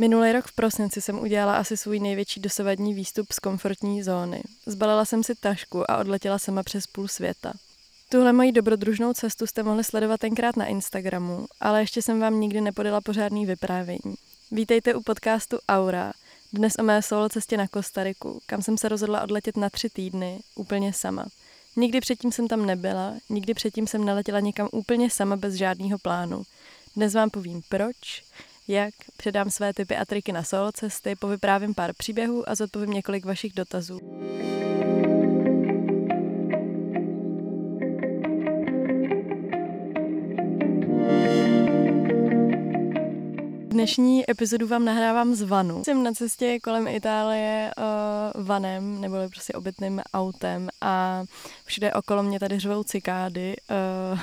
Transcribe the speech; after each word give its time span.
Minulý 0.00 0.32
rok 0.32 0.46
v 0.46 0.52
prosinci 0.52 1.00
jsem 1.00 1.18
udělala 1.18 1.56
asi 1.56 1.76
svůj 1.76 2.00
největší 2.00 2.40
dosavadní 2.40 2.94
výstup 2.94 3.32
z 3.32 3.38
komfortní 3.38 4.02
zóny. 4.02 4.42
Zbalila 4.66 5.04
jsem 5.04 5.24
si 5.24 5.34
tašku 5.34 5.90
a 5.90 5.98
odletěla 5.98 6.38
sama 6.38 6.62
přes 6.62 6.86
půl 6.86 7.08
světa. 7.08 7.52
Tuhle 8.08 8.32
moji 8.32 8.52
dobrodružnou 8.52 9.12
cestu 9.12 9.46
jste 9.46 9.62
mohli 9.62 9.84
sledovat 9.84 10.20
tenkrát 10.20 10.56
na 10.56 10.66
Instagramu, 10.66 11.46
ale 11.60 11.80
ještě 11.80 12.02
jsem 12.02 12.20
vám 12.20 12.40
nikdy 12.40 12.60
nepodala 12.60 13.00
pořádný 13.00 13.46
vyprávění. 13.46 14.14
Vítejte 14.50 14.94
u 14.94 15.02
podcastu 15.02 15.58
Aura, 15.68 16.12
dnes 16.52 16.72
o 16.78 16.82
mé 16.82 17.02
solo 17.02 17.28
cestě 17.28 17.56
na 17.56 17.68
Kostariku, 17.68 18.40
kam 18.46 18.62
jsem 18.62 18.78
se 18.78 18.88
rozhodla 18.88 19.22
odletět 19.22 19.56
na 19.56 19.70
tři 19.70 19.90
týdny, 19.90 20.40
úplně 20.54 20.92
sama. 20.92 21.26
Nikdy 21.76 22.00
předtím 22.00 22.32
jsem 22.32 22.48
tam 22.48 22.66
nebyla, 22.66 23.14
nikdy 23.30 23.54
předtím 23.54 23.86
jsem 23.86 24.04
neletěla 24.04 24.40
někam 24.40 24.68
úplně 24.72 25.10
sama 25.10 25.36
bez 25.36 25.54
žádného 25.54 25.98
plánu. 25.98 26.42
Dnes 26.96 27.14
vám 27.14 27.30
povím 27.30 27.62
proč, 27.68 28.24
jak, 28.70 28.94
předám 29.16 29.50
své 29.50 29.74
typy 29.74 29.96
a 29.96 30.04
triky 30.04 30.32
na 30.32 30.42
solo 30.42 30.72
cesty, 30.72 31.16
povyprávím 31.16 31.74
pár 31.74 31.92
příběhů 31.92 32.50
a 32.50 32.54
zodpovím 32.54 32.90
několik 32.90 33.24
vašich 33.24 33.52
dotazů. 33.52 34.00
Dnešní 43.68 44.30
epizodu 44.30 44.66
vám 44.66 44.84
nahrávám 44.84 45.34
z 45.34 45.42
vanu. 45.42 45.84
Jsem 45.84 46.02
na 46.02 46.12
cestě 46.12 46.58
kolem 46.62 46.88
Itálie 46.88 47.70
uh, 47.78 48.46
vanem, 48.46 49.00
nebo 49.00 49.16
prostě 49.30 49.52
obytným 49.52 50.02
autem 50.14 50.68
a 50.80 51.24
všude 51.64 51.92
okolo 51.92 52.22
mě 52.22 52.40
tady 52.40 52.58
řvou 52.58 52.82
cikády. 52.82 53.56
Uh, 54.12 54.18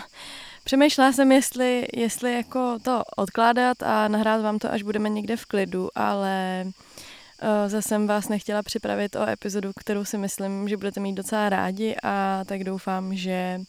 Přemýšlela 0.67 1.11
jsem, 1.11 1.31
jestli, 1.31 1.87
jestli 1.93 2.33
jako 2.33 2.79
to 2.81 3.03
odkládat 3.17 3.83
a 3.83 4.07
nahrát 4.07 4.41
vám 4.41 4.59
to, 4.59 4.71
až 4.71 4.83
budeme 4.83 5.09
někde 5.09 5.37
v 5.37 5.45
klidu, 5.45 5.89
ale 5.95 6.63
uh, 6.65 7.69
zase 7.69 7.87
jsem 7.87 8.07
vás 8.07 8.29
nechtěla 8.29 8.63
připravit 8.63 9.15
o 9.15 9.29
epizodu, 9.29 9.71
kterou 9.79 10.05
si 10.05 10.17
myslím, 10.17 10.69
že 10.69 10.77
budete 10.77 10.99
mít 10.99 11.13
docela 11.13 11.49
rádi 11.49 11.95
a 12.03 12.43
tak 12.45 12.63
doufám, 12.63 13.15
že 13.15 13.61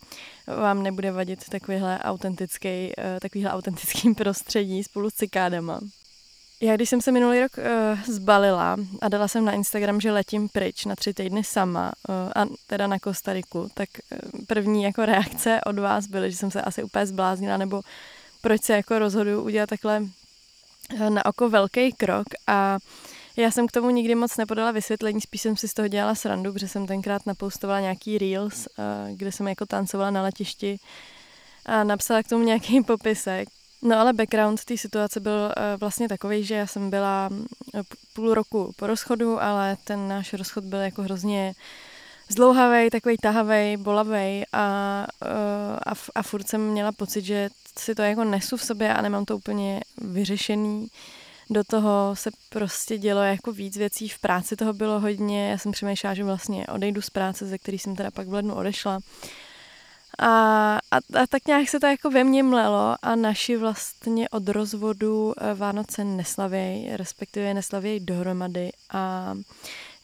vám 0.47 0.83
nebude 0.83 1.13
vadit 1.13 1.49
takovýhle 1.49 1.99
autentický, 1.99 2.69
uh, 2.69 3.21
takovýhle 3.21 3.51
autentický 3.51 4.15
prostředí 4.15 4.85
spolu 4.85 5.11
s 5.11 5.15
cikádama. 5.15 5.81
Já 6.61 6.77
když 6.77 6.89
jsem 6.89 7.01
se 7.01 7.12
minulý 7.12 7.41
rok 7.41 7.53
uh, 7.59 8.14
zbalila 8.14 8.77
a 9.01 9.09
dala 9.09 9.28
jsem 9.28 9.45
na 9.45 9.53
Instagram, 9.53 10.01
že 10.01 10.12
letím 10.12 10.48
pryč 10.48 10.84
na 10.84 10.97
tři 10.97 11.15
týdny 11.15 11.45
sama 11.45 11.92
uh, 12.09 12.15
a 12.42 12.47
teda 12.67 12.87
na 12.87 12.98
Kostariku, 12.98 13.70
tak 13.75 13.89
uh, 14.12 14.45
první 14.47 14.83
jako 14.83 15.06
reakce 15.06 15.61
od 15.67 15.78
vás 15.78 16.06
byly, 16.06 16.31
že 16.31 16.37
jsem 16.37 16.50
se 16.50 16.62
asi 16.62 16.83
úplně 16.83 17.06
zbláznila, 17.06 17.56
nebo 17.56 17.83
proč 18.42 18.62
se 18.62 18.73
jako 18.73 18.98
rozhoduju 18.98 19.42
udělat 19.42 19.69
takhle 19.69 20.00
uh, 20.00 21.11
na 21.11 21.27
oko 21.27 21.48
velký 21.48 21.92
krok. 21.92 22.27
A 22.47 22.78
já 23.37 23.50
jsem 23.50 23.67
k 23.67 23.72
tomu 23.72 23.91
nikdy 23.91 24.15
moc 24.15 24.37
nepodala 24.37 24.70
vysvětlení, 24.70 25.20
spíš 25.20 25.41
jsem 25.41 25.56
si 25.56 25.69
z 25.69 25.75
toho 25.75 25.89
dělala 25.89 26.15
srandu, 26.15 26.53
protože 26.53 26.69
jsem 26.69 26.87
tenkrát 26.87 27.27
napoustovala 27.27 27.81
nějaký 27.81 28.19
reels, 28.19 28.67
uh, 28.67 29.17
kde 29.17 29.33
jsem 29.33 29.48
jako 29.48 29.67
tancovala 29.67 30.11
na 30.11 30.22
letišti 30.22 30.78
a 31.67 31.84
napsala 31.84 32.22
k 32.22 32.28
tomu 32.28 32.45
nějaký 32.45 32.83
popisek 32.83 33.48
No 33.83 34.01
ale 34.01 34.12
background 34.12 34.65
té 34.65 34.77
situace 34.77 35.21
byl 35.21 35.33
uh, 35.33 35.81
vlastně 35.81 36.09
takový, 36.09 36.45
že 36.45 36.55
já 36.55 36.67
jsem 36.67 36.91
byla 36.91 37.31
eh, 37.75 37.83
půl 38.12 38.34
roku 38.34 38.73
po 38.77 38.87
rozchodu, 38.87 39.43
ale 39.43 39.77
ten 39.84 40.09
náš 40.09 40.33
rozchod 40.33 40.65
byl 40.65 40.79
jako 40.79 41.03
hrozně 41.03 41.53
zdlouhavý, 42.29 42.91
takový 42.91 43.17
tahavý, 43.17 43.77
bolavý 43.77 44.43
a, 44.53 45.06
uh, 45.23 45.77
a, 45.87 45.93
a 46.15 46.23
furt 46.23 46.49
jsem 46.49 46.61
měla 46.61 46.93
pocit, 46.93 47.25
že 47.25 47.51
si 47.79 47.95
to 47.95 48.03
jako 48.03 48.25
nesu 48.25 48.56
v 48.56 48.65
sobě 48.65 48.95
a 48.95 49.03
nemám 49.03 49.25
to 49.25 49.37
úplně 49.37 49.81
vyřešený. 49.99 50.89
Do 51.51 51.65
toho 51.65 52.11
se 52.15 52.31
prostě 52.49 52.99
dělo 52.99 53.23
jako 53.23 53.53
víc 53.53 53.77
věcí, 53.77 54.09
v 54.09 54.19
práci 54.19 54.56
toho 54.56 54.73
bylo 54.73 55.01
hodně, 55.01 55.51
já 55.51 55.59
jsem 55.59 55.73
přemýšlela, 55.73 56.15
že 56.15 56.25
vlastně 56.25 56.67
odejdu 56.67 57.03
z 57.03 57.11
práce, 57.11 57.47
ze 57.47 57.59
který 57.59 57.79
jsem 57.79 57.97
teda 57.97 58.11
pak 58.11 58.29
v 58.29 58.33
lednu 58.33 58.55
odešla 58.55 59.01
a, 60.19 60.75
a, 60.91 60.97
a 61.23 61.27
tak 61.29 61.47
nějak 61.47 61.69
se 61.69 61.81
to 61.81 61.87
jako 61.87 62.11
ve 62.11 62.25
mně 62.25 62.43
mlelo 62.43 62.97
a 63.03 63.15
naši 63.15 63.57
vlastně 63.57 64.29
od 64.29 64.49
rozvodu 64.49 65.35
eh, 65.37 65.55
Vánoce 65.55 66.05
neslavěj, 66.05 66.97
respektive 66.97 67.55
neslavěj 67.55 68.01
dohromady. 68.01 68.71
A 68.93 69.35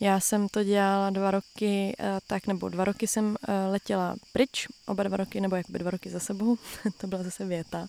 já 0.00 0.20
jsem 0.20 0.48
to 0.48 0.64
dělala 0.64 1.10
dva 1.10 1.30
roky, 1.30 1.96
eh, 1.98 2.18
tak 2.26 2.46
nebo 2.46 2.68
dva 2.68 2.84
roky 2.84 3.06
jsem 3.06 3.36
eh, 3.48 3.66
letěla 3.70 4.16
pryč, 4.32 4.66
oba 4.86 5.02
dva 5.02 5.16
roky, 5.16 5.40
nebo 5.40 5.56
jakoby 5.56 5.78
dva 5.78 5.90
roky 5.90 6.10
za 6.10 6.20
sebou, 6.20 6.56
to 7.00 7.06
byla 7.06 7.22
zase 7.22 7.44
věta, 7.44 7.86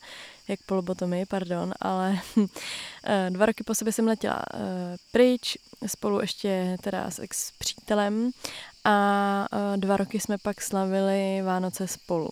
jak 0.48 0.60
polobotomy, 0.66 1.26
pardon, 1.26 1.74
ale 1.80 2.20
dva 3.30 3.46
roky 3.46 3.64
po 3.64 3.76
sobě 3.76 3.94
jsem 3.94 4.08
letěla 4.08 4.42
pryč, 5.12 5.58
spolu 5.88 6.22
ještě 6.22 6.78
teda 6.82 7.12
s 7.12 7.20
ex 7.20 7.52
přítelem 7.58 8.32
a 8.86 9.48
dva 9.76 9.98
roky 9.98 10.20
jsme 10.20 10.38
pak 10.38 10.62
slavili 10.62 11.42
Vánoce 11.42 11.88
spolu. 11.88 12.30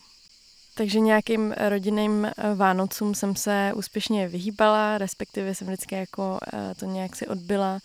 Takže 0.75 0.99
nějakým 0.99 1.51
rodinným 1.51 2.25
e, 2.25 2.31
Vánocům 2.55 3.15
jsem 3.15 3.35
se 3.35 3.71
úspěšně 3.75 4.27
vyhýbala, 4.27 4.97
respektive 4.97 5.55
jsem 5.55 5.67
vždycky 5.67 5.95
jako 5.95 6.39
e, 6.53 6.75
to 6.75 6.85
nějak 6.85 7.15
si 7.15 7.27
odbyla 7.27 7.79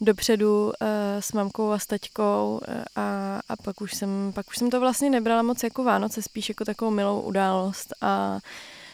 dopředu 0.00 0.72
e, 0.72 1.22
s 1.22 1.32
mamkou 1.32 1.70
a 1.70 1.78
s 1.78 1.86
taťkou 1.86 2.60
a, 2.96 3.40
a 3.48 3.56
pak, 3.56 3.80
už 3.80 3.94
jsem, 3.94 4.32
pak 4.34 4.48
už 4.48 4.56
jsem 4.56 4.70
to 4.70 4.80
vlastně 4.80 5.10
nebrala 5.10 5.42
moc 5.42 5.62
jako 5.62 5.84
Vánoce, 5.84 6.22
spíš 6.22 6.48
jako 6.48 6.64
takovou 6.64 6.90
milou 6.90 7.20
událost 7.20 7.94
a 8.00 8.38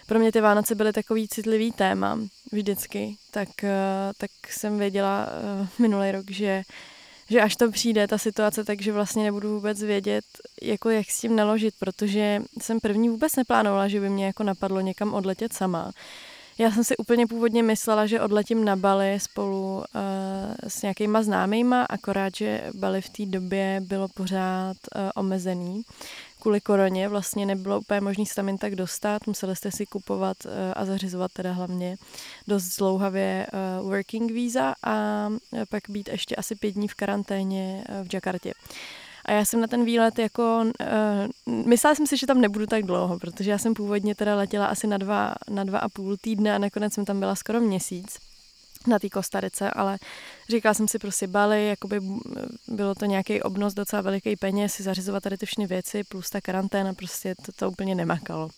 pro 0.07 0.19
mě 0.19 0.33
ty 0.33 0.41
Vánoce 0.41 0.75
byly 0.75 0.93
takový 0.93 1.29
citlivý 1.29 1.73
téma 1.73 2.19
vždycky, 2.53 3.17
tak, 3.31 3.49
tak 4.19 4.31
jsem 4.49 4.79
věděla 4.79 5.29
minulý 5.79 6.13
rok, 6.13 6.31
že 6.31 6.63
že 7.31 7.41
až 7.41 7.57
to 7.57 7.71
přijde, 7.71 8.09
ta 8.09 8.19
situace, 8.19 8.65
takže 8.65 8.93
vlastně 8.93 9.25
nebudu 9.25 9.55
vůbec 9.55 9.83
vědět, 9.83 10.25
jako 10.63 10.91
jak 10.91 11.11
s 11.11 11.21
tím 11.21 11.37
naložit, 11.37 11.75
protože 11.79 12.43
jsem 12.61 12.81
první 12.81 13.09
vůbec 13.09 13.37
neplánovala, 13.37 13.89
že 13.89 14.01
by 14.01 14.11
mě 14.11 14.27
jako 14.27 14.43
napadlo 14.43 14.81
někam 14.81 15.15
odletět 15.15 15.53
sama. 15.53 15.93
Já 16.59 16.71
jsem 16.71 16.85
si 16.85 16.97
úplně 16.97 17.27
původně 17.27 17.63
myslela, 17.63 18.07
že 18.07 18.21
odletím 18.21 18.65
na 18.65 18.77
Bali 18.77 19.19
spolu 19.21 19.77
uh, 19.77 19.85
s 20.69 20.83
nějakýma 20.83 21.23
známýma, 21.23 21.85
akorát, 21.85 22.37
že 22.37 22.71
Bali 22.75 23.01
v 23.01 23.09
té 23.09 23.27
době 23.27 23.81
bylo 23.85 24.09
pořád 24.09 24.77
uh, 24.77 25.11
omezený 25.15 25.83
kvůli 26.47 26.61
koroně 26.61 27.09
vlastně 27.09 27.47
nebylo 27.47 27.81
úplně 27.81 28.01
možné 28.01 28.27
se 28.27 28.35
tam 28.35 28.49
jen 28.49 28.59
tak 28.59 28.75
dostat, 28.75 29.27
museli 29.27 29.57
jste 29.57 29.71
si 29.71 29.87
kupovat 29.87 30.37
uh, 30.45 30.53
a 30.77 30.85
zařizovat 30.85 31.33
teda 31.33 31.53
hlavně 31.53 31.97
dost 32.49 32.63
zlouhavě 32.63 33.47
uh, 33.81 33.91
working 33.91 34.33
visa 34.33 34.75
a 34.85 35.29
pak 35.69 35.83
být 35.89 36.09
ještě 36.09 36.37
asi 36.37 36.55
pět 36.55 36.71
dní 36.71 36.89
v 36.89 36.95
karanténě 36.95 37.85
v 38.05 38.15
Jakartě. 38.15 38.53
A 39.25 39.33
já 39.33 39.45
jsem 39.45 39.61
na 39.61 39.67
ten 39.67 39.85
výlet 39.85 40.19
jako, 40.19 40.65
uh, 41.47 41.67
myslela 41.67 41.95
jsem 41.95 42.07
si, 42.07 42.17
že 42.17 42.27
tam 42.27 42.41
nebudu 42.41 42.67
tak 42.67 42.83
dlouho, 42.83 43.19
protože 43.19 43.51
já 43.51 43.59
jsem 43.59 43.75
původně 43.75 44.15
teda 44.15 44.37
letěla 44.37 44.67
asi 44.67 44.87
na 44.87 44.99
dva, 44.99 45.35
na 45.51 45.65
dva 45.65 45.79
a 45.79 45.89
půl 45.89 46.17
týdne 46.21 46.55
a 46.55 46.59
nakonec 46.59 46.93
jsem 46.93 47.05
tam 47.05 47.21
byla 47.21 47.35
skoro 47.35 47.61
měsíc 47.61 48.19
na 48.87 48.99
té 48.99 49.09
Kostarice, 49.09 49.71
ale 49.71 49.99
říkala 50.49 50.75
jsem 50.75 50.89
si 50.89 50.99
prostě 50.99 51.27
Bali, 51.27 51.69
jakoby 51.69 52.01
bylo 52.69 52.95
to 52.95 53.05
nějaký 53.05 53.43
obnos 53.43 53.75
docela 53.75 54.03
veliký 54.03 54.37
peněz, 54.37 54.75
si 54.75 54.83
zařizovat 54.83 55.23
tady 55.23 55.39
ty 55.39 55.47
všechny 55.47 55.67
věci, 55.67 56.05
plus 56.05 56.31
ta 56.31 56.41
karanténa, 56.41 56.95
prostě 56.95 57.35
to, 57.47 57.53
to 57.53 57.71
úplně 57.71 57.95
nemakalo. 57.95 58.51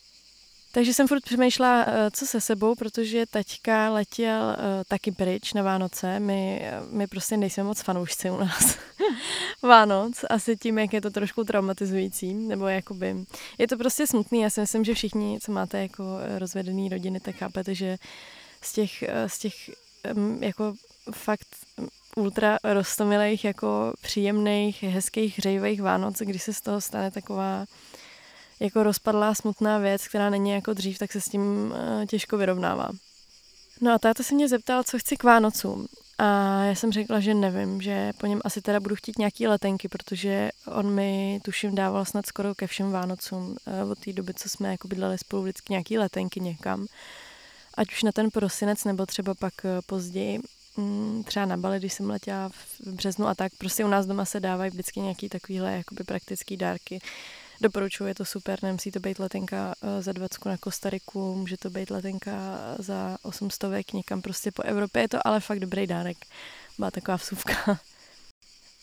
Takže 0.73 0.95
jsem 0.95 1.09
furt 1.09 1.25
přemýšlela, 1.25 1.85
eh, 1.89 2.11
co 2.11 2.27
se 2.27 2.41
sebou, 2.41 2.75
protože 2.75 3.27
taťka 3.27 3.91
letěl 3.91 4.43
uh, 4.43 4.65
taky 4.89 5.13
pryč 5.13 5.53
na 5.53 5.63
Vánoce. 5.63 6.21
My, 6.21 6.63
my 6.91 7.07
prostě 7.07 7.37
nejsme 7.37 7.63
moc 7.63 7.81
fanoušci 7.81 8.31
u 8.31 8.37
nás 8.37 8.79
Vánoc, 9.63 10.25
asi 10.31 10.57
tím, 10.57 10.79
jak 10.79 10.93
je 10.93 11.01
to 11.01 11.11
trošku 11.11 11.45
traumatizující, 11.45 12.35
nebo 12.35 12.67
jakoby, 12.67 13.17
je 13.59 13.69
to 13.69 13.77
prostě 13.77 14.07
smutný. 14.07 14.41
Já 14.41 14.51
si 14.51 14.61
myslím, 14.61 14.85
že 14.85 14.95
všichni, 14.95 15.39
co 15.43 15.53
máte 15.53 15.83
jako 15.83 16.05
rozvedený 16.39 16.89
rodiny, 16.89 17.21
tak 17.21 17.37
chápete, 17.37 17.75
že 17.75 17.97
z 18.63 18.73
těch, 18.73 19.03
eh, 19.03 19.29
z 19.29 19.39
těch 19.39 19.55
jako 20.41 20.75
fakt 21.13 21.49
ultra 22.17 22.59
rostomilých, 22.65 23.45
jako 23.45 23.93
příjemných, 24.01 24.83
hezkých, 24.83 25.39
hřejivých 25.39 25.83
Vánoc, 25.83 26.19
když 26.19 26.43
se 26.43 26.53
z 26.53 26.61
toho 26.61 26.81
stane 26.81 27.11
taková 27.11 27.67
jako 28.61 28.83
rozpadlá 28.83 29.35
smutná 29.35 29.79
věc, 29.79 30.09
která 30.09 30.31
není 30.31 30.51
jako 30.51 30.75
dřív, 30.75 30.99
tak 30.99 31.13
se 31.13 31.21
s 31.21 31.29
tím 31.29 31.75
eh, 31.77 32.07
těžko 32.07 32.37
vyrovnává. 32.37 32.89
No 33.81 33.93
a 33.93 33.99
táta 33.99 34.23
se 34.23 34.35
mě 34.35 34.49
zeptal, 34.49 34.83
co 34.83 34.99
chci 34.99 35.17
k 35.17 35.25
Vánocům. 35.25 35.87
A 36.19 36.25
já 36.65 36.75
jsem 36.75 36.93
řekla, 36.93 37.21
že 37.21 37.35
nevím, 37.35 37.81
že 37.81 38.13
po 38.21 38.27
něm 38.27 38.41
asi 38.45 38.63
teda 38.63 38.81
budu 38.81 38.97
chtít 38.97 39.19
nějaký 39.19 39.47
letenky, 39.47 39.89
protože 39.89 40.51
on 40.67 40.91
mi 40.95 41.41
tuším 41.45 41.75
dával 41.75 42.05
snad 42.05 42.27
skoro 42.27 42.55
ke 42.55 42.67
všem 42.67 42.93
Vánocům 42.93 43.57
eh, 43.67 43.85
od 43.85 43.99
té 43.99 44.13
doby, 44.13 44.35
co 44.35 44.49
jsme 44.49 44.71
jako 44.71 44.89
bydleli 44.89 45.19
spolu 45.19 45.43
vždycky 45.43 45.73
nějaký 45.73 45.99
letenky 45.99 46.41
někam 46.41 46.87
ať 47.79 47.93
už 47.93 48.03
na 48.03 48.13
ten 48.13 48.31
prosinec, 48.31 48.85
nebo 48.85 49.07
třeba 49.07 49.35
pak 49.35 49.55
eh, 49.65 49.69
později, 49.87 50.41
mm, 50.77 51.25
třeba 51.25 51.47
na 51.47 51.57
Bali, 51.57 51.79
když 51.79 51.93
jsem 51.93 52.11
letěla 52.11 52.49
v 52.49 52.81
březnu 52.87 53.27
a 53.27 53.35
tak, 53.35 53.53
prostě 53.59 53.85
u 53.85 53.89
nás 53.89 54.07
doma 54.07 54.25
se 54.25 54.41
dávají 54.41 54.71
vždycky 54.71 55.01
nějaký 55.01 55.29
takovýhle 55.29 55.73
jakoby 55.73 56.05
praktický 56.05 56.57
dárky 56.57 57.01
Doporučuji, 57.61 58.07
je 58.07 58.15
to 58.15 58.25
super, 58.25 58.59
nemusí 58.63 58.91
to 58.91 59.01
být 59.01 59.19
letenka 59.19 59.75
eh, 59.83 60.03
za 60.03 60.13
20 60.13 60.45
na 60.45 60.57
Kostariku, 60.57 61.37
může 61.37 61.57
to 61.57 61.71
být 61.71 61.91
letenka 61.91 62.33
za 62.79 63.19
800 63.23 63.93
někam 63.93 64.23
prostě 64.23 64.53
po 64.53 64.63
Evropě, 64.63 65.03
je 65.03 65.09
to 65.09 65.27
ale 65.27 65.41
fakt 65.41 65.61
dobrý 65.61 65.87
dárek. 65.87 66.17
Byla 66.79 66.91
taková 66.91 67.17
vsuvka. 67.17 67.79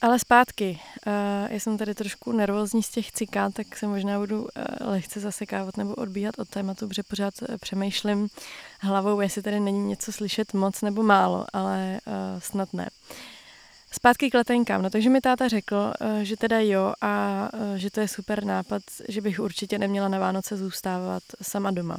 Ale 0.06 0.20
zpátky, 0.20 0.80
uh, 1.08 1.14
já 1.50 1.60
jsem 1.60 1.78
tady 1.78 1.96
trošku 1.96 2.32
nervózní 2.32 2.84
z 2.84 2.90
těch 2.90 3.12
cikát, 3.12 3.54
tak 3.54 3.78
se 3.78 3.88
možná 3.88 4.20
budu 4.20 4.42
uh, 4.42 4.48
lehce 4.80 5.20
zasekávat 5.20 5.78
nebo 5.78 5.96
odbíhat 5.96 6.40
od 6.40 6.50
tématu, 6.50 6.88
protože 6.88 7.04
pořád 7.04 7.34
uh, 7.42 7.58
přemýšlím 7.58 8.28
hlavou, 8.80 9.22
jestli 9.22 9.42
tady 9.42 9.60
není 9.60 9.88
něco 9.88 10.12
slyšet 10.12 10.54
moc 10.54 10.82
nebo 10.82 11.04
málo, 11.04 11.46
ale 11.54 12.00
snad 12.40 12.74
ne. 12.74 12.90
Zpátky 13.92 14.30
k 14.30 14.34
letenkám. 14.34 14.82
No 14.82 14.90
takže 14.90 15.10
mi 15.10 15.22
táta 15.22 15.48
řekl, 15.48 15.94
že 16.22 16.38
teda 16.38 16.60
jo 16.60 16.94
a 17.02 17.48
že 17.76 17.92
to 17.92 18.00
je 18.00 18.08
super 18.08 18.44
nápad, 18.44 18.82
že 19.10 19.22
bych 19.22 19.40
určitě 19.40 19.80
neměla 19.80 20.08
na 20.08 20.20
Vánoce 20.20 20.58
zůstávat 20.58 21.24
sama 21.42 21.72
doma 21.72 21.98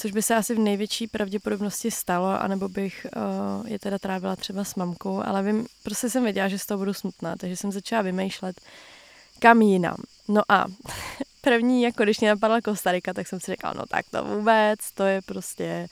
což 0.00 0.12
by 0.12 0.22
se 0.22 0.34
asi 0.34 0.54
v 0.54 0.58
největší 0.58 1.06
pravděpodobnosti 1.06 1.90
stalo, 1.90 2.42
anebo 2.42 2.68
bych 2.68 3.06
uh, 3.16 3.68
je 3.68 3.78
teda 3.78 3.98
trávila 3.98 4.36
třeba 4.36 4.64
s 4.64 4.74
mamkou, 4.74 5.22
ale 5.24 5.42
vím, 5.42 5.66
prostě 5.82 6.10
jsem 6.10 6.24
věděla, 6.24 6.48
že 6.48 6.58
z 6.58 6.66
toho 6.66 6.78
budu 6.78 6.94
smutná, 6.94 7.36
takže 7.36 7.56
jsem 7.56 7.72
začala 7.72 8.02
vymýšlet, 8.02 8.60
kam 9.38 9.62
jinam. 9.62 9.96
No 10.28 10.42
a 10.48 10.66
první, 11.40 11.82
jako 11.82 12.02
když 12.02 12.20
mě 12.20 12.28
napadla 12.28 12.60
Kostarika, 12.60 13.12
tak 13.12 13.28
jsem 13.28 13.40
si 13.40 13.52
říkala, 13.52 13.74
no 13.76 13.82
tak 13.88 14.06
to 14.10 14.24
vůbec, 14.24 14.78
to 14.94 15.02
je 15.02 15.22
prostě 15.22 15.86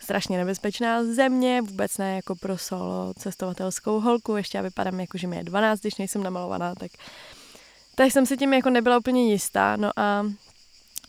strašně 0.00 0.38
nebezpečná 0.38 1.04
země, 1.04 1.62
vůbec 1.62 1.98
ne 1.98 2.16
jako 2.16 2.34
pro 2.34 2.58
solo 2.58 3.14
cestovatelskou 3.18 4.00
holku, 4.00 4.36
ještě 4.36 4.58
já 4.58 4.62
vypadám 4.62 5.00
jako, 5.00 5.18
že 5.18 5.26
mi 5.26 5.36
je 5.36 5.44
12, 5.44 5.80
když 5.80 5.96
nejsem 5.96 6.22
namalovaná, 6.22 6.74
tak 6.74 6.90
tak 7.94 8.12
jsem 8.12 8.26
si 8.26 8.36
tím 8.36 8.52
jako 8.52 8.70
nebyla 8.70 8.98
úplně 8.98 9.32
jistá, 9.32 9.76
no 9.76 9.90
a 9.96 10.26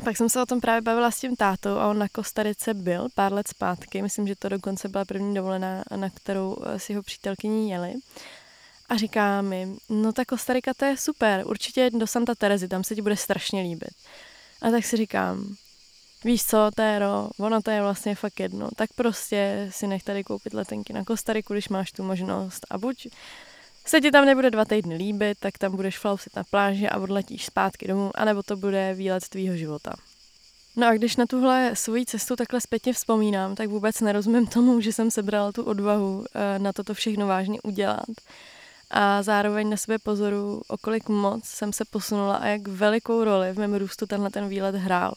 pak 0.03 0.17
jsem 0.17 0.29
se 0.29 0.41
o 0.41 0.45
tom 0.45 0.61
právě 0.61 0.81
bavila 0.81 1.11
s 1.11 1.19
tím 1.19 1.35
tátou 1.35 1.77
a 1.77 1.87
on 1.87 1.97
na 1.97 2.07
Kostarice 2.09 2.73
byl 2.73 3.07
pár 3.15 3.33
let 3.33 3.47
zpátky. 3.47 4.01
Myslím, 4.01 4.27
že 4.27 4.35
to 4.35 4.49
dokonce 4.49 4.89
byla 4.89 5.05
první 5.05 5.35
dovolená, 5.35 5.83
na 5.95 6.09
kterou 6.09 6.57
eh, 6.65 6.79
si 6.79 6.91
jeho 6.91 7.03
přítelkyní 7.03 7.69
jeli. 7.69 7.93
A 8.89 8.97
říká 8.97 9.41
mi, 9.41 9.75
no 9.89 10.13
ta 10.13 10.25
Kostarika 10.25 10.73
to 10.73 10.85
je 10.85 10.97
super, 10.97 11.43
určitě 11.47 11.89
do 11.89 12.07
Santa 12.07 12.35
Terezy, 12.35 12.67
tam 12.67 12.83
se 12.83 12.95
ti 12.95 13.01
bude 13.01 13.17
strašně 13.17 13.61
líbit. 13.61 13.93
A 14.61 14.69
tak 14.71 14.85
si 14.85 14.97
říkám, 14.97 15.55
víš 16.23 16.45
co, 16.45 16.71
Téro, 16.75 17.29
ono 17.39 17.61
to 17.61 17.71
je 17.71 17.81
vlastně 17.81 18.15
fakt 18.15 18.39
jedno, 18.39 18.69
tak 18.75 18.89
prostě 18.95 19.69
si 19.71 19.87
nech 19.87 20.03
tady 20.03 20.23
koupit 20.23 20.53
letenky 20.53 20.93
na 20.93 21.03
Kostariku, 21.03 21.53
když 21.53 21.69
máš 21.69 21.91
tu 21.91 22.03
možnost 22.03 22.65
a 22.69 22.77
buď 22.77 23.07
se 23.89 24.01
ti 24.01 24.11
tam 24.11 24.25
nebude 24.25 24.51
dva 24.51 24.65
týdny 24.65 24.95
líbit, 24.95 25.37
tak 25.39 25.57
tam 25.57 25.75
budeš 25.75 25.97
flousit 25.97 26.35
na 26.35 26.43
pláži 26.43 26.89
a 26.89 26.99
odletíš 26.99 27.45
zpátky 27.45 27.87
domů, 27.87 28.11
anebo 28.15 28.43
to 28.43 28.55
bude 28.55 28.93
výlet 28.93 29.29
tvýho 29.29 29.55
života. 29.55 29.93
No 30.75 30.87
a 30.87 30.93
když 30.93 31.15
na 31.15 31.25
tuhle 31.25 31.71
svoji 31.73 32.05
cestu 32.05 32.35
takhle 32.35 32.61
zpětně 32.61 32.93
vzpomínám, 32.93 33.55
tak 33.55 33.69
vůbec 33.69 34.01
nerozumím 34.01 34.47
tomu, 34.47 34.81
že 34.81 34.93
jsem 34.93 35.11
sebrala 35.11 35.51
tu 35.51 35.63
odvahu 35.63 36.25
eh, 36.33 36.59
na 36.59 36.73
toto 36.73 36.93
všechno 36.93 37.27
vážně 37.27 37.61
udělat. 37.61 38.05
A 38.91 39.23
zároveň 39.23 39.69
na 39.69 39.77
sebe 39.77 39.99
pozoru, 39.99 40.61
o 40.67 40.77
kolik 40.77 41.09
moc 41.09 41.45
jsem 41.45 41.73
se 41.73 41.85
posunula 41.85 42.35
a 42.35 42.45
jak 42.45 42.67
velikou 42.67 43.23
roli 43.23 43.53
v 43.53 43.59
mém 43.59 43.75
růstu 43.75 44.05
tenhle 44.05 44.29
ten 44.29 44.47
výlet 44.49 44.75
hrál. 44.75 45.13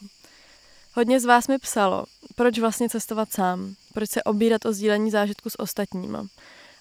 Hodně 0.94 1.20
z 1.20 1.24
vás 1.24 1.48
mi 1.48 1.58
psalo, 1.58 2.04
proč 2.36 2.58
vlastně 2.58 2.88
cestovat 2.88 3.32
sám, 3.32 3.74
proč 3.94 4.10
se 4.10 4.22
obírat 4.22 4.66
o 4.66 4.72
sdílení 4.72 5.10
zážitku 5.10 5.50
s 5.50 5.60
ostatníma. 5.60 6.26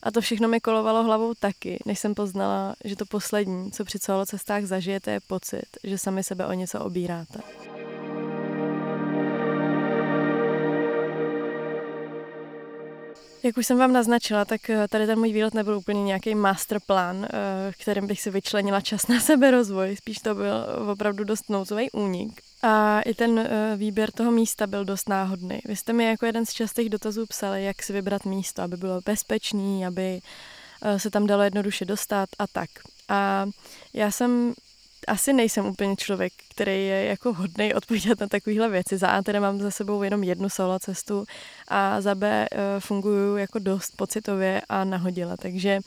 A 0.03 0.11
to 0.11 0.21
všechno 0.21 0.47
mi 0.47 0.59
kolovalo 0.59 1.03
hlavou 1.03 1.33
taky, 1.33 1.79
než 1.85 1.99
jsem 1.99 2.15
poznala, 2.15 2.75
že 2.85 2.95
to 2.95 3.05
poslední, 3.05 3.71
co 3.71 3.85
při 3.85 3.99
celocestách 3.99 4.63
zažijete, 4.63 5.11
je 5.11 5.19
pocit, 5.27 5.65
že 5.83 5.97
sami 5.97 6.23
sebe 6.23 6.45
o 6.45 6.53
něco 6.53 6.79
obíráte. 6.79 7.39
Jak 13.43 13.57
už 13.57 13.65
jsem 13.65 13.77
vám 13.77 13.93
naznačila, 13.93 14.45
tak 14.45 14.69
eh, 14.69 14.87
tady 14.87 15.07
ten 15.07 15.19
můj 15.19 15.33
výlet 15.33 15.53
nebyl 15.53 15.77
úplně 15.77 16.03
nějaký 16.03 16.35
masterplan, 16.35 17.25
eh, 17.25 17.29
kterým 17.81 18.07
bych 18.07 18.21
si 18.21 18.31
vyčlenila 18.31 18.81
čas 18.81 19.07
na 19.07 19.19
sebe 19.29 19.51
rozvoj. 19.51 19.95
Spíš 19.95 20.17
to 20.17 20.35
byl 20.35 20.65
opravdu 20.91 21.23
dost 21.23 21.49
nouzový 21.49 21.91
únik. 21.91 22.41
A 22.61 23.01
i 23.01 23.13
ten 23.13 23.39
eh, 23.39 23.73
výběr 23.77 24.11
toho 24.11 24.31
místa 24.31 24.67
byl 24.67 24.85
dost 24.85 25.09
náhodný. 25.09 25.59
Vy 25.65 25.75
jste 25.75 25.93
mi 25.93 26.05
jako 26.05 26.25
jeden 26.25 26.45
z 26.45 26.53
častých 26.53 26.89
dotazů 26.89 27.25
psali, 27.25 27.63
jak 27.63 27.83
si 27.83 27.93
vybrat 27.93 28.25
místo, 28.25 28.61
aby 28.61 28.77
bylo 28.77 29.01
bezpečný, 29.05 29.85
aby 29.85 30.19
se 30.97 31.09
tam 31.09 31.27
dalo 31.27 31.43
jednoduše 31.43 31.85
dostat 31.85 32.29
a 32.39 32.47
tak. 32.47 32.69
A 33.09 33.45
já 33.93 34.11
jsem 34.11 34.53
asi 35.07 35.33
nejsem 35.33 35.65
úplně 35.65 35.95
člověk, 35.95 36.33
který 36.49 36.87
je 36.87 37.05
jako 37.05 37.33
hodný 37.33 37.73
odpovídat 37.73 38.19
na 38.19 38.27
takovéhle 38.27 38.69
věci. 38.69 38.97
Za 38.97 39.07
A 39.07 39.21
teda 39.21 39.39
mám 39.39 39.59
za 39.59 39.71
sebou 39.71 40.03
jenom 40.03 40.23
jednu 40.23 40.49
solo 40.49 40.79
cestu 40.79 41.25
a 41.67 42.01
za 42.01 42.15
B 42.15 42.47
uh, 42.51 42.59
funguju 42.79 43.37
jako 43.37 43.59
dost 43.59 43.95
pocitově 43.95 44.61
a 44.69 44.83
nahodila, 44.83 45.37
takže 45.37 45.79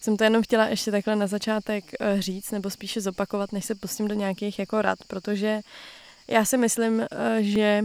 jsem 0.00 0.16
to 0.16 0.24
jenom 0.24 0.42
chtěla 0.42 0.66
ještě 0.66 0.90
takhle 0.90 1.16
na 1.16 1.26
začátek 1.26 1.84
uh, 1.84 2.20
říct, 2.20 2.50
nebo 2.50 2.70
spíše 2.70 3.00
zopakovat, 3.00 3.52
než 3.52 3.64
se 3.64 3.74
pustím 3.74 4.08
do 4.08 4.14
nějakých 4.14 4.58
jako 4.58 4.82
rad, 4.82 4.98
protože 5.06 5.60
já 6.28 6.44
si 6.44 6.56
myslím, 6.56 6.98
uh, 6.98 7.06
že 7.40 7.84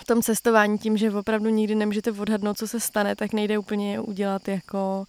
v 0.00 0.04
tom 0.04 0.22
cestování 0.22 0.78
tím, 0.78 0.96
že 0.96 1.10
opravdu 1.10 1.50
nikdy 1.50 1.74
nemůžete 1.74 2.10
odhadnout, 2.10 2.58
co 2.58 2.68
se 2.68 2.80
stane, 2.80 3.16
tak 3.16 3.32
nejde 3.32 3.58
úplně 3.58 4.00
udělat 4.00 4.48
jako 4.48 5.06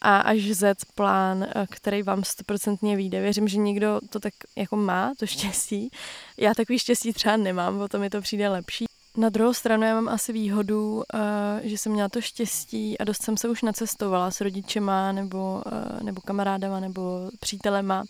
a 0.00 0.18
až 0.18 0.42
Z 0.42 0.84
plán, 0.94 1.42
eh, 1.42 1.66
který 1.70 2.02
vám 2.02 2.24
stoprocentně 2.24 2.96
vyjde. 2.96 3.20
Věřím, 3.20 3.48
že 3.48 3.56
někdo 3.56 4.00
to 4.10 4.20
tak 4.20 4.34
jako 4.56 4.76
má, 4.76 5.12
to 5.18 5.26
štěstí. 5.26 5.90
Já 6.36 6.54
takový 6.54 6.78
štěstí 6.78 7.12
třeba 7.12 7.36
nemám, 7.36 7.80
o 7.80 7.88
to 7.88 7.98
mi 7.98 8.10
to 8.10 8.20
přijde 8.20 8.48
lepší. 8.48 8.84
Na 9.16 9.28
druhou 9.28 9.54
stranu 9.54 9.82
já 9.82 9.94
mám 9.94 10.08
asi 10.08 10.32
výhodu, 10.32 11.02
eh, 11.14 11.68
že 11.68 11.78
jsem 11.78 11.92
měla 11.92 12.08
to 12.08 12.20
štěstí 12.20 12.98
a 12.98 13.04
dost 13.04 13.22
jsem 13.22 13.36
se 13.36 13.48
už 13.48 13.62
nacestovala 13.62 14.30
s 14.30 14.40
rodičema 14.40 15.12
nebo, 15.12 15.62
eh, 15.66 16.04
nebo 16.04 16.20
kamarádama 16.20 16.80
nebo 16.80 17.30
přítelema 17.40 18.04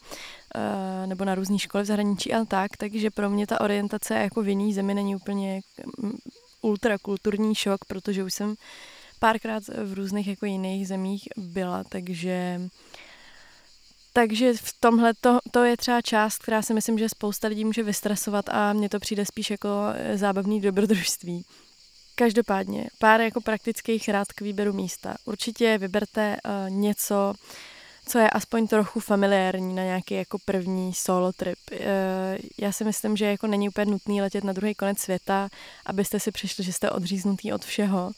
nebo 1.06 1.24
na 1.24 1.34
různé 1.34 1.58
školy 1.58 1.84
v 1.84 1.86
zahraničí 1.86 2.32
a 2.32 2.44
tak, 2.44 2.76
takže 2.76 3.10
pro 3.10 3.30
mě 3.30 3.46
ta 3.46 3.60
orientace 3.60 4.14
jako 4.14 4.42
v 4.42 4.48
jiný 4.48 4.74
zemi 4.74 4.94
není 4.94 5.16
úplně 5.16 5.60
mm, 5.98 6.12
ultrakulturní 6.62 7.54
šok, 7.54 7.84
protože 7.84 8.24
už 8.24 8.34
jsem 8.34 8.54
párkrát 9.18 9.62
v 9.84 9.92
různých 9.94 10.28
jako 10.28 10.46
jiných 10.46 10.88
zemích 10.88 11.28
byla, 11.36 11.84
takže 11.84 12.60
takže 14.12 14.54
v 14.54 14.80
tomhle 14.80 15.14
to, 15.20 15.38
to 15.50 15.64
je 15.64 15.76
třeba 15.76 16.02
část, 16.02 16.38
která 16.38 16.62
si 16.62 16.74
myslím, 16.74 16.98
že 16.98 17.08
spousta 17.08 17.48
lidí 17.48 17.64
může 17.64 17.82
vystresovat 17.82 18.48
a 18.48 18.72
mně 18.72 18.88
to 18.88 19.00
přijde 19.00 19.26
spíš 19.26 19.50
jako 19.50 19.68
zábavný 20.14 20.60
dobrodružství. 20.60 21.44
Každopádně, 22.14 22.88
pár 22.98 23.20
jako 23.20 23.40
praktických 23.40 24.08
rád 24.08 24.32
k 24.32 24.40
výběru 24.40 24.72
místa. 24.72 25.16
Určitě 25.24 25.78
vyberte 25.78 26.36
uh, 26.44 26.70
něco, 26.70 27.34
co 28.06 28.18
je 28.18 28.30
aspoň 28.30 28.66
trochu 28.66 29.00
familiární 29.00 29.74
na 29.74 29.82
nějaký 29.82 30.14
jako 30.14 30.38
první 30.44 30.94
solo 30.94 31.32
trip. 31.32 31.58
Uh, 31.72 31.78
já 32.58 32.72
si 32.72 32.84
myslím, 32.84 33.16
že 33.16 33.24
jako 33.24 33.46
není 33.46 33.68
úplně 33.68 33.86
nutný 33.86 34.22
letět 34.22 34.44
na 34.44 34.52
druhý 34.52 34.74
konec 34.74 34.98
světa, 34.98 35.48
abyste 35.86 36.20
si 36.20 36.32
přišli, 36.32 36.64
že 36.64 36.72
jste 36.72 36.90
odříznutý 36.90 37.52
od 37.52 37.64
všeho 37.64 38.12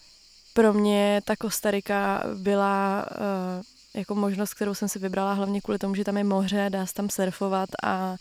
pro 0.54 0.72
mě 0.72 1.20
ta 1.24 1.36
Kostarika 1.36 2.22
byla 2.34 3.06
uh, 3.10 3.62
jako 3.94 4.14
možnost, 4.14 4.54
kterou 4.54 4.74
jsem 4.74 4.88
si 4.88 4.98
vybrala 4.98 5.32
hlavně 5.32 5.60
kvůli 5.60 5.78
tomu, 5.78 5.94
že 5.94 6.04
tam 6.04 6.16
je 6.16 6.24
moře, 6.24 6.66
dá 6.68 6.86
se 6.86 6.94
tam 6.94 7.10
surfovat 7.10 7.68
a 7.82 8.16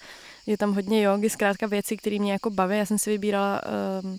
je 0.45 0.57
tam 0.57 0.73
hodně 0.73 1.01
jogy, 1.01 1.29
zkrátka 1.29 1.67
věci, 1.67 1.97
které 1.97 2.19
mě 2.19 2.31
jako 2.31 2.49
baví. 2.49 2.77
Já 2.77 2.85
jsem 2.85 2.97
si 2.97 3.09
vybírala 3.09 3.61
uh, 4.03 4.15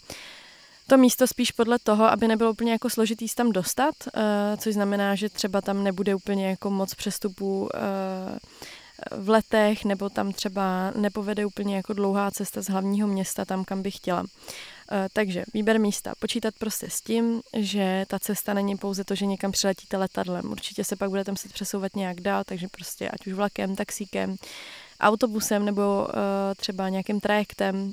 to 0.87 0.97
místo 0.97 1.27
spíš 1.27 1.51
podle 1.51 1.79
toho, 1.79 2.05
aby 2.05 2.29
nebylo 2.29 2.51
úplně 2.51 2.73
jako 2.73 2.91
složitý 2.91 3.27
tam 3.37 3.53
dostat, 3.53 3.95
uh, 4.17 4.23
což 4.59 4.75
znamená, 4.75 5.15
že 5.15 5.29
třeba 5.29 5.61
tam 5.61 5.85
nebude 5.85 6.15
úplně 6.15 6.49
jako 6.49 6.71
moc 6.71 6.95
přestupů 6.95 7.61
uh, 7.61 7.69
v 9.11 9.29
letech, 9.29 9.85
nebo 9.85 10.11
tam 10.11 10.33
třeba 10.33 10.91
nepovede 10.97 11.47
úplně 11.47 11.77
jako 11.77 11.93
dlouhá 11.93 12.31
cesta 12.31 12.63
z 12.63 12.69
hlavního 12.69 13.09
města 13.09 13.45
tam, 13.45 13.65
kam 13.65 13.83
bych 13.83 13.97
chtěla. 13.97 14.25
Eh, 14.93 15.09
takže 15.13 15.45
výběr 15.55 15.81
místa. 15.81 16.13
Počítat 16.19 16.55
prostě 16.59 16.91
s 16.91 17.01
tím, 17.01 17.41
že 17.57 18.05
ta 18.09 18.19
cesta 18.19 18.55
není 18.55 18.77
pouze 18.77 19.05
to, 19.05 19.15
že 19.15 19.27
někam 19.27 19.53
přiletíte 19.53 19.97
letadlem. 19.97 20.51
Určitě 20.51 20.85
se 20.85 20.97
pak 20.97 21.11
budete 21.11 21.31
muset 21.31 21.53
přesouvat 21.53 21.97
nějak 21.97 22.21
dál, 22.21 22.45
takže 22.45 22.69
prostě 22.69 23.09
ať 23.09 23.27
už 23.27 23.33
vlakem, 23.33 23.77
taxíkem, 23.77 24.37
autobusem 25.01 25.65
nebo 25.65 26.07
uh, 26.09 26.15
třeba 26.57 26.89
nějakým 26.89 27.21
trajektem, 27.21 27.93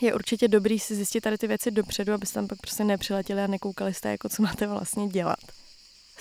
je 0.00 0.14
určitě 0.14 0.48
dobrý 0.48 0.78
si 0.78 0.94
zjistit 0.94 1.20
tady 1.20 1.38
ty 1.38 1.46
věci 1.46 1.70
dopředu, 1.70 2.12
abyste 2.12 2.34
tam 2.34 2.48
pak 2.48 2.60
prostě 2.60 2.84
nepřiletěli 2.84 3.42
a 3.42 3.46
nekoukali 3.46 3.94
jste, 3.94 4.10
jako 4.10 4.28
co 4.28 4.42
máte 4.42 4.66
vlastně 4.66 5.08
dělat 5.08 5.38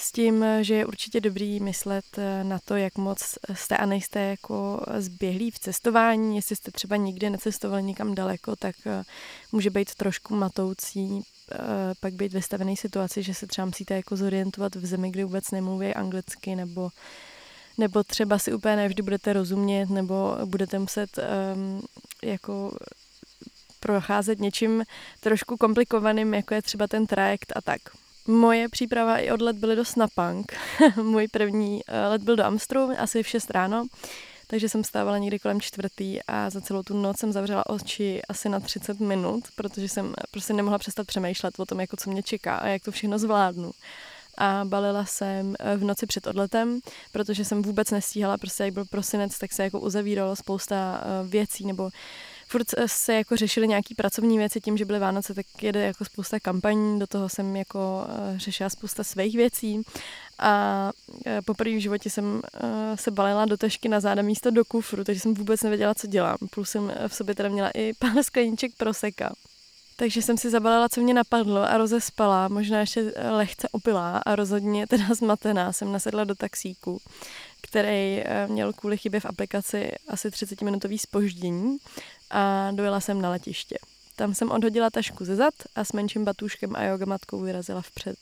s 0.02 0.12
tím, 0.12 0.46
že 0.62 0.76
je 0.76 0.86
určitě 0.86 1.22
dobrý 1.22 1.60
myslet 1.60 2.06
eh, 2.18 2.44
na 2.44 2.60
to, 2.60 2.76
jak 2.76 2.98
moc 2.98 3.38
jste 3.54 3.78
a 3.78 3.86
nejste 3.86 4.20
jako 4.20 4.86
zběhlí 4.98 5.52
v 5.52 5.60
cestování. 5.60 6.36
Jestli 6.36 6.56
jste 6.56 6.72
třeba 6.72 6.96
nikdy 6.96 7.30
necestovali 7.30 7.84
nikam 7.84 8.16
daleko, 8.16 8.56
tak 8.56 8.76
eh, 8.86 9.04
může 9.52 9.70
být 9.70 9.96
trošku 9.96 10.36
matoucí 10.36 11.22
eh, 11.52 11.58
pak 12.00 12.14
být 12.14 12.34
vystavený 12.34 12.78
situaci, 12.78 13.24
že 13.24 13.34
se 13.34 13.48
třeba 13.48 13.66
musíte 13.66 13.96
jako 13.96 14.18
zorientovat 14.18 14.76
v 14.76 14.86
zemi, 14.86 15.12
kde 15.12 15.26
vůbec 15.26 15.52
nemluví 15.52 15.94
anglicky 15.94 16.56
nebo 16.56 16.90
nebo 17.78 18.04
třeba 18.04 18.40
si 18.40 18.54
úplně 18.54 18.76
nevždy 18.76 19.04
budete 19.04 19.34
rozumět, 19.34 19.90
nebo 19.90 20.38
budete 20.46 20.80
muset 20.80 21.10
um, 21.18 21.82
jako 22.24 22.78
procházet 23.82 24.40
něčím 24.40 24.84
trošku 25.20 25.58
komplikovaným, 25.58 26.34
jako 26.34 26.54
je 26.54 26.62
třeba 26.62 26.88
ten 26.88 27.08
trajekt 27.08 27.54
a 27.56 27.62
tak. 27.62 27.82
Moje 28.28 28.70
příprava 28.70 29.18
i 29.18 29.32
odlet 29.32 29.56
byly 29.56 29.76
dost 29.76 29.96
na 29.96 30.08
punk. 30.16 30.54
Můj 31.04 31.28
první 31.28 31.82
eh, 31.88 32.08
let 32.08 32.22
byl 32.22 32.36
do 32.36 32.46
Amstru, 32.46 32.90
asi 32.98 33.24
v 33.24 33.28
6 33.28 33.52
ráno, 33.52 33.86
takže 34.48 34.70
jsem 34.70 34.84
stávala 34.84 35.18
někdy 35.18 35.40
kolem 35.40 35.62
čtvrtý 35.62 36.20
a 36.28 36.50
za 36.50 36.62
celou 36.62 36.84
tu 36.84 37.02
noc 37.02 37.18
jsem 37.18 37.32
zavřela 37.32 37.70
oči 37.70 38.22
asi 38.30 38.50
na 38.50 38.60
30 38.60 39.00
minut, 39.00 39.44
protože 39.56 39.90
jsem 39.90 40.14
prostě 40.32 40.54
nemohla 40.54 40.78
přestat 40.78 41.08
přemýšlet 41.08 41.60
o 41.60 41.66
tom, 41.66 41.80
jako 41.80 41.98
co 41.98 42.12
mě 42.12 42.24
čeká 42.24 42.56
a 42.56 42.68
jak 42.68 42.84
to 42.84 42.92
všechno 42.92 43.20
zvládnu 43.20 43.72
a 44.38 44.66
balila 44.66 45.06
jsem 45.06 45.56
eh, 45.60 45.78
v 45.78 45.84
noci 45.84 46.06
před 46.06 46.28
odletem, 46.28 46.80
protože 47.12 47.46
jsem 47.46 47.62
vůbec 47.62 47.92
nestíhala, 47.92 48.38
prostě 48.38 48.64
jak 48.64 48.74
byl 48.74 48.86
prosinec, 48.86 49.40
tak 49.40 49.54
se 49.54 49.64
jako 49.64 49.80
uzavíralo 49.80 50.36
spousta 50.36 51.04
eh, 51.04 51.28
věcí, 51.28 51.66
nebo 51.66 51.90
furt 52.52 52.68
se 52.86 53.14
jako 53.14 53.36
řešily 53.36 53.68
nějaký 53.68 53.96
pracovní 53.96 54.38
věci 54.38 54.62
tím, 54.62 54.78
že 54.78 54.86
byly 54.86 55.00
Vánoce, 55.00 55.34
tak 55.34 55.46
jede 55.62 55.86
jako 55.86 56.06
spousta 56.06 56.40
kampaní, 56.40 57.00
do 57.00 57.08
toho 57.08 57.30
jsem 57.30 57.56
jako 57.56 58.06
uh, 58.08 58.38
řešila 58.38 58.70
spousta 58.70 59.04
svých 59.04 59.36
věcí 59.36 59.82
a 60.40 60.92
uh, 61.08 61.32
poprvé 61.46 61.72
v 61.72 61.82
životě 61.82 62.10
jsem 62.10 62.42
se 62.96 63.12
balila 63.12 63.46
do 63.46 63.58
tašky 63.58 63.90
na 63.90 64.00
záda 64.00 64.22
místo 64.22 64.52
do 64.52 64.66
kufru, 64.66 65.04
takže 65.04 65.22
jsem 65.22 65.34
vůbec 65.34 65.64
nevěděla, 65.64 65.94
co 65.96 66.08
dělám. 66.08 66.38
Plus 66.50 66.70
jsem 66.70 66.94
v 67.08 67.16
sobě 67.16 67.36
teda 67.36 67.50
měla 67.50 67.70
i 67.74 67.94
pár 68.00 68.24
skleníček 68.24 68.72
proseka. 68.78 69.34
Takže 69.96 70.22
jsem 70.22 70.38
si 70.38 70.50
zabalila, 70.50 70.90
co 70.90 71.02
mě 71.02 71.14
napadlo 71.14 71.62
a 71.62 71.78
rozespala, 71.78 72.48
možná 72.48 72.80
ještě 72.80 73.14
lehce 73.30 73.68
opilá 73.72 74.18
a 74.18 74.36
rozhodně 74.36 74.88
teda 74.90 75.14
zmatená 75.14 75.74
jsem 75.74 75.92
nasedla 75.92 76.24
do 76.24 76.36
taxíku, 76.36 77.02
který 77.62 78.24
měl 78.48 78.74
kvůli 78.74 78.98
chybě 78.98 79.20
v 79.20 79.26
aplikaci 79.26 79.92
asi 80.08 80.30
30-minutový 80.30 80.98
spoždění 80.98 81.78
a 82.32 82.72
dojela 82.72 83.00
jsem 83.00 83.22
na 83.22 83.30
letiště. 83.30 83.78
Tam 84.16 84.36
jsem 84.36 84.52
odhodila 84.52 84.90
tašku 84.90 85.26
ze 85.26 85.36
zad 85.36 85.54
a 85.76 85.84
s 85.84 85.92
menším 85.92 86.26
batůškem 86.26 86.76
a 86.76 86.84
jogamatkou 86.84 87.42
vyrazila 87.42 87.82
vpřed. 87.82 88.18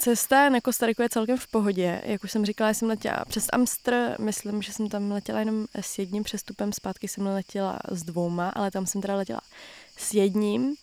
Cesta 0.00 0.48
na 0.48 0.60
Kostariku 0.60 1.02
je 1.02 1.08
celkem 1.08 1.36
v 1.36 1.46
pohodě. 1.46 2.02
Jak 2.04 2.24
už 2.24 2.32
jsem 2.32 2.44
říkala, 2.44 2.74
jsem 2.74 2.88
letěla 2.88 3.24
přes 3.28 3.46
Amstr, 3.52 4.14
myslím, 4.18 4.62
že 4.62 4.72
jsem 4.72 4.88
tam 4.88 5.10
letěla 5.10 5.38
jenom 5.38 5.66
s 5.80 5.98
jedním 5.98 6.24
přestupem, 6.24 6.72
zpátky 6.72 7.08
jsem 7.08 7.26
letěla 7.26 7.78
s 7.90 8.02
dvouma, 8.02 8.48
ale 8.48 8.70
tam 8.70 8.86
jsem 8.86 9.00
teda 9.00 9.16
letěla 9.16 9.40
s 9.96 10.14
jedním. 10.14 10.76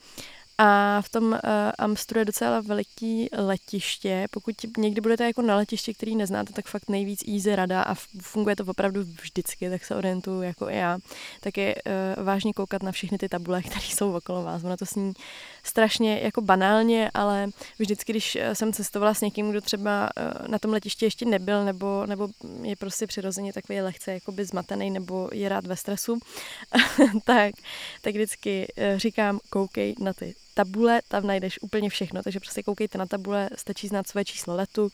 A 0.57 1.01
v 1.01 1.09
tom 1.09 1.23
uh, 1.23 1.39
Amstru 1.77 2.19
je 2.19 2.25
docela 2.25 2.61
veliký 2.61 3.29
letiště. 3.37 4.27
Pokud 4.31 4.55
někdy 4.77 5.01
budete 5.01 5.25
jako 5.25 5.41
na 5.41 5.55
letiště, 5.55 5.93
který 5.93 6.15
neznáte, 6.15 6.53
tak 6.53 6.65
fakt 6.65 6.89
nejvíc 6.89 7.23
easy 7.27 7.55
rada 7.55 7.81
a 7.81 7.93
funguje 8.21 8.55
to 8.55 8.63
opravdu 8.65 9.03
vždycky, 9.03 9.69
tak 9.69 9.85
se 9.85 9.95
orientuju 9.95 10.41
jako 10.41 10.69
i 10.69 10.75
já. 10.77 10.99
Tak 11.39 11.57
je 11.57 11.75
uh, 11.75 12.23
vážně 12.23 12.53
koukat 12.53 12.83
na 12.83 12.91
všechny 12.91 13.17
ty 13.17 13.29
tabule, 13.29 13.61
které 13.69 13.85
jsou 13.85 14.13
okolo 14.13 14.43
vás. 14.43 14.63
Ono 14.63 14.77
to 14.77 14.85
sní 14.85 15.13
strašně 15.65 16.19
jako 16.19 16.41
banálně, 16.41 17.11
ale 17.13 17.47
vždycky, 17.79 18.13
když 18.13 18.35
eh, 18.35 18.55
jsem 18.55 18.73
cestovala 18.73 19.13
s 19.13 19.21
někým, 19.21 19.49
kdo 19.51 19.61
třeba 19.61 20.09
uh, 20.17 20.47
na 20.47 20.59
tom 20.59 20.71
letišti 20.71 21.05
ještě 21.05 21.25
nebyl, 21.25 21.65
nebo, 21.65 22.05
nebo 22.05 22.27
je 22.63 22.75
prostě 22.75 23.07
přirozeně 23.07 23.53
takový 23.53 23.81
lehce 23.81 24.13
jakoby 24.13 24.45
zmatený, 24.45 24.91
nebo 24.91 25.29
je 25.33 25.49
rád 25.49 25.65
ve 25.65 25.75
stresu, 25.75 26.19
tak, 27.23 27.55
tak 28.01 28.13
vždycky 28.13 28.67
uh, 28.77 28.99
říkám, 28.99 29.39
koukej 29.49 29.95
na 29.99 30.13
ty 30.13 30.35
tabule, 30.55 31.01
tam 31.07 31.27
najdeš 31.27 31.61
úplně 31.61 31.89
všechno, 31.89 32.23
takže 32.23 32.39
prostě 32.39 32.63
koukejte 32.63 32.97
na 32.97 33.05
tabule, 33.05 33.49
stačí 33.55 33.87
znát 33.87 34.07
své 34.07 34.25
číslo 34.25 34.55
letu, 34.55 34.89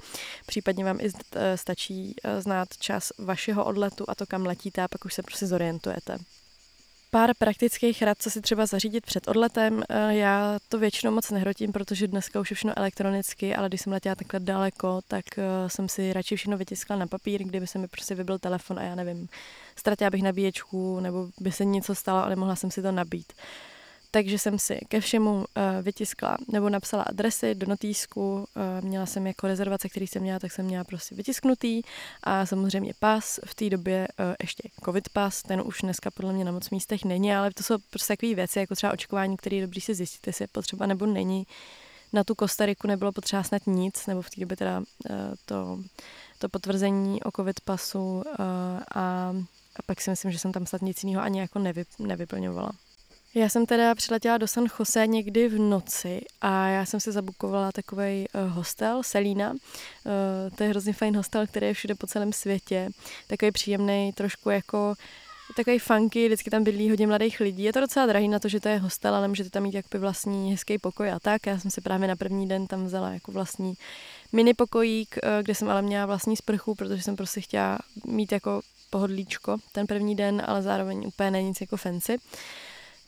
případně 0.45 0.85
vám 0.85 0.99
i 0.99 1.09
eh, 1.35 1.57
stačí 1.57 2.15
eh, 2.23 2.41
znát 2.41 2.67
čas 2.79 3.11
vašeho 3.17 3.65
odletu 3.65 4.05
a 4.07 4.15
to, 4.15 4.25
kam 4.25 4.45
letíte 4.45 4.81
a 4.81 4.87
pak 4.87 5.05
už 5.05 5.13
se 5.13 5.23
prostě 5.23 5.47
zorientujete. 5.47 6.17
Pár 7.13 7.31
praktických 7.37 8.01
rad, 8.01 8.17
co 8.21 8.29
si 8.29 8.41
třeba 8.41 8.65
zařídit 8.65 9.05
před 9.05 9.27
odletem. 9.27 9.83
Eh, 9.89 10.15
já 10.15 10.59
to 10.69 10.79
většinou 10.79 11.11
moc 11.11 11.31
nehrotím, 11.31 11.71
protože 11.71 12.07
dneska 12.07 12.39
už 12.39 12.49
je 12.51 12.55
všechno 12.55 12.77
elektronicky, 12.77 13.55
ale 13.55 13.67
když 13.67 13.81
jsem 13.81 13.93
letěla 13.93 14.15
takhle 14.15 14.39
daleko, 14.39 15.01
tak 15.07 15.25
jsem 15.67 15.89
si 15.89 16.13
radši 16.13 16.35
všechno 16.35 16.57
vytiskla 16.57 16.95
na 16.95 17.07
papír, 17.07 17.43
kdyby 17.43 17.67
se 17.67 17.79
mi 17.79 17.87
prostě 17.87 18.15
vybil 18.15 18.39
telefon 18.39 18.79
a 18.79 18.83
já 18.83 18.95
nevím, 18.95 19.29
ztratila 19.75 20.09
bych 20.09 20.23
nabíječku 20.23 20.99
nebo 20.99 21.27
by 21.39 21.51
se 21.51 21.65
něco 21.65 21.95
stalo 21.95 22.25
a 22.25 22.29
nemohla 22.29 22.55
jsem 22.55 22.71
si 22.71 22.81
to 22.81 22.91
nabít. 22.91 23.33
Takže 24.13 24.39
jsem 24.39 24.59
si 24.59 24.79
ke 24.87 25.01
všemu 25.01 25.35
uh, 25.35 25.43
vytiskla 25.81 26.37
nebo 26.47 26.69
napsala 26.69 27.03
adresy 27.03 27.55
do 27.55 27.67
notýsku. 27.67 28.33
Uh, 28.33 28.85
měla 28.85 29.05
jsem 29.05 29.27
jako 29.27 29.47
rezervace, 29.47 29.89
který 29.89 30.07
jsem 30.07 30.21
měla, 30.21 30.39
tak 30.39 30.51
jsem 30.51 30.65
měla 30.65 30.83
prostě 30.83 31.15
vytisknutý. 31.15 31.81
A 32.23 32.45
samozřejmě 32.45 32.93
pas, 32.99 33.39
v 33.45 33.55
té 33.55 33.69
době 33.69 34.07
uh, 34.19 34.35
ještě 34.41 34.69
covid 34.85 35.09
pas, 35.09 35.41
ten 35.41 35.61
už 35.65 35.81
dneska 35.81 36.11
podle 36.11 36.33
mě 36.33 36.45
na 36.45 36.51
moc 36.51 36.69
místech 36.69 37.05
není, 37.05 37.33
ale 37.33 37.51
to 37.53 37.63
jsou 37.63 37.77
prostě 37.89 38.13
takové 38.13 38.35
věci, 38.35 38.59
jako 38.59 38.75
třeba 38.75 38.93
očkování, 38.93 39.37
které 39.37 39.55
je 39.55 39.61
dobrý 39.61 39.81
si 39.81 39.95
zjistit, 39.95 40.27
jestli 40.27 40.43
je 40.43 40.47
potřeba 40.47 40.85
nebo 40.85 41.05
není. 41.05 41.47
Na 42.13 42.23
tu 42.23 42.35
Kostariku 42.35 42.87
nebylo 42.87 43.11
potřeba 43.11 43.43
snad 43.43 43.67
nic, 43.67 44.07
nebo 44.07 44.21
v 44.21 44.29
té 44.29 44.41
době 44.41 44.57
teda 44.57 44.79
uh, 44.79 44.85
to, 45.45 45.79
to 46.39 46.49
potvrzení 46.49 47.23
o 47.23 47.31
covid 47.31 47.61
pasu 47.61 47.99
uh, 47.99 48.23
a, 48.95 49.33
a 49.75 49.81
pak 49.85 50.01
si 50.01 50.09
myslím, 50.09 50.31
že 50.31 50.39
jsem 50.39 50.51
tam 50.51 50.65
snad 50.65 50.81
nic 50.81 51.03
jiného 51.03 51.23
ani 51.23 51.39
jako 51.39 51.59
nevy, 51.59 51.83
nevyplňovala. 51.99 52.71
Já 53.35 53.49
jsem 53.49 53.65
teda 53.65 53.95
přiletěla 53.95 54.37
do 54.37 54.47
San 54.47 54.65
Jose 54.79 55.07
někdy 55.07 55.49
v 55.49 55.59
noci 55.59 56.21
a 56.41 56.67
já 56.67 56.85
jsem 56.85 56.99
si 56.99 57.11
zabukovala 57.11 57.71
takový 57.71 58.25
uh, 58.33 58.51
hostel, 58.53 59.03
Selína. 59.03 59.51
Uh, 59.51 59.57
to 60.55 60.63
je 60.63 60.69
hrozně 60.69 60.93
fajn 60.93 61.17
hostel, 61.17 61.47
který 61.47 61.67
je 61.67 61.73
všude 61.73 61.95
po 61.95 62.07
celém 62.07 62.33
světě. 62.33 62.89
Takový 63.27 63.51
příjemný, 63.51 64.13
trošku 64.15 64.49
jako 64.49 64.95
takový 65.55 65.79
funky, 65.79 66.27
vždycky 66.27 66.49
tam 66.49 66.63
bydlí 66.63 66.89
hodně 66.89 67.07
mladých 67.07 67.39
lidí. 67.39 67.63
Je 67.63 67.73
to 67.73 67.79
docela 67.79 68.05
drahý 68.05 68.27
na 68.27 68.39
to, 68.39 68.47
že 68.47 68.59
to 68.59 68.69
je 68.69 68.77
hostel, 68.77 69.15
ale 69.15 69.27
můžete 69.27 69.49
tam 69.49 69.63
mít 69.63 69.73
jakoby 69.73 69.99
vlastní 69.99 70.51
hezký 70.51 70.77
pokoj 70.77 71.11
a 71.11 71.19
tak. 71.19 71.47
Já 71.47 71.59
jsem 71.59 71.71
si 71.71 71.81
právě 71.81 72.07
na 72.07 72.15
první 72.15 72.47
den 72.47 72.67
tam 72.67 72.85
vzala 72.85 73.09
jako 73.09 73.31
vlastní 73.31 73.73
mini 74.31 74.53
pokojík, 74.53 75.17
eh, 75.17 75.43
kde 75.43 75.55
jsem 75.55 75.69
ale 75.69 75.81
měla 75.81 76.05
vlastní 76.05 76.37
sprchu, 76.37 76.75
protože 76.75 77.03
jsem 77.03 77.15
prostě 77.15 77.41
chtěla 77.41 77.79
mít 78.05 78.31
jako 78.31 78.61
pohodlíčko 78.89 79.57
ten 79.71 79.87
první 79.87 80.15
den, 80.15 80.43
ale 80.45 80.61
zároveň 80.61 81.07
úplně 81.07 81.31
není 81.31 81.47
nic 81.47 81.61
jako 81.61 81.77
fancy. 81.77 82.17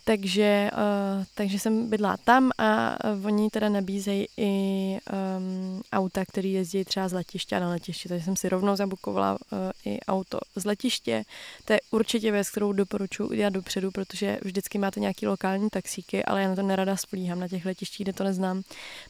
Takže, 0.05 0.71
uh, 0.73 1.25
takže 1.35 1.59
jsem 1.59 1.89
bydla 1.89 2.17
tam 2.17 2.51
a 2.57 2.97
uh, 3.13 3.25
oni 3.25 3.49
teda 3.49 3.69
nabízejí 3.69 4.27
i 4.37 4.97
um, 5.37 5.81
auta, 5.93 6.25
které 6.25 6.47
jezdí 6.47 6.85
třeba 6.85 7.07
z 7.07 7.13
letiště 7.13 7.59
na 7.59 7.69
letiště, 7.69 8.09
takže 8.09 8.25
jsem 8.25 8.35
si 8.35 8.49
rovnou 8.49 8.75
zabukovala 8.75 9.31
uh, 9.31 9.37
i 9.85 9.99
auto 10.01 10.39
z 10.55 10.65
letiště. 10.65 11.23
To 11.65 11.73
je 11.73 11.79
určitě 11.91 12.31
věc, 12.31 12.49
kterou 12.49 12.73
doporučuji 12.73 13.29
udělat 13.29 13.53
dopředu, 13.53 13.91
protože 13.91 14.39
vždycky 14.43 14.77
máte 14.77 14.99
nějaký 14.99 15.27
lokální 15.27 15.69
taxíky, 15.69 16.25
ale 16.25 16.41
já 16.41 16.49
na 16.49 16.55
to 16.55 16.61
nerada 16.61 16.97
spolíhám 16.97 17.39
na 17.39 17.47
těch 17.47 17.65
letištích, 17.65 18.05
kde 18.05 18.13
to 18.13 18.23
neznám. 18.23 18.61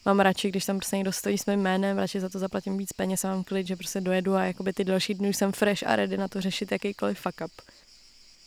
Mám 0.05 0.19
radši, 0.19 0.49
když 0.49 0.65
tam 0.65 0.77
prostě 0.77 0.95
někdo 0.95 1.11
stojí 1.11 1.37
s 1.37 1.45
mým 1.45 1.59
jménem, 1.59 1.97
radši 1.97 2.19
za 2.19 2.29
to 2.29 2.39
zaplatím 2.39 2.77
víc 2.77 2.93
peněz 2.93 3.25
a 3.25 3.27
mám 3.27 3.43
klid, 3.43 3.67
že 3.67 3.75
prostě 3.75 4.01
dojedu 4.01 4.35
a 4.35 4.43
jakoby 4.43 4.73
ty 4.73 4.83
další 4.83 5.13
dny 5.13 5.29
už 5.29 5.37
jsem 5.37 5.51
fresh 5.51 5.83
a 5.87 5.95
ready 5.95 6.17
na 6.17 6.27
to 6.27 6.41
řešit 6.41 6.71
jakýkoliv 6.71 7.19
fuck 7.19 7.41
up. 7.45 7.51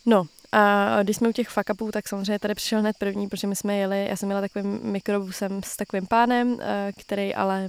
No 0.05 0.27
a 0.51 1.03
když 1.03 1.17
jsme 1.17 1.29
u 1.29 1.31
těch 1.31 1.49
fuck 1.49 1.69
upů, 1.73 1.91
tak 1.91 2.07
samozřejmě 2.07 2.39
tady 2.39 2.55
přišel 2.55 2.79
hned 2.79 2.97
první, 2.97 3.27
protože 3.27 3.47
my 3.47 3.55
jsme 3.55 3.77
jeli, 3.77 4.07
já 4.09 4.15
jsem 4.15 4.27
měla 4.27 4.41
takovým 4.41 4.79
mikrobusem 4.83 5.63
s 5.63 5.75
takovým 5.75 6.07
pánem, 6.07 6.57
eh, 6.61 6.91
který 6.97 7.35
ale 7.35 7.67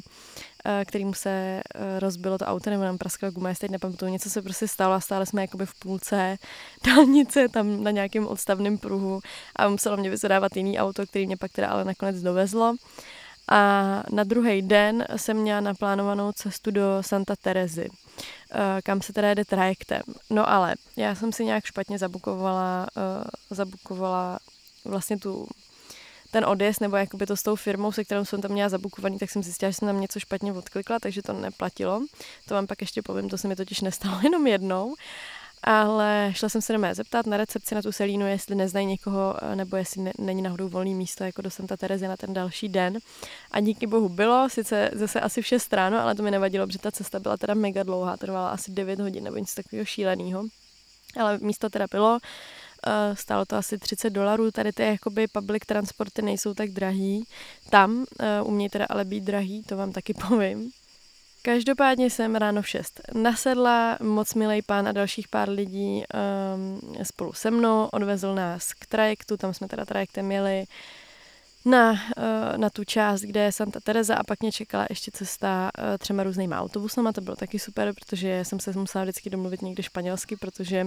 eh, 0.65 0.85
kterýmu 0.85 1.15
se 1.15 1.31
eh, 1.31 2.01
rozbilo 2.01 2.39
to 2.39 2.45
auto, 2.45 2.71
nebo 2.71 2.83
nám 2.83 2.99
praskla 2.99 3.31
guma, 3.31 3.49
jestli 3.49 3.61
teď 3.61 3.71
nepamatuju, 3.71 4.13
něco 4.13 4.31
se 4.31 4.43
prostě 4.43 4.69
stalo 4.69 4.95
a 4.95 5.01
stále 5.01 5.27
jsme 5.27 5.43
jakoby 5.43 5.67
v 5.67 5.75
půlce 5.79 6.37
dálnice, 6.87 7.49
tam 7.49 7.83
na 7.85 7.91
nějakém 7.91 8.27
odstavném 8.27 8.79
pruhu 8.79 9.21
a 9.57 9.69
muselo 9.69 9.97
mě 9.97 10.11
vyzadávat 10.11 10.57
jiný 10.57 10.79
auto, 10.79 11.07
který 11.07 11.27
mě 11.27 11.37
pak 11.37 11.53
teda 11.53 11.69
ale 11.69 11.85
nakonec 11.85 12.23
dovezlo. 12.23 12.77
A 13.49 14.03
na 14.11 14.25
druhý 14.25 14.63
den 14.63 15.05
jsem 15.17 15.37
měla 15.37 15.61
naplánovanou 15.61 16.33
cestu 16.33 16.71
do 16.71 16.83
Santa 17.01 17.37
Terezy, 17.37 17.89
eh, 18.53 18.83
kam 18.83 19.03
se 19.03 19.13
teda 19.13 19.29
jede 19.29 19.45
trajektem. 19.45 20.03
No 20.31 20.51
ale 20.51 20.75
já 20.97 21.15
jsem 21.15 21.33
si 21.33 21.45
nějak 21.45 21.65
špatně 21.65 21.99
zabukovala, 21.99 22.87
eh, 22.97 23.25
zabukovala 23.51 24.39
vlastně 24.85 25.19
tu 25.19 25.49
ten 26.31 26.45
odjezd, 26.45 26.81
nebo 26.81 26.97
jakoby 26.97 27.27
to 27.27 27.37
s 27.37 27.43
tou 27.43 27.57
firmou, 27.57 27.93
se 27.93 28.05
kterou 28.05 28.25
jsem 28.25 28.43
tam 28.43 28.51
měla 28.51 28.69
zabukovaný, 28.69 29.19
tak 29.19 29.31
jsem 29.31 29.43
zjistila, 29.43 29.71
že 29.71 29.75
jsem 29.75 29.89
tam 29.89 30.01
něco 30.01 30.21
špatně 30.21 30.53
odklikla, 30.53 30.99
takže 30.99 31.23
to 31.23 31.33
neplatilo. 31.33 32.03
To 32.49 32.55
vám 32.55 32.67
pak 32.67 32.81
ještě 32.81 33.03
povím, 33.03 33.29
to 33.29 33.39
se 33.39 33.49
mi 33.49 33.57
totiž 33.57 33.81
nestalo 33.81 34.21
jenom 34.23 34.47
jednou. 34.47 34.95
Ale 35.63 36.33
šla 36.35 36.49
jsem 36.49 36.63
se 36.63 36.73
do 36.73 36.79
mé 36.79 36.95
zeptat 36.95 37.27
na 37.27 37.37
recepci 37.37 37.75
na 37.75 37.83
tu 37.83 37.93
Selínu, 37.93 38.27
jestli 38.27 38.55
neznají 38.55 38.87
někoho, 38.87 39.35
eh, 39.43 39.57
nebo 39.57 39.77
jestli 39.77 40.03
ne, 40.03 40.13
není 40.19 40.43
náhodou 40.43 40.69
volný 40.69 40.95
místo 40.95 41.25
jako 41.25 41.43
do 41.43 41.51
Santa 41.51 41.77
Terezy 41.77 42.09
na 42.09 42.17
ten 42.17 42.35
další 42.35 42.69
den. 42.69 42.99
A 43.51 43.61
díky 43.61 43.87
bohu 43.87 44.09
bylo, 44.09 44.49
sice 44.49 44.91
zase 44.93 45.21
asi 45.21 45.43
v 45.43 45.47
6 45.47 45.73
ráno, 45.73 46.01
ale 46.01 46.15
to 46.15 46.23
mi 46.23 46.31
nevadilo, 46.31 46.67
protože 46.67 46.79
ta 46.79 46.91
cesta 46.91 47.21
byla 47.21 47.37
teda 47.37 47.55
mega 47.55 47.83
dlouhá, 47.83 48.17
trvala 48.17 48.51
asi 48.51 48.71
9 48.71 49.01
hodin 49.01 49.25
nebo 49.25 49.37
něco 49.37 49.55
takového 49.55 49.85
šíleného. 49.85 50.45
Ale 51.17 51.39
místo 51.39 51.71
teda 51.71 51.87
bylo 51.91 52.19
Uh, 52.87 53.17
stálo 53.17 53.45
to 53.45 53.57
asi 53.57 53.79
30 53.79 54.11
dolarů, 54.11 54.51
tady 54.51 54.73
ty 54.73 54.83
jakoby 54.83 55.27
public 55.27 55.63
transporty 55.67 56.23
nejsou 56.23 56.55
tak 56.55 56.71
drahý. 56.71 57.25
Tam 57.71 57.99
uh, 57.99 58.07
umějí 58.49 58.69
teda 58.69 58.87
ale 58.89 59.05
být 59.05 59.25
drahý, 59.25 59.63
to 59.63 59.77
vám 59.77 59.93
taky 59.93 60.15
povím. 60.29 60.71
Každopádně 61.43 62.11
jsem 62.11 62.35
ráno 62.35 62.63
v 62.63 62.69
6 62.69 63.01
nasedla, 63.15 63.99
moc 64.01 64.35
milý 64.35 64.63
pán 64.63 64.89
a 64.89 64.93
dalších 64.93 65.29
pár 65.29 65.49
lidí 65.49 66.03
um, 66.55 67.05
spolu 67.05 67.33
se 67.33 67.51
mnou, 67.51 67.89
odvezl 67.93 68.35
nás 68.35 68.73
k 68.73 68.87
trajektu, 68.87 69.37
tam 69.37 69.55
jsme 69.55 69.69
teda 69.69 69.85
trajektem 69.85 70.33
jeli 70.33 70.65
na, 71.65 71.91
uh, 71.91 71.99
na 72.57 72.71
tu 72.71 72.85
část, 72.85 73.21
kde 73.21 73.41
je 73.41 73.53
Santa 73.53 73.81
Teresa 73.81 74.15
a 74.15 74.25
pak 74.25 74.41
mě 74.41 74.53
čekala 74.53 74.87
ještě 74.91 75.11
cesta 75.11 75.71
uh, 75.79 75.85
třema 75.99 76.23
různýma 76.23 76.61
autobusama, 76.61 77.13
to 77.13 77.21
bylo 77.21 77.37
taky 77.37 77.59
super, 77.59 77.93
protože 77.95 78.45
jsem 78.45 78.61
se 78.61 78.73
musela 78.73 79.05
vždycky 79.05 79.31
domluvit 79.31 79.63
někde 79.63 79.83
španělsky, 79.83 80.37
protože 80.37 80.87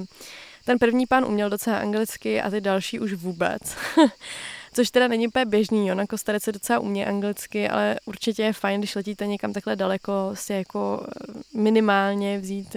ten 0.66 0.80
první 0.80 1.06
pán 1.08 1.26
uměl 1.26 1.50
docela 1.50 1.78
anglicky 1.78 2.42
a 2.42 2.50
ty 2.50 2.62
další 2.62 3.00
už 3.00 3.14
vůbec. 3.14 3.62
což 4.74 4.92
teda 4.92 5.08
není 5.08 5.28
úplně 5.28 5.46
běžný, 5.46 5.88
jo, 5.88 5.96
na 5.96 6.08
Kostarice 6.08 6.52
docela 6.52 6.80
umě 6.80 7.06
anglicky, 7.06 7.70
ale 7.70 8.00
určitě 8.06 8.44
je 8.44 8.54
fajn, 8.54 8.82
když 8.82 8.96
letíte 8.96 9.28
někam 9.28 9.54
takhle 9.54 9.76
daleko, 9.76 10.32
si 10.34 10.54
jako 10.54 11.08
eh, 11.08 11.34
minimálně 11.58 12.40
vzít 12.40 12.76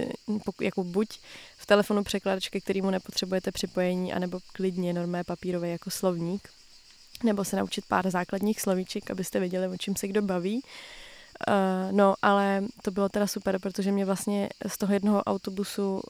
jako 0.60 0.84
buď 0.84 1.08
v 1.56 1.66
telefonu 1.66 2.04
překladač, 2.04 2.48
ke 2.48 2.60
kterému 2.60 2.90
nepotřebujete 2.90 3.52
připojení, 3.52 4.12
anebo 4.12 4.38
klidně 4.52 4.92
normé 4.92 5.24
papírové 5.24 5.68
jako 5.68 5.90
slovník, 5.90 6.48
nebo 7.24 7.44
se 7.44 7.56
naučit 7.56 7.84
pár 7.88 8.10
základních 8.10 8.60
slovíček, 8.60 9.10
abyste 9.10 9.40
věděli, 9.40 9.68
o 9.68 9.76
čím 9.76 9.96
se 9.96 10.08
kdo 10.08 10.22
baví. 10.22 10.62
Uh, 11.48 11.92
no, 11.92 12.14
ale 12.22 12.64
to 12.82 12.90
bylo 12.90 13.08
teda 13.08 13.26
super, 13.26 13.58
protože 13.58 13.92
mě 13.92 14.04
vlastně 14.04 14.48
z 14.66 14.78
toho 14.78 14.92
jednoho 14.92 15.24
autobusu, 15.24 15.94
uh, 15.94 16.02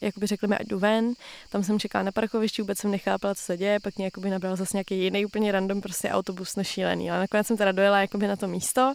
jakoby 0.00 0.26
řekli 0.26 0.48
mi, 0.48 0.58
ať 0.58 0.66
jdu 0.66 0.78
ven, 0.78 1.12
tam 1.50 1.64
jsem 1.64 1.78
čekala 1.78 2.02
na 2.02 2.12
parkovišti, 2.12 2.62
vůbec 2.62 2.78
jsem 2.78 2.90
nechápala, 2.90 3.34
co 3.34 3.42
se 3.42 3.56
děje, 3.56 3.80
pak 3.80 3.96
mě 3.96 4.04
jakoby 4.04 4.30
nabral 4.30 4.56
zase 4.56 4.76
nějaký 4.76 4.98
jiný 4.98 5.26
úplně 5.26 5.52
random 5.52 5.80
prostě 5.80 6.10
autobus 6.10 6.56
nešílený, 6.56 7.10
ale 7.10 7.20
nakonec 7.20 7.46
jsem 7.46 7.56
teda 7.56 7.72
dojela 7.72 8.00
jakoby 8.00 8.26
na 8.26 8.36
to 8.36 8.48
místo, 8.48 8.92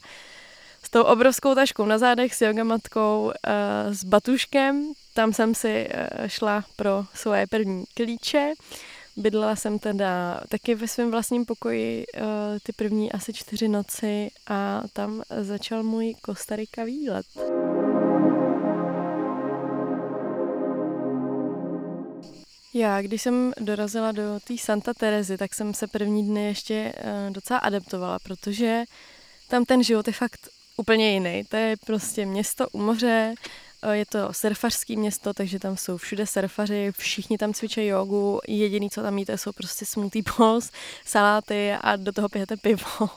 s 0.83 0.89
tou 0.89 1.03
obrovskou 1.03 1.55
taškou 1.55 1.85
na 1.85 1.97
zádech, 1.97 2.35
s 2.35 2.41
yogamatkou, 2.41 3.25
uh, 3.25 3.93
s 3.93 4.03
batuškem, 4.03 4.93
tam 5.13 5.33
jsem 5.33 5.55
si 5.55 5.89
uh, 5.89 6.27
šla 6.27 6.63
pro 6.75 7.05
svoje 7.13 7.47
první 7.47 7.85
klíče, 7.93 8.53
Bydlela 9.19 9.55
jsem 9.55 9.79
teda 9.79 10.41
taky 10.49 10.75
ve 10.75 10.87
svém 10.87 11.11
vlastním 11.11 11.45
pokoji 11.45 12.05
uh, 12.07 12.23
ty 12.63 12.73
první 12.73 13.11
asi 13.11 13.33
čtyři 13.33 13.67
noci 13.67 14.31
a 14.47 14.81
tam 14.93 15.23
začal 15.41 15.83
můj 15.83 16.15
Kostarika 16.21 16.83
výlet. 16.83 17.25
Já, 22.73 23.01
když 23.01 23.21
jsem 23.21 23.53
dorazila 23.59 24.11
do 24.11 24.39
té 24.47 24.57
Santa 24.57 24.93
Terezy, 24.93 25.37
tak 25.37 25.53
jsem 25.53 25.73
se 25.73 25.87
první 25.87 26.27
dny 26.27 26.45
ještě 26.45 26.93
uh, 26.97 27.33
docela 27.33 27.59
adaptovala, 27.59 28.19
protože 28.19 28.83
tam 29.47 29.65
ten 29.65 29.83
život 29.83 30.07
je 30.07 30.13
fakt 30.13 30.39
úplně 30.77 31.13
jiný. 31.13 31.43
To 31.49 31.55
je 31.55 31.77
prostě 31.85 32.25
město 32.25 32.69
u 32.69 32.77
moře, 32.77 33.33
Eh, 33.35 33.68
je 33.91 34.05
to 34.05 34.33
surfařský 34.33 34.97
město, 34.97 35.33
takže 35.33 35.59
tam 35.59 35.77
jsou 35.77 35.97
všude 35.97 36.27
surfaři, 36.27 36.91
všichni 36.97 37.37
tam 37.37 37.53
cvičí 37.53 37.85
jogu, 37.85 38.39
jediný, 38.47 38.89
co 38.89 39.01
tam 39.01 39.17
jíte, 39.17 39.37
jsou 39.37 39.51
prostě 39.51 39.85
smoothie 39.85 40.23
balls, 40.37 40.71
saláty 41.05 41.71
a 41.81 41.95
do 41.95 42.11
toho 42.11 42.29
pijete 42.29 42.57
pivo. 42.57 42.85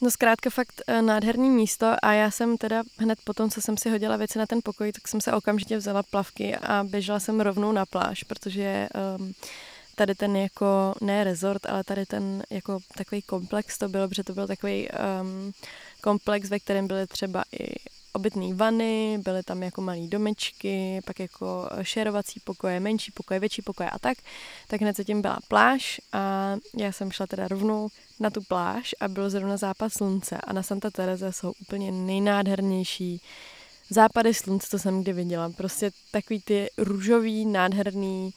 No 0.00 0.10
zkrátka 0.10 0.50
fakt 0.50 0.82
eh, 0.86 1.02
nádherný 1.02 1.50
místo 1.50 1.96
a 2.02 2.12
já 2.12 2.30
jsem 2.30 2.58
teda 2.58 2.82
hned 2.98 3.18
po 3.24 3.32
tom, 3.32 3.50
co 3.50 3.60
jsem 3.60 3.76
si 3.76 3.90
hodila 3.90 4.16
věci 4.16 4.38
na 4.38 4.46
ten 4.46 4.60
pokoj, 4.64 4.92
tak 4.92 5.08
jsem 5.08 5.20
se 5.20 5.32
okamžitě 5.32 5.76
vzala 5.76 6.02
plavky 6.02 6.56
a 6.56 6.84
běžela 6.84 7.20
jsem 7.20 7.40
rovnou 7.40 7.72
na 7.72 7.86
pláž, 7.86 8.22
protože 8.22 8.88
um, 9.18 9.32
tady 9.94 10.14
ten 10.14 10.36
jako, 10.36 10.94
ne 11.00 11.24
resort, 11.24 11.66
ale 11.66 11.84
tady 11.84 12.06
ten 12.06 12.42
jako 12.50 12.78
takový 12.96 13.22
komplex 13.22 13.78
to 13.78 13.88
byl, 13.88 14.08
protože 14.08 14.24
to 14.24 14.32
byl 14.32 14.46
takový 14.46 14.88
um, 14.88 15.52
komplex, 16.00 16.50
ve 16.50 16.58
kterém 16.58 16.86
byly 16.86 17.06
třeba 17.06 17.44
i 17.60 17.74
obytné 18.16 18.54
vany, 18.54 19.18
byly 19.24 19.42
tam 19.42 19.62
jako 19.62 19.80
malé 19.82 20.06
domečky, 20.06 21.00
pak 21.04 21.20
jako 21.20 21.68
šerovací 21.82 22.40
pokoje, 22.40 22.80
menší 22.80 23.12
pokoje, 23.12 23.40
větší 23.40 23.62
pokoje 23.62 23.90
a 23.90 23.98
tak. 23.98 24.18
Tak 24.68 24.80
hned 24.80 24.96
zatím 24.96 25.22
byla 25.22 25.38
pláž 25.48 26.00
a 26.12 26.56
já 26.76 26.92
jsem 26.92 27.12
šla 27.12 27.26
teda 27.26 27.48
rovnou 27.48 27.88
na 28.20 28.30
tu 28.30 28.42
pláž 28.42 28.94
a 29.00 29.08
byl 29.08 29.30
zrovna 29.30 29.56
západ 29.56 29.92
slunce 29.92 30.36
a 30.36 30.52
na 30.52 30.62
Santa 30.62 30.90
Terese 30.90 31.32
jsou 31.32 31.52
úplně 31.60 31.92
nejnádhernější 31.92 33.20
západy 33.90 34.34
slunce, 34.34 34.66
co 34.70 34.78
jsem 34.78 35.02
kdy 35.02 35.12
viděla. 35.12 35.50
Prostě 35.56 35.90
takový 36.10 36.42
ty 36.42 36.68
růžový, 36.78 37.46
nádherný, 37.46 38.34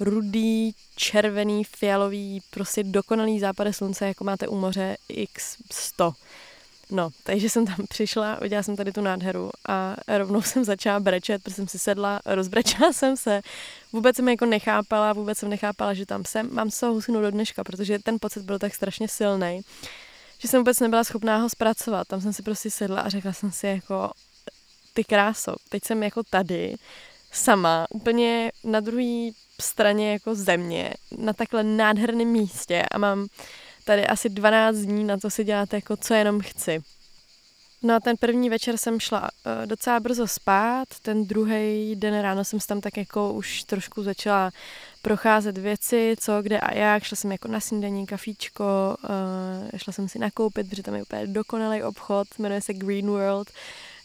rudý, 0.00 0.74
červený, 0.96 1.64
fialový, 1.64 2.42
prostě 2.50 2.84
dokonalý 2.84 3.40
západy 3.40 3.72
slunce, 3.72 4.06
jako 4.06 4.24
máte 4.24 4.48
u 4.48 4.56
moře 4.56 4.96
x100. 5.10 6.12
No, 6.90 7.10
takže 7.22 7.50
jsem 7.50 7.66
tam 7.66 7.76
přišla, 7.88 8.40
udělala 8.42 8.62
jsem 8.62 8.76
tady 8.76 8.92
tu 8.92 9.00
nádheru 9.00 9.50
a 9.68 9.96
rovnou 10.18 10.42
jsem 10.42 10.64
začala 10.64 11.00
brečet, 11.00 11.42
protože 11.42 11.54
jsem 11.54 11.68
si 11.68 11.78
sedla, 11.78 12.20
rozbrečela 12.26 12.92
jsem 12.92 13.16
se. 13.16 13.40
Vůbec 13.92 14.16
jsem 14.16 14.28
jako 14.28 14.46
nechápala, 14.46 15.12
vůbec 15.12 15.38
jsem 15.38 15.50
nechápala, 15.50 15.94
že 15.94 16.06
tam 16.06 16.24
jsem. 16.24 16.54
Mám 16.54 16.70
toho 16.70 16.92
husinu 16.92 17.20
do 17.20 17.30
dneška, 17.30 17.64
protože 17.64 17.98
ten 17.98 18.16
pocit 18.20 18.42
byl 18.42 18.58
tak 18.58 18.74
strašně 18.74 19.08
silný, 19.08 19.60
že 20.38 20.48
jsem 20.48 20.60
vůbec 20.60 20.80
nebyla 20.80 21.04
schopná 21.04 21.36
ho 21.36 21.48
zpracovat. 21.48 22.08
Tam 22.08 22.20
jsem 22.20 22.32
si 22.32 22.42
prostě 22.42 22.70
sedla 22.70 23.00
a 23.00 23.08
řekla 23.08 23.32
jsem 23.32 23.52
si 23.52 23.66
jako, 23.66 24.10
ty 24.94 25.04
kráso, 25.04 25.54
teď 25.68 25.84
jsem 25.84 26.02
jako 26.02 26.22
tady, 26.22 26.74
sama, 27.32 27.86
úplně 27.90 28.52
na 28.64 28.80
druhé 28.80 29.30
straně 29.60 30.12
jako 30.12 30.34
země, 30.34 30.94
na 31.18 31.32
takhle 31.32 31.64
nádherném 31.64 32.28
místě 32.28 32.82
a 32.90 32.98
mám 32.98 33.26
tady 33.88 34.06
asi 34.06 34.28
12 34.28 34.76
dní 34.76 35.04
na 35.04 35.16
to 35.16 35.30
si 35.30 35.44
dělat 35.44 35.72
jako 35.72 35.96
co 35.96 36.14
jenom 36.14 36.40
chci. 36.40 36.80
No 37.82 37.94
a 37.94 38.00
ten 38.00 38.16
první 38.16 38.50
večer 38.50 38.76
jsem 38.76 39.00
šla 39.00 39.20
uh, 39.20 39.66
docela 39.66 40.00
brzo 40.00 40.26
spát, 40.26 40.88
ten 41.02 41.26
druhý 41.26 41.96
den 41.96 42.20
ráno 42.20 42.44
jsem 42.44 42.58
tam 42.68 42.80
tak 42.80 42.96
jako 42.96 43.32
už 43.32 43.64
trošku 43.64 44.02
začala 44.02 44.50
procházet 45.02 45.58
věci, 45.58 46.14
co, 46.20 46.42
kde 46.42 46.60
a 46.60 46.74
jak. 46.74 47.02
Šla 47.02 47.16
jsem 47.16 47.32
jako 47.32 47.48
na 47.48 47.60
snídaní, 47.60 48.06
kafíčko, 48.06 48.96
uh, 49.04 49.78
šla 49.78 49.92
jsem 49.92 50.08
si 50.08 50.18
nakoupit, 50.18 50.70
protože 50.70 50.82
tam 50.82 50.94
je 50.94 51.02
úplně 51.02 51.26
dokonalý 51.26 51.82
obchod, 51.82 52.28
jmenuje 52.38 52.60
se 52.60 52.74
Green 52.74 53.06
World 53.06 53.50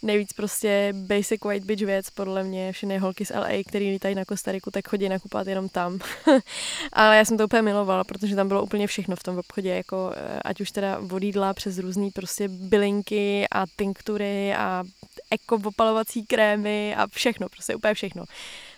nejvíc 0.03 0.33
prostě 0.33 0.93
basic 0.95 1.41
white 1.45 1.65
bitch 1.65 1.85
věc, 1.85 2.09
podle 2.09 2.43
mě 2.43 2.71
všechny 2.71 2.97
holky 2.97 3.25
z 3.25 3.29
LA, 3.29 3.49
který 3.67 3.91
lítají 3.91 4.15
na 4.15 4.25
Kostariku, 4.25 4.71
tak 4.71 4.87
chodí 4.87 5.09
nakupovat 5.09 5.47
jenom 5.47 5.69
tam. 5.69 5.99
Ale 6.93 7.17
já 7.17 7.25
jsem 7.25 7.37
to 7.37 7.45
úplně 7.45 7.61
milovala, 7.61 8.03
protože 8.03 8.35
tam 8.35 8.47
bylo 8.47 8.63
úplně 8.63 8.87
všechno 8.87 9.15
v 9.15 9.23
tom 9.23 9.37
obchodě, 9.37 9.69
jako 9.69 10.11
eh, 10.15 10.39
ať 10.45 10.61
už 10.61 10.71
teda 10.71 10.97
vodídla 10.99 11.53
přes 11.53 11.77
různé 11.77 12.09
prostě 12.13 12.47
bylinky 12.47 13.45
a 13.51 13.65
tinktury 13.77 14.55
a 14.55 14.83
eko 15.31 15.59
opalovací 15.63 16.25
krémy 16.25 16.95
a 16.95 17.07
všechno, 17.07 17.49
prostě 17.49 17.75
úplně 17.75 17.93
všechno 17.93 18.25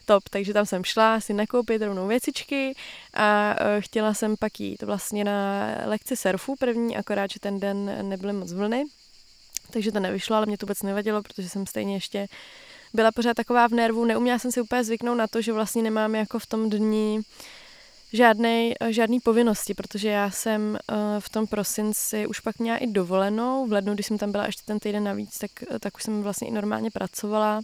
top, 0.05 0.29
takže 0.29 0.53
tam 0.53 0.65
jsem 0.65 0.83
šla 0.83 1.19
si 1.19 1.33
nakoupit 1.33 1.81
rovnou 1.81 2.07
věcičky 2.07 2.73
a 3.13 3.55
uh, 3.59 3.81
chtěla 3.81 4.13
jsem 4.13 4.35
pak 4.39 4.59
jít 4.59 4.83
vlastně 4.83 5.23
na 5.23 5.67
lekci 5.85 6.15
surfu 6.15 6.55
první, 6.59 6.97
akorát, 6.97 7.31
že 7.31 7.39
ten 7.39 7.59
den 7.59 8.09
nebyly 8.09 8.33
moc 8.33 8.53
vlny, 8.53 8.83
takže 9.71 9.91
to 9.91 9.99
nevyšlo, 9.99 10.35
ale 10.35 10.45
mě 10.45 10.57
to 10.57 10.65
vůbec 10.65 10.83
nevadilo, 10.83 11.23
protože 11.23 11.49
jsem 11.49 11.67
stejně 11.67 11.93
ještě 11.93 12.27
byla 12.93 13.11
pořád 13.11 13.33
taková 13.33 13.67
v 13.67 13.71
nervu, 13.71 14.05
neuměla 14.05 14.39
jsem 14.39 14.51
si 14.51 14.61
úplně 14.61 14.83
zvyknout 14.83 15.17
na 15.17 15.27
to, 15.27 15.41
že 15.41 15.53
vlastně 15.53 15.83
nemám 15.83 16.15
jako 16.15 16.39
v 16.39 16.45
tom 16.45 16.69
dní 16.69 17.21
žádnej, 18.15 18.75
žádný 18.89 19.19
povinnosti, 19.19 19.73
protože 19.73 20.09
já 20.09 20.31
jsem 20.31 20.61
uh, 20.91 20.97
v 21.19 21.29
tom 21.29 21.47
prosinci 21.47 22.27
už 22.27 22.39
pak 22.39 22.59
měla 22.59 22.77
i 22.77 22.87
dovolenou. 22.87 23.67
V 23.67 23.71
lednu, 23.71 23.93
když 23.93 24.05
jsem 24.05 24.17
tam 24.17 24.31
byla 24.31 24.45
ještě 24.45 24.61
ten 24.65 24.79
týden 24.79 25.03
navíc, 25.03 25.37
tak, 25.37 25.51
tak 25.79 25.95
už 25.95 26.03
jsem 26.03 26.23
vlastně 26.23 26.47
i 26.47 26.51
normálně 26.51 26.91
pracovala. 26.91 27.61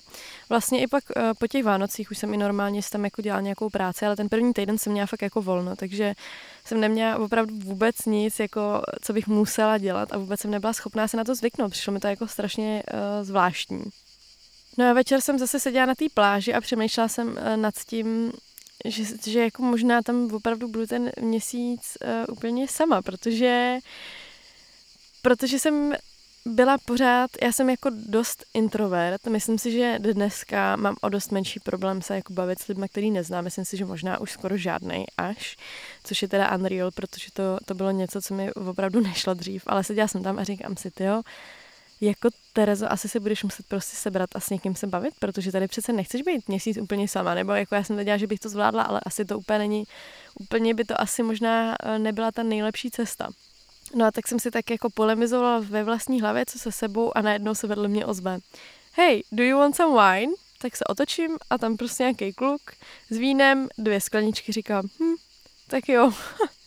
Vlastně 0.50 0.82
i 0.82 0.88
pak 0.88 1.04
po 1.40 1.48
těch 1.48 1.64
Vánocích 1.64 2.12
už 2.12 2.18
jsem 2.18 2.34
i 2.34 2.38
normálně 2.38 2.82
tam 2.92 3.06
jako 3.06 3.22
dělala 3.22 3.42
nějakou 3.42 3.70
práci, 3.70 4.06
ale 4.06 4.16
ten 4.16 4.30
první 4.30 4.54
týden 4.54 4.78
jsem 4.78 4.94
měla 4.94 5.08
fakt 5.08 5.22
jako 5.22 5.42
volno, 5.42 5.76
takže 5.76 6.14
jsem 6.66 6.80
neměla 6.80 7.18
opravdu 7.18 7.56
vůbec 7.56 7.96
nic, 8.06 8.40
jako, 8.40 8.82
co 9.02 9.14
bych 9.14 9.28
musela 9.28 9.78
dělat 9.78 10.14
a 10.14 10.18
vůbec 10.18 10.40
jsem 10.40 10.52
nebyla 10.52 10.74
schopná 10.74 11.08
se 11.08 11.18
na 11.18 11.24
to 11.24 11.36
zvyknout. 11.36 11.72
Přišlo 11.72 11.94
mi 11.94 12.00
to 12.00 12.08
jako 12.08 12.28
strašně 12.28 12.84
uh, 12.94 13.00
zvláštní. 13.26 13.84
No 14.78 14.90
a 14.90 14.94
večer 14.94 15.22
jsem 15.22 15.40
zase 15.40 15.60
seděla 15.60 15.86
na 15.86 15.96
té 15.96 16.06
pláži 16.14 16.54
a 16.54 16.62
přemýšlela 16.62 17.08
jsem 17.08 17.40
nad 17.56 17.74
tím, 17.88 18.32
že, 18.86 19.04
že 19.32 19.40
jako 19.40 19.64
možná 19.64 20.02
tam 20.02 20.34
opravdu 20.34 20.68
budu 20.68 20.88
ten 20.88 21.12
měsíc 21.22 21.98
uh, 22.06 22.34
úplně 22.34 22.68
sama, 22.68 23.02
protože 23.02 23.80
protože 25.22 25.60
jsem 25.60 25.94
byla 26.46 26.78
pořád, 26.78 27.32
já 27.42 27.52
jsem 27.52 27.70
jako 27.70 27.90
dost 28.06 28.46
introvert, 28.54 29.28
myslím 29.28 29.58
si, 29.58 29.72
že 29.72 30.00
dneska 30.00 30.76
mám 30.76 30.96
o 31.02 31.10
dost 31.10 31.32
menší 31.32 31.60
problém 31.60 32.02
se 32.02 32.16
jako 32.16 32.34
bavit 32.34 32.60
s 32.60 32.68
lidmi, 32.68 32.90
který 32.90 33.12
neznám, 33.12 33.44
myslím 33.44 33.66
si, 33.66 33.78
že 33.78 33.86
možná 33.86 34.20
už 34.20 34.32
skoro 34.32 34.58
žádnej 34.58 35.06
až, 35.18 35.58
což 36.04 36.22
je 36.22 36.28
teda 36.28 36.56
unreal, 36.58 36.92
protože 36.92 37.28
to, 37.34 37.58
to 37.66 37.76
bylo 37.76 37.92
něco, 37.92 38.22
co 38.22 38.34
mi 38.34 38.54
opravdu 38.54 39.00
nešlo 39.02 39.34
dřív, 39.34 39.64
ale 39.68 39.84
seděla 39.84 40.08
jsem 40.08 40.24
tam 40.24 40.40
a 40.40 40.44
říkám 40.44 40.78
si, 40.78 40.92
jo, 41.00 41.22
jako 42.02 42.30
Terezo, 42.54 42.92
asi 42.92 43.10
se 43.10 43.20
budeš 43.20 43.44
muset 43.44 43.66
prostě 43.66 43.98
sebrat 43.98 44.30
a 44.36 44.40
s 44.40 44.50
někým 44.50 44.76
se 44.76 44.88
bavit, 44.88 45.14
protože 45.20 45.52
tady 45.52 45.68
přece 45.68 45.94
nechceš 45.94 46.22
být 46.22 46.48
měsíc 46.48 46.78
úplně 46.78 47.08
sama, 47.08 47.36
nebo 47.36 47.52
jako 47.52 47.76
já 47.76 47.84
jsem 47.84 47.96
věděla, 47.96 48.18
že 48.18 48.28
bych 48.28 48.40
to 48.40 48.50
zvládla, 48.50 48.84
ale 48.84 49.00
asi 49.06 49.26
to 49.26 49.38
úplně 49.38 49.60
není, 49.60 49.84
úplně 50.40 50.74
by 50.74 50.84
to 50.84 51.02
asi 51.02 51.24
možná 51.24 51.76
eh, 51.84 52.00
nebyla 52.00 52.32
ta 52.32 52.44
nejlepší 52.44 52.92
cesta. 52.92 53.30
No 53.96 54.06
a 54.06 54.12
tak 54.12 54.28
jsem 54.28 54.40
si 54.40 54.52
tak 54.52 54.70
jako 54.70 54.90
polemizovala 54.90 55.60
ve 55.60 55.84
vlastní 55.84 56.22
hlavě, 56.22 56.46
co 56.46 56.60
se 56.60 56.72
sebou 56.72 57.18
a 57.18 57.22
najednou 57.22 57.56
se 57.56 57.68
vedle 57.68 57.88
mě 57.88 58.06
ozve. 58.06 58.40
Hey, 58.94 59.22
do 59.32 59.44
you 59.44 59.58
want 59.58 59.76
some 59.76 59.96
wine? 59.96 60.34
Tak 60.62 60.78
se 60.78 60.84
otočím 60.84 61.38
a 61.50 61.58
tam 61.58 61.78
prostě 61.78 62.04
nějaký 62.04 62.34
kluk 62.34 62.62
s 63.10 63.18
vínem, 63.18 63.70
dvě 63.78 64.02
skleničky, 64.02 64.52
říkám, 64.52 64.88
hm, 65.00 65.16
tak 65.68 65.90
jo, 65.90 66.12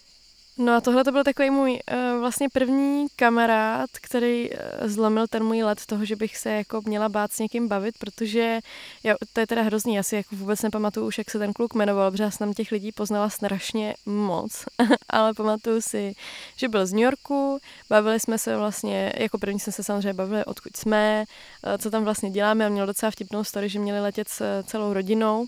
No 0.59 0.75
a 0.75 0.81
tohle 0.81 1.05
to 1.05 1.13
byl 1.13 1.25
takový 1.25 1.51
můj 1.51 1.71
uh, 1.73 2.21
vlastně 2.21 2.49
první 2.49 3.07
kamarád, 3.17 3.91
který 4.03 4.51
uh, 4.51 4.57
zlomil 4.89 5.27
ten 5.27 5.45
můj 5.45 5.63
let 5.63 5.87
toho, 5.87 6.05
že 6.05 6.17
bych 6.17 6.37
se 6.37 6.51
jako 6.51 6.81
měla 6.87 7.09
bát 7.09 7.33
s 7.33 7.39
někým 7.39 7.69
bavit, 7.69 7.99
protože 7.99 8.61
já, 9.05 9.15
to 9.33 9.41
je 9.41 9.47
teda 9.47 9.63
hrozný, 9.63 9.99
asi 9.99 10.17
jako 10.17 10.37
vůbec 10.37 10.63
nepamatuju 10.63 11.07
už, 11.07 11.19
jak 11.19 11.31
se 11.31 11.39
ten 11.39 11.53
kluk 11.53 11.75
jmenoval, 11.75 12.11
protože 12.11 12.23
já 12.23 12.31
jsem 12.31 12.55
těch 12.55 12.73
lidí 12.73 12.93
poznala 12.93 13.31
strašně 13.31 13.95
moc, 14.07 14.65
ale 15.11 15.35
pamatuju 15.35 15.81
si, 15.81 16.15
že 16.57 16.69
byl 16.69 16.87
z 16.87 16.93
New 16.93 17.03
Yorku, 17.03 17.59
bavili 17.91 18.21
jsme 18.21 18.39
se 18.39 18.57
vlastně, 18.57 19.13
jako 19.17 19.39
první 19.39 19.61
jsme 19.61 19.73
se 19.73 19.85
samozřejmě 19.85 20.15
bavili, 20.15 20.45
odkud 20.45 20.77
jsme, 20.77 21.25
uh, 21.67 21.79
co 21.79 21.91
tam 21.91 22.05
vlastně 22.05 22.31
děláme 22.31 22.67
a 22.67 22.69
měl 22.69 22.87
docela 22.87 23.11
vtipnou 23.11 23.45
story, 23.45 23.69
že 23.69 23.79
měli 23.79 24.01
letět 24.01 24.29
s 24.29 24.63
celou 24.63 24.93
rodinou 24.93 25.47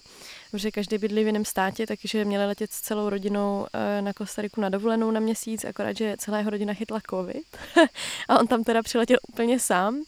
protože 0.57 0.71
každý 0.71 0.99
bydlí 0.99 1.25
v 1.25 1.27
jiném 1.27 1.45
státě, 1.45 1.87
takže 1.87 2.25
měli 2.25 2.47
letět 2.47 2.73
s 2.73 2.81
celou 2.81 3.09
rodinou 3.09 3.67
eh, 3.73 4.03
na 4.03 4.13
Kostariku 4.13 4.61
na 4.61 4.69
dovolenou 4.69 5.11
na 5.11 5.21
měsíc, 5.21 5.65
akorát, 5.65 5.97
že 5.97 6.17
celá 6.19 6.39
jeho 6.39 6.51
rodina 6.51 6.75
chytla 6.75 7.01
covid 7.11 7.57
a 8.29 8.39
on 8.39 8.47
tam 8.47 8.65
teda 8.65 8.83
přiletěl 8.83 9.17
úplně 9.29 9.61
sám 9.61 10.03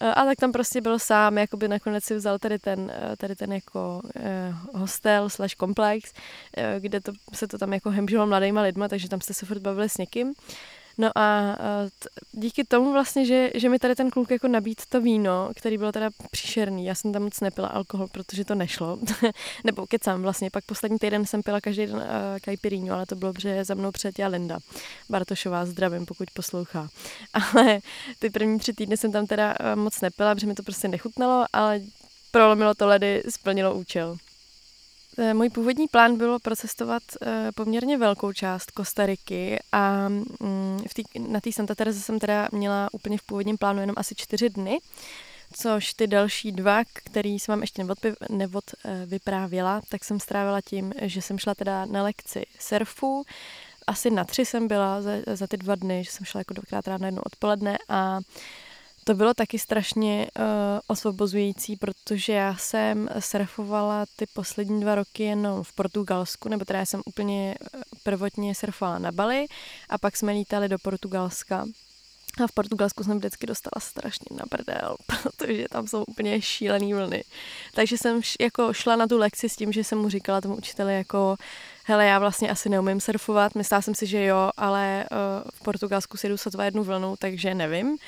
eh, 0.00 0.14
a 0.14 0.24
tak 0.24 0.38
tam 0.38 0.52
prostě 0.52 0.80
byl 0.80 0.98
sám, 0.98 1.38
jakoby 1.38 1.68
nakonec 1.68 2.04
si 2.04 2.14
vzal 2.14 2.38
tady 2.38 2.58
ten, 2.58 2.92
eh, 2.94 3.16
tady 3.16 3.36
ten 3.36 3.52
jako 3.52 4.02
hostel 4.74 5.30
slash 5.30 5.54
komplex, 5.54 6.12
kde 6.78 7.00
to, 7.00 7.12
se 7.32 7.48
to 7.48 7.58
tam 7.58 7.72
jako 7.72 7.90
hemžilo 7.90 8.26
mladýma 8.26 8.62
lidma, 8.62 8.88
takže 8.88 9.08
tam 9.08 9.20
jste 9.20 9.34
se 9.34 9.46
furt 9.46 9.60
bavili 9.60 9.88
s 9.88 9.98
někým. 9.98 10.34
No 11.00 11.10
a 11.18 11.56
díky 12.32 12.64
tomu 12.64 12.92
vlastně, 12.92 13.24
že, 13.24 13.50
že 13.54 13.68
mi 13.68 13.78
tady 13.78 13.94
ten 13.94 14.10
kluk 14.10 14.30
jako 14.30 14.48
nabít 14.48 14.86
to 14.88 15.00
víno, 15.00 15.50
který 15.56 15.78
bylo 15.78 15.92
teda 15.92 16.10
příšerný, 16.30 16.86
já 16.86 16.94
jsem 16.94 17.12
tam 17.12 17.22
moc 17.22 17.40
nepila 17.40 17.68
alkohol, 17.68 18.08
protože 18.08 18.44
to 18.44 18.54
nešlo, 18.54 18.98
nebo 19.64 19.86
kecám 19.86 20.22
vlastně, 20.22 20.50
pak 20.50 20.64
poslední 20.64 20.98
týden 20.98 21.26
jsem 21.26 21.42
pila 21.42 21.60
každý 21.60 21.86
den 21.86 21.96
uh, 21.96 22.02
kajpirínu, 22.42 22.92
ale 22.92 23.06
to 23.06 23.16
bylo, 23.16 23.32
že 23.38 23.64
za 23.64 23.74
mnou 23.74 23.90
přiletěla 23.90 24.28
Linda 24.28 24.58
Bartošová, 25.08 25.66
zdravím, 25.66 26.06
pokud 26.06 26.30
poslouchá. 26.34 26.88
Ale 27.32 27.80
ty 28.18 28.30
první 28.30 28.58
tři 28.58 28.72
týdny 28.72 28.96
jsem 28.96 29.12
tam 29.12 29.26
teda 29.26 29.54
uh, 29.60 29.82
moc 29.82 30.00
nepila, 30.00 30.34
protože 30.34 30.46
mi 30.46 30.54
to 30.54 30.62
prostě 30.62 30.88
nechutnalo, 30.88 31.46
ale 31.52 31.80
prolomilo 32.30 32.74
to 32.74 32.86
ledy, 32.86 33.22
splnilo 33.30 33.74
účel. 33.74 34.16
Eh, 35.18 35.34
můj 35.34 35.50
původní 35.50 35.88
plán 35.88 36.16
bylo 36.16 36.38
procestovat 36.38 37.02
eh, 37.22 37.50
poměrně 37.54 37.98
velkou 37.98 38.32
část 38.32 38.70
Kostariky 38.70 39.58
a 39.72 40.08
mm, 40.08 40.84
v 40.90 40.94
tý, 40.94 41.02
na 41.18 41.40
té 41.40 41.52
Santa 41.52 41.74
Teresa 41.74 42.00
jsem 42.00 42.18
teda 42.18 42.48
měla 42.52 42.88
úplně 42.92 43.18
v 43.18 43.22
původním 43.22 43.58
plánu 43.58 43.80
jenom 43.80 43.94
asi 43.98 44.14
čtyři 44.14 44.50
dny, 44.50 44.78
což 45.52 45.94
ty 45.94 46.06
další 46.06 46.52
dva, 46.52 46.82
který 46.92 47.38
jsem 47.38 47.52
vám 47.52 47.60
ještě 47.60 47.82
nevod, 47.82 47.98
nevod 48.30 48.64
eh, 48.84 49.06
vyprávěla, 49.06 49.80
tak 49.88 50.04
jsem 50.04 50.20
strávila 50.20 50.60
tím, 50.60 50.92
že 51.02 51.22
jsem 51.22 51.38
šla 51.38 51.54
teda 51.54 51.84
na 51.84 52.02
lekci 52.02 52.46
surfu, 52.58 53.24
asi 53.86 54.10
na 54.10 54.24
tři 54.24 54.44
jsem 54.44 54.68
byla 54.68 55.02
za, 55.02 55.10
za 55.26 55.46
ty 55.46 55.56
dva 55.56 55.74
dny, 55.74 56.04
že 56.04 56.10
jsem 56.10 56.24
šla 56.26 56.40
jako 56.40 56.54
dvakrát 56.54 56.88
ráno 56.88 57.06
jedno 57.06 57.22
odpoledne 57.26 57.78
a 57.88 58.20
to 59.04 59.14
bylo 59.14 59.34
taky 59.34 59.58
strašně 59.58 60.26
uh, 60.38 60.44
osvobozující, 60.86 61.76
protože 61.76 62.32
já 62.32 62.56
jsem 62.56 63.08
surfovala 63.18 64.06
ty 64.16 64.26
poslední 64.34 64.80
dva 64.80 64.94
roky 64.94 65.22
jenom 65.22 65.62
v 65.62 65.72
Portugalsku, 65.72 66.48
nebo 66.48 66.64
teda 66.64 66.86
jsem 66.86 67.00
úplně 67.06 67.54
eh, 67.60 67.80
prvotně 68.02 68.54
surfovala 68.54 68.98
na 68.98 69.12
Bali 69.12 69.46
a 69.88 69.98
pak 69.98 70.16
jsme 70.16 70.32
lítali 70.32 70.68
do 70.68 70.78
Portugalska. 70.78 71.66
A 72.44 72.46
v 72.46 72.52
Portugalsku 72.52 73.04
jsem 73.04 73.18
vždycky 73.18 73.46
dostala 73.46 73.80
strašně 73.80 74.36
na 74.36 74.44
prdel, 74.48 74.96
protože 75.06 75.68
tam 75.70 75.86
jsou 75.86 76.04
úplně 76.04 76.42
šílený 76.42 76.94
vlny. 76.94 77.24
Takže 77.74 77.98
jsem 77.98 78.22
š, 78.22 78.36
jako 78.40 78.72
šla 78.72 78.96
na 78.96 79.06
tu 79.06 79.18
lekci 79.18 79.48
s 79.48 79.56
tím, 79.56 79.72
že 79.72 79.84
jsem 79.84 79.98
mu 79.98 80.08
říkala 80.08 80.40
tomu 80.40 80.56
učiteli 80.56 80.94
jako 80.94 81.36
hele, 81.84 82.06
já 82.06 82.18
vlastně 82.18 82.50
asi 82.50 82.68
neumím 82.68 83.00
surfovat, 83.00 83.54
myslela 83.54 83.82
jsem 83.82 83.94
si, 83.94 84.06
že 84.06 84.24
jo, 84.24 84.50
ale 84.56 85.04
uh, 85.10 85.50
v 85.54 85.60
Portugalsku 85.60 86.16
si 86.16 86.28
jdu 86.28 86.36
sotva 86.36 86.64
jednu 86.64 86.84
vlnu, 86.84 87.14
takže 87.18 87.54
nevím. 87.54 87.98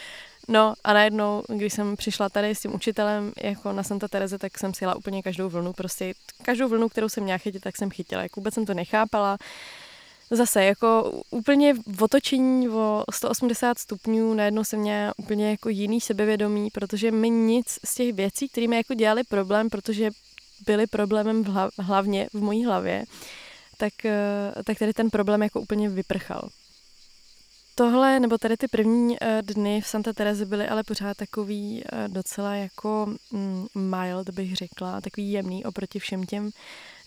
No 0.48 0.74
a 0.84 0.92
najednou, 0.92 1.42
když 1.48 1.72
jsem 1.72 1.96
přišla 1.96 2.28
tady 2.28 2.54
s 2.54 2.60
tím 2.60 2.74
učitelem 2.74 3.32
jako 3.42 3.72
na 3.72 3.82
Santa 3.82 4.08
Tereze, 4.08 4.38
tak 4.38 4.58
jsem 4.58 4.74
si 4.74 4.84
jela 4.84 4.94
úplně 4.94 5.22
každou 5.22 5.48
vlnu, 5.48 5.72
prostě 5.72 6.14
každou 6.42 6.68
vlnu, 6.68 6.88
kterou 6.88 7.08
jsem 7.08 7.24
měla 7.24 7.38
chytit, 7.38 7.62
tak 7.62 7.76
jsem 7.76 7.90
chytila. 7.90 8.22
Jako 8.22 8.40
vůbec 8.40 8.54
jsem 8.54 8.66
to 8.66 8.74
nechápala. 8.74 9.38
Zase 10.30 10.64
jako 10.64 11.20
úplně 11.30 11.74
v 11.86 12.02
otočení 12.02 12.68
o 12.68 13.04
180 13.12 13.78
stupňů 13.78 14.34
najednou 14.34 14.64
jsem 14.64 14.80
měla 14.80 15.12
úplně 15.16 15.50
jako 15.50 15.68
jiný 15.68 16.00
sebevědomí, 16.00 16.70
protože 16.70 17.10
mi 17.10 17.30
nic 17.30 17.78
z 17.84 17.94
těch 17.94 18.14
věcí, 18.14 18.48
které 18.48 18.68
mi 18.68 18.76
jako 18.76 18.94
dělali 18.94 19.24
problém, 19.24 19.70
protože 19.70 20.10
byly 20.66 20.86
problémem 20.86 21.44
v 21.44 21.46
hlav, 21.46 21.70
hlavně 21.78 22.28
v 22.32 22.42
mojí 22.42 22.64
hlavě, 22.64 23.04
tak, 23.76 24.04
eh, 24.04 24.52
tak 24.64 24.78
tady 24.78 24.92
ten 24.92 25.10
problém 25.10 25.42
jako 25.42 25.60
úplně 25.60 25.88
vyprchal. 25.88 26.48
Tohle, 27.74 28.20
nebo 28.20 28.38
tady 28.38 28.56
ty 28.56 28.68
první 28.68 29.08
uh, 29.10 29.16
dny 29.42 29.80
v 29.80 29.86
Santa 29.86 30.12
Terese 30.12 30.46
byly 30.46 30.68
ale 30.68 30.82
pořád 30.84 31.16
takový 31.16 31.82
uh, 31.92 32.14
docela 32.14 32.54
jako 32.54 33.14
mm, 33.30 33.66
mild, 33.74 34.30
bych 34.30 34.56
řekla, 34.56 35.00
takový 35.00 35.32
jemný 35.32 35.64
oproti 35.64 35.98
všem 35.98 36.24
těm 36.24 36.50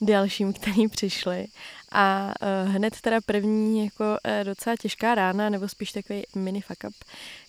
dalším, 0.02 0.54
který 0.62 0.88
přišli. 0.88 1.48
A 1.92 2.34
uh, 2.66 2.72
hned 2.72 3.02
teda 3.02 3.22
první 3.26 3.84
jako 3.84 4.18
docela 4.44 4.76
těžká 4.76 5.16
rána, 5.16 5.50
nebo 5.50 5.68
spíš 5.68 5.92
takový 5.92 6.24
mini 6.36 6.62
fuck 6.62 6.84
up, 6.88 6.96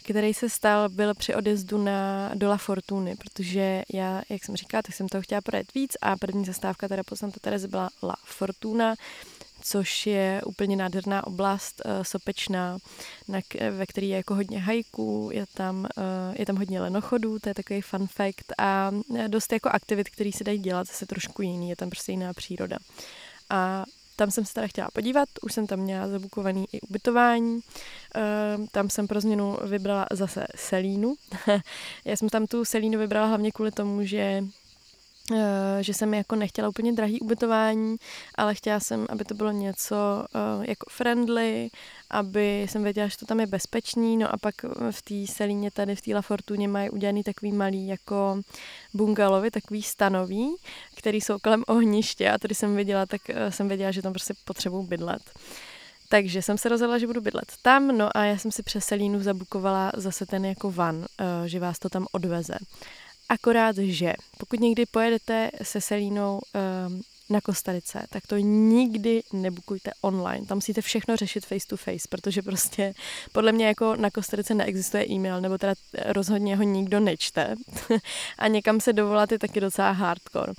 který 0.02 0.35
se 0.35 0.50
stal, 0.50 0.88
byl 0.88 1.14
při 1.14 1.35
odjezdu 1.35 1.85
na 1.85 2.31
Dola 2.35 2.57
Fortuny, 2.57 3.16
protože 3.16 3.83
já, 3.92 4.22
jak 4.29 4.44
jsem 4.44 4.57
říkala, 4.57 4.83
tak 4.83 4.94
jsem 4.94 5.09
toho 5.09 5.22
chtěla 5.22 5.40
projet 5.40 5.74
víc 5.74 5.96
a 6.02 6.16
první 6.16 6.44
zastávka 6.44 6.88
teda 6.88 7.02
po 7.02 7.16
Santa 7.16 7.38
Terese 7.40 7.68
byla 7.68 7.90
La 8.02 8.16
Fortuna, 8.24 8.94
což 9.68 10.07
je 10.07 10.40
úplně 10.46 10.76
nádherná 10.76 11.26
oblast, 11.26 11.83
uh, 11.85 12.02
sopečná, 12.02 12.79
na, 13.29 13.40
ve 13.70 13.87
které 13.87 14.07
je 14.07 14.16
jako 14.16 14.35
hodně 14.35 14.59
hajků, 14.59 15.31
je 15.33 15.44
tam, 15.55 15.76
uh, 15.79 16.35
je 16.38 16.46
tam 16.46 16.57
hodně 16.57 16.81
lenochodů, 16.81 17.38
to 17.38 17.48
je 17.48 17.55
takový 17.55 17.81
fun 17.81 18.07
fact 18.07 18.52
a 18.59 18.90
eh, 19.16 19.29
dost 19.29 19.52
jako 19.52 19.68
aktivit, 19.68 20.09
které 20.09 20.31
se 20.33 20.44
dají 20.44 20.59
dělat, 20.59 20.87
zase 20.87 21.07
trošku 21.07 21.42
jiný, 21.42 21.70
je 21.70 21.76
tam 21.76 21.90
prostě 21.90 22.12
jiná 22.12 22.33
příroda. 22.33 22.76
A 23.50 23.85
tam 24.16 24.31
jsem 24.31 24.44
se 24.44 24.55
teda 24.55 24.66
chtěla 24.66 24.88
podívat, 24.92 25.29
už 25.42 25.52
jsem 25.52 25.66
tam 25.66 25.79
měla 25.79 26.09
zabukovaný 26.09 26.66
i 26.72 26.81
ubytování. 26.81 27.61
Tam 28.70 28.90
jsem 28.90 29.09
pro 29.09 29.20
změnu 29.20 29.57
vybrala 29.64 30.07
zase 30.12 30.46
Selínu. 30.55 31.14
Já 32.05 32.16
jsem 32.16 32.29
tam 32.29 32.46
tu 32.46 32.64
Selínu 32.64 32.98
vybrala 32.98 33.26
hlavně 33.26 33.52
kvůli 33.52 33.70
tomu, 33.72 34.05
že 34.05 34.44
že 35.80 35.94
jsem 35.94 36.14
jako 36.14 36.36
nechtěla 36.36 36.68
úplně 36.68 36.92
drahý 36.92 37.20
ubytování, 37.20 37.96
ale 38.34 38.54
chtěla 38.54 38.80
jsem, 38.80 39.06
aby 39.08 39.24
to 39.24 39.34
bylo 39.34 39.50
něco 39.50 39.96
uh, 39.96 40.64
jako 40.64 40.90
friendly, 40.90 41.70
aby 42.10 42.62
jsem 42.62 42.82
věděla, 42.82 43.08
že 43.08 43.16
to 43.16 43.26
tam 43.26 43.40
je 43.40 43.46
bezpečný, 43.46 44.16
no 44.16 44.34
a 44.34 44.36
pak 44.36 44.54
v 44.90 45.02
té 45.02 45.32
Selíně 45.32 45.70
tady, 45.70 45.96
v 45.96 46.00
té 46.00 46.14
La 46.14 46.22
Fortuně 46.22 46.68
mají 46.68 46.90
udělaný 46.90 47.22
takový 47.22 47.52
malý 47.52 47.86
jako 47.86 48.40
bungalovy, 48.94 49.50
takový 49.50 49.82
stanový, 49.82 50.56
který 50.94 51.20
jsou 51.20 51.38
kolem 51.38 51.64
ohniště 51.66 52.30
a 52.30 52.38
tady 52.38 52.54
jsem 52.54 52.76
viděla, 52.76 53.06
tak 53.06 53.20
uh, 53.28 53.36
jsem 53.50 53.68
věděla, 53.68 53.90
že 53.90 54.02
tam 54.02 54.12
prostě 54.12 54.34
potřebuji 54.44 54.82
bydlet. 54.82 55.22
Takže 56.08 56.42
jsem 56.42 56.58
se 56.58 56.68
rozhodla, 56.68 56.98
že 56.98 57.06
budu 57.06 57.20
bydlet 57.20 57.52
tam, 57.62 57.98
no 57.98 58.16
a 58.16 58.24
já 58.24 58.38
jsem 58.38 58.52
si 58.52 58.62
přes 58.62 58.84
Selínu 58.84 59.20
zabukovala 59.20 59.92
zase 59.96 60.26
ten 60.26 60.44
jako 60.44 60.70
van, 60.70 61.04
že 61.46 61.60
vás 61.60 61.78
to 61.78 61.88
tam 61.88 62.06
odveze. 62.12 62.54
Akorát, 63.28 63.76
že 63.76 64.12
pokud 64.38 64.60
někdy 64.60 64.86
pojedete 64.86 65.50
se 65.62 65.80
Selínou 65.80 66.40
um, 66.88 67.02
na 67.30 67.40
Kostarice, 67.40 68.06
tak 68.10 68.26
to 68.26 68.36
nikdy 68.38 69.22
nebukujte 69.32 69.90
online. 70.00 70.46
Tam 70.46 70.56
musíte 70.56 70.80
všechno 70.82 71.16
řešit 71.16 71.46
face 71.46 71.66
to 71.66 71.76
face, 71.76 72.08
protože 72.08 72.42
prostě 72.42 72.94
podle 73.32 73.52
mě 73.52 73.66
jako 73.66 73.96
na 73.96 74.10
Kostarice 74.10 74.54
neexistuje 74.54 75.10
e-mail, 75.10 75.40
nebo 75.40 75.58
teda 75.58 75.74
rozhodně 76.06 76.56
ho 76.56 76.62
nikdo 76.62 77.00
nečte. 77.00 77.54
a 78.38 78.48
někam 78.48 78.80
se 78.80 78.92
dovolat 78.92 79.32
je 79.32 79.38
taky 79.38 79.60
docela 79.60 79.90
hardcore. 79.90 80.52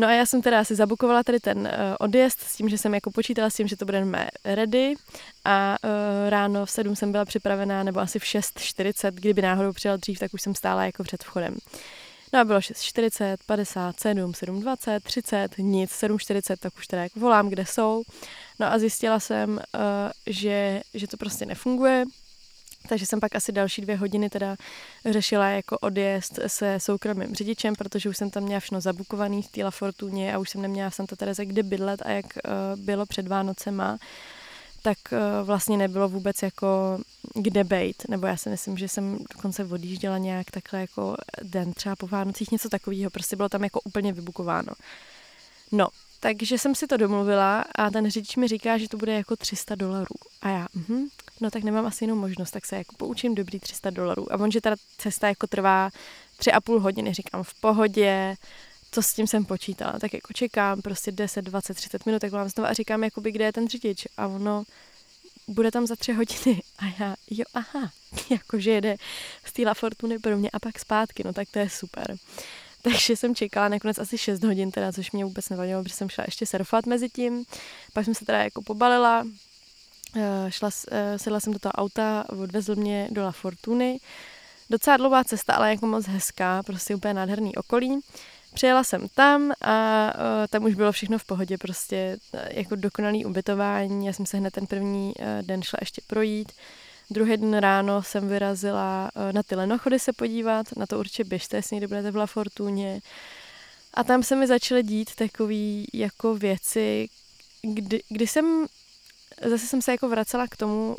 No 0.00 0.06
a 0.06 0.12
já 0.12 0.26
jsem 0.26 0.42
teda 0.42 0.64
si 0.64 0.74
zabukovala 0.74 1.22
tady 1.22 1.40
ten 1.40 1.58
uh, 1.58 1.66
odjezd 1.98 2.40
s 2.40 2.56
tím, 2.56 2.68
že 2.68 2.78
jsem 2.78 2.94
jako 2.94 3.10
počítala 3.10 3.50
s 3.50 3.54
tím, 3.54 3.68
že 3.68 3.76
to 3.76 3.84
budeme 3.84 4.28
ready 4.44 4.94
a 5.44 5.76
uh, 5.84 6.30
ráno 6.30 6.66
v 6.66 6.70
7 6.70 6.96
jsem 6.96 7.12
byla 7.12 7.24
připravená, 7.24 7.82
nebo 7.82 8.00
asi 8.00 8.18
v 8.18 8.22
6.40, 8.22 9.10
kdyby 9.10 9.42
náhodou 9.42 9.72
přijel 9.72 9.98
dřív, 9.98 10.18
tak 10.18 10.34
už 10.34 10.42
jsem 10.42 10.54
stála 10.54 10.84
jako 10.84 11.02
před 11.04 11.24
vchodem. 11.24 11.56
No 12.32 12.40
a 12.40 12.44
bylo 12.44 12.58
6.40, 12.58 13.36
57, 13.46 14.32
7.20, 14.32 15.00
30, 15.00 15.58
nic, 15.58 15.90
7.40, 15.90 16.56
tak 16.60 16.78
už 16.78 16.86
teda 16.86 17.02
jako 17.02 17.20
volám, 17.20 17.48
kde 17.48 17.66
jsou. 17.66 18.02
No 18.58 18.72
a 18.72 18.78
zjistila 18.78 19.20
jsem, 19.20 19.50
uh, 19.50 19.60
že, 20.26 20.80
že 20.94 21.06
to 21.06 21.16
prostě 21.16 21.46
nefunguje, 21.46 22.04
Takže 22.90 23.06
jsem 23.06 23.20
pak 23.20 23.34
asi 23.34 23.52
další 23.52 23.82
dvě 23.82 23.96
hodiny 23.96 24.30
teda 24.30 24.56
řešila 25.04 25.48
jako 25.48 25.78
odjezd 25.78 26.38
se 26.46 26.80
soukromým 26.80 27.34
řidičem, 27.34 27.74
protože 27.74 28.08
už 28.08 28.16
jsem 28.16 28.30
tam 28.30 28.42
měla 28.42 28.60
všechno 28.60 28.80
zabukovaný 28.80 29.42
v 29.42 29.48
té 29.48 29.70
Fortuně 29.70 30.34
a 30.34 30.38
už 30.38 30.50
jsem 30.50 30.62
neměla 30.62 30.90
v 30.90 30.94
Santa 30.94 31.16
Terese 31.16 31.46
kde 31.46 31.62
bydlet 31.62 32.02
a 32.02 32.10
jak 32.10 32.26
uh, 32.26 32.84
bylo 32.84 33.06
před 33.06 33.28
Vánocema, 33.28 33.98
tak 34.82 34.98
uh, 35.12 35.46
vlastně 35.46 35.76
nebylo 35.76 36.08
vůbec 36.08 36.42
jako 36.42 36.98
kde 37.34 37.64
bejt, 37.64 38.08
nebo 38.08 38.26
já 38.26 38.36
si 38.36 38.50
myslím, 38.50 38.78
že 38.78 38.88
jsem 38.88 39.18
dokonce 39.34 39.64
odjížděla 39.64 40.18
nějak 40.18 40.50
takhle 40.50 40.80
jako 40.80 41.16
den 41.42 41.72
třeba 41.72 41.96
po 41.96 42.06
Vánocích, 42.06 42.50
něco 42.50 42.68
takového, 42.68 43.10
prostě 43.10 43.36
bylo 43.36 43.48
tam 43.48 43.64
jako 43.64 43.80
úplně 43.80 44.12
vybukováno. 44.12 44.72
No, 45.72 45.88
takže 46.20 46.58
jsem 46.58 46.74
si 46.74 46.86
to 46.86 46.96
domluvila 46.96 47.64
a 47.74 47.90
ten 47.90 48.10
řidič 48.10 48.36
mi 48.36 48.48
říká, 48.48 48.78
že 48.78 48.88
to 48.88 48.96
bude 48.96 49.12
jako 49.12 49.36
300 49.36 49.74
dolarů. 49.74 50.14
A 50.42 50.48
já, 50.48 50.66
mhm, 50.74 51.08
no 51.40 51.50
tak 51.50 51.62
nemám 51.62 51.86
asi 51.86 52.04
jinou 52.04 52.14
možnost, 52.14 52.50
tak 52.50 52.66
se 52.66 52.76
jako 52.76 52.96
poučím 52.96 53.34
dobrý 53.34 53.60
300 53.60 53.90
dolarů. 53.90 54.32
A 54.32 54.36
on, 54.36 54.50
že 54.50 54.60
ta 54.60 54.76
cesta 54.98 55.28
jako 55.28 55.46
trvá 55.46 55.90
tři 56.36 56.52
a 56.52 56.60
půl 56.60 56.80
hodiny, 56.80 57.14
říkám 57.14 57.42
v 57.42 57.54
pohodě, 57.60 58.36
co 58.90 59.02
s 59.02 59.14
tím 59.14 59.26
jsem 59.26 59.44
počítala, 59.44 59.98
tak 59.98 60.14
jako 60.14 60.32
čekám 60.32 60.82
prostě 60.82 61.12
10, 61.12 61.42
20, 61.42 61.74
30 61.74 62.06
minut, 62.06 62.18
tak 62.18 62.32
vám 62.32 62.48
znovu 62.48 62.68
a 62.68 62.72
říkám, 62.72 63.04
jakoby, 63.04 63.32
kde 63.32 63.44
je 63.44 63.52
ten 63.52 63.68
řidič. 63.68 64.06
A 64.16 64.26
ono, 64.26 64.64
bude 65.48 65.70
tam 65.70 65.86
za 65.86 65.96
tři 65.96 66.12
hodiny. 66.12 66.62
A 66.78 66.84
já, 67.00 67.16
jo, 67.30 67.44
aha, 67.54 67.90
jakože 68.30 68.70
jede 68.70 68.96
z 69.44 69.52
té 69.52 69.74
Fortuny 69.74 70.18
pro 70.18 70.36
mě 70.36 70.50
a 70.50 70.58
pak 70.58 70.78
zpátky, 70.78 71.22
no 71.24 71.32
tak 71.32 71.48
to 71.50 71.58
je 71.58 71.70
super. 71.70 72.16
Takže 72.82 73.16
jsem 73.16 73.34
čekala 73.34 73.68
nakonec 73.68 73.98
asi 73.98 74.18
6 74.18 74.44
hodin, 74.44 74.70
teda, 74.70 74.92
což 74.92 75.10
mě 75.12 75.24
vůbec 75.24 75.48
nevadilo, 75.48 75.82
protože 75.82 75.94
jsem 75.94 76.08
šla 76.08 76.24
ještě 76.26 76.46
surfovat 76.46 76.86
mezi 76.86 77.08
tím. 77.08 77.44
Pak 77.92 78.04
jsem 78.04 78.14
se 78.14 78.24
teda 78.24 78.42
jako 78.44 78.62
pobalila, 78.62 79.24
šla, 80.48 80.70
eh, 80.90 81.18
sedla 81.18 81.40
jsem 81.40 81.52
do 81.52 81.58
toho 81.58 81.72
auta, 81.72 82.24
odvezl 82.28 82.74
mě 82.74 83.08
do 83.10 83.22
La 83.24 83.32
Fortuny. 83.32 84.00
Docela 84.70 84.96
dlouhá 84.96 85.24
cesta, 85.24 85.54
ale 85.54 85.70
jako 85.70 85.86
moc 85.86 86.06
hezká, 86.06 86.62
prostě 86.62 86.94
úplně 86.94 87.14
nádherný 87.14 87.56
okolí. 87.56 88.00
Přijela 88.54 88.84
jsem 88.84 89.08
tam 89.14 89.52
a 89.60 90.06
uh, 90.14 90.46
tam 90.50 90.64
už 90.64 90.74
bylo 90.74 90.92
všechno 90.92 91.18
v 91.18 91.24
pohodě, 91.24 91.58
prostě 91.58 92.16
uh, 92.34 92.40
jako 92.50 92.76
dokonalý 92.76 93.24
ubytování. 93.24 94.06
Já 94.06 94.12
jsem 94.12 94.26
se 94.26 94.36
hned 94.36 94.54
ten 94.54 94.66
první 94.66 95.12
uh, 95.18 95.24
den 95.42 95.62
šla 95.62 95.76
ještě 95.80 96.02
projít. 96.06 96.52
Druhý 97.10 97.36
den 97.36 97.58
ráno 97.58 98.02
jsem 98.02 98.28
vyrazila 98.28 99.10
uh, 99.14 99.32
na 99.32 99.42
ty 99.42 99.54
lenochody 99.54 99.98
se 99.98 100.12
podívat, 100.12 100.76
na 100.76 100.86
to 100.86 100.98
určitě 100.98 101.24
běžte, 101.24 101.56
jestli 101.56 101.76
někdy 101.76 101.86
budete 101.86 102.10
v 102.10 102.16
La 102.16 102.26
Fortuně. 102.26 103.00
A 103.94 104.04
tam 104.04 104.22
se 104.22 104.36
mi 104.36 104.46
začaly 104.46 104.82
dít 104.82 105.14
takové 105.14 105.84
jako 105.92 106.34
věci, 106.34 107.08
kdy, 107.62 108.02
kdy 108.08 108.26
jsem, 108.26 108.66
zase 109.48 109.66
jsem 109.66 109.82
se 109.82 109.92
jako 109.92 110.08
vracela 110.08 110.46
k 110.46 110.56
tomu, 110.56 110.96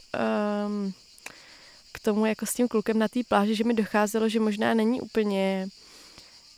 um, 0.68 0.94
k 1.92 2.00
tomu 2.00 2.26
jako 2.26 2.46
s 2.46 2.54
tím 2.54 2.68
klukem 2.68 3.00
na 3.00 3.08
té 3.08 3.20
pláži, 3.28 3.56
že 3.56 3.64
mi 3.64 3.74
docházelo, 3.74 4.30
že 4.30 4.40
možná 4.40 4.74
není 4.74 5.02
úplně 5.02 5.68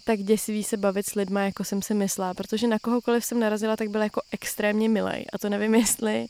tak 0.04 0.20
děsivý 0.20 0.64
se 0.64 0.78
bavit 0.78 1.06
s 1.06 1.16
lidma, 1.16 1.42
jako 1.42 1.64
jsem 1.64 1.82
si 1.82 1.94
myslela, 1.94 2.34
protože 2.34 2.68
na 2.68 2.80
kohokoliv 2.80 3.26
jsem 3.26 3.40
narazila, 3.40 3.78
tak 3.78 3.90
byl 3.90 4.02
jako 4.02 4.22
extrémně 4.32 4.90
milej. 4.90 5.26
A 5.34 5.38
to 5.38 5.50
nevím, 5.50 5.76
jestli, 5.84 6.28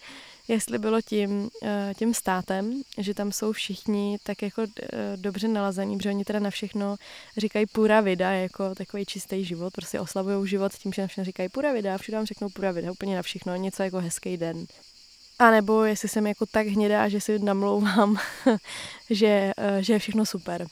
jestli 0.48 0.80
bylo 0.80 1.02
tím, 1.02 1.50
eh, 1.64 1.94
tím 1.98 2.14
státem, 2.14 2.82
že 2.98 3.14
tam 3.14 3.32
jsou 3.32 3.52
všichni 3.52 4.18
tak 4.24 4.42
jako 4.42 4.62
eh, 4.62 5.18
dobře 5.18 5.48
nalazení, 5.48 5.98
protože 5.98 6.10
oni 6.10 6.26
teda 6.26 6.40
na 6.40 6.50
všechno 6.50 6.96
říkají 7.38 7.66
pura 7.66 8.02
vida, 8.02 8.32
jako 8.32 8.76
takový 8.76 9.06
čistý 9.06 9.46
život, 9.46 9.74
prostě 9.74 10.00
oslavují 10.00 10.48
život 10.48 10.74
tím, 10.74 10.94
že 10.94 11.02
na 11.02 11.08
všechno 11.08 11.24
říkají 11.24 11.50
pura 11.50 11.74
vida, 11.74 11.98
všude 11.98 12.18
vám 12.18 12.26
řeknou 12.26 12.50
pura 12.50 12.72
vida, 12.72 12.92
úplně 12.92 13.16
na 13.16 13.22
všechno, 13.22 13.56
něco 13.56 13.84
jako 13.84 14.00
hezký 14.00 14.38
den. 14.38 14.66
A 15.44 15.52
nebo 15.52 15.84
jestli 15.84 16.10
jsem 16.10 16.28
jako 16.28 16.46
tak 16.46 16.68
hnědá, 16.68 17.10
že 17.10 17.22
si 17.22 17.40
namlouvám, 17.40 18.18
že, 19.10 19.54
eh, 19.58 19.84
že 19.84 19.94
je 19.94 20.00
všechno 20.00 20.26
super. 20.26 20.68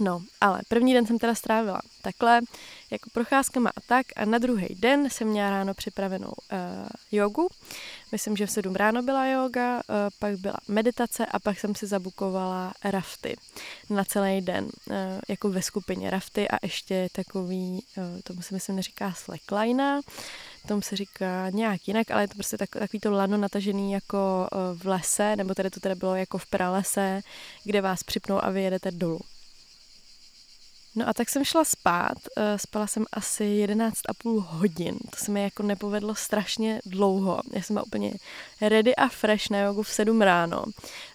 No, 0.00 0.22
ale 0.40 0.60
první 0.68 0.94
den 0.94 1.06
jsem 1.06 1.18
teda 1.18 1.34
strávila 1.34 1.80
takhle, 2.02 2.40
jako 2.90 3.10
procházkama 3.10 3.70
a 3.76 3.80
tak 3.86 4.06
a 4.16 4.24
na 4.24 4.38
druhý 4.38 4.74
den 4.74 5.10
jsem 5.10 5.28
měla 5.28 5.50
ráno 5.50 5.74
připravenou 5.74 6.32
uh, 6.52 6.58
jogu. 7.12 7.48
Myslím, 8.12 8.36
že 8.36 8.46
v 8.46 8.50
7 8.50 8.74
ráno 8.74 9.02
byla 9.02 9.26
yoga, 9.26 9.76
uh, 9.76 9.82
pak 10.18 10.38
byla 10.38 10.56
meditace 10.68 11.26
a 11.26 11.38
pak 11.38 11.60
jsem 11.60 11.74
si 11.74 11.86
zabukovala 11.86 12.72
rafty 12.84 13.36
na 13.90 14.04
celý 14.04 14.40
den, 14.40 14.64
uh, 14.64 14.94
jako 15.28 15.50
ve 15.50 15.62
skupině 15.62 16.10
rafty 16.10 16.48
a 16.48 16.58
ještě 16.62 17.08
takový, 17.12 17.82
uh, 17.96 18.04
tomu 18.24 18.42
se 18.42 18.54
myslím 18.54 18.76
neříká 18.76 19.12
slackline, 19.12 20.00
tomu 20.66 20.82
se 20.82 20.96
říká 20.96 21.50
nějak 21.50 21.88
jinak, 21.88 22.10
ale 22.10 22.22
je 22.22 22.28
to 22.28 22.34
prostě 22.34 22.58
tak, 22.58 22.70
takový 22.70 23.00
to 23.00 23.10
lano 23.10 23.36
natažený 23.36 23.92
jako 23.92 24.48
uh, 24.52 24.78
v 24.78 24.86
lese, 24.86 25.36
nebo 25.36 25.54
tady 25.54 25.70
to 25.70 25.80
teda 25.80 25.94
bylo 25.94 26.14
jako 26.16 26.38
v 26.38 26.46
pralese, 26.46 27.20
kde 27.64 27.80
vás 27.80 28.02
připnou 28.02 28.44
a 28.44 28.50
vy 28.50 28.62
jedete 28.62 28.90
dolů. 28.90 29.20
No 30.96 31.08
a 31.08 31.12
tak 31.12 31.28
jsem 31.28 31.44
šla 31.44 31.64
spát, 31.64 32.18
eh, 32.36 32.58
spala 32.58 32.86
jsem 32.86 33.04
asi 33.12 33.44
11,5 33.44 34.40
hodin, 34.40 34.98
to 35.10 35.16
se 35.24 35.30
mi 35.30 35.42
jako 35.42 35.62
nepovedlo 35.62 36.14
strašně 36.14 36.80
dlouho, 36.86 37.40
já 37.52 37.62
jsem 37.62 37.74
byla 37.74 37.86
úplně 37.86 38.12
ready 38.60 38.96
a 38.96 39.08
fresh 39.08 39.50
na 39.50 39.58
jogu 39.58 39.82
v 39.82 39.88
7 39.88 40.22
ráno. 40.22 40.64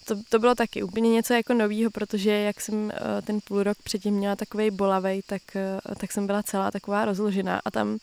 To, 0.06 0.16
to 0.30 0.40
bylo 0.40 0.56
taky 0.56 0.84
úplně 0.84 1.10
něco 1.10 1.34
jako 1.34 1.54
novýho, 1.54 1.92
protože 1.92 2.32
jak 2.32 2.62
jsem 2.62 2.92
eh, 2.92 3.22
ten 3.22 3.40
půl 3.44 3.64
rok 3.64 3.78
předtím 3.84 4.14
měla 4.14 4.36
takový 4.36 4.72
bolavej, 4.72 5.22
tak, 5.28 5.56
eh, 5.56 5.80
tak 5.98 6.12
jsem 6.12 6.28
byla 6.28 6.44
celá 6.44 6.72
taková 6.72 7.06
rozložená 7.06 7.62
a 7.66 7.72
tam 7.72 7.98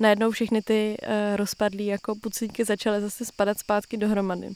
najednou 0.00 0.30
všechny 0.30 0.62
ty 0.62 0.96
rozpadlý 1.36 1.86
jako 1.86 2.14
pucíky 2.14 2.64
začaly 2.64 3.00
zase 3.00 3.24
spadat 3.24 3.58
zpátky 3.58 3.96
dohromady. 3.96 4.50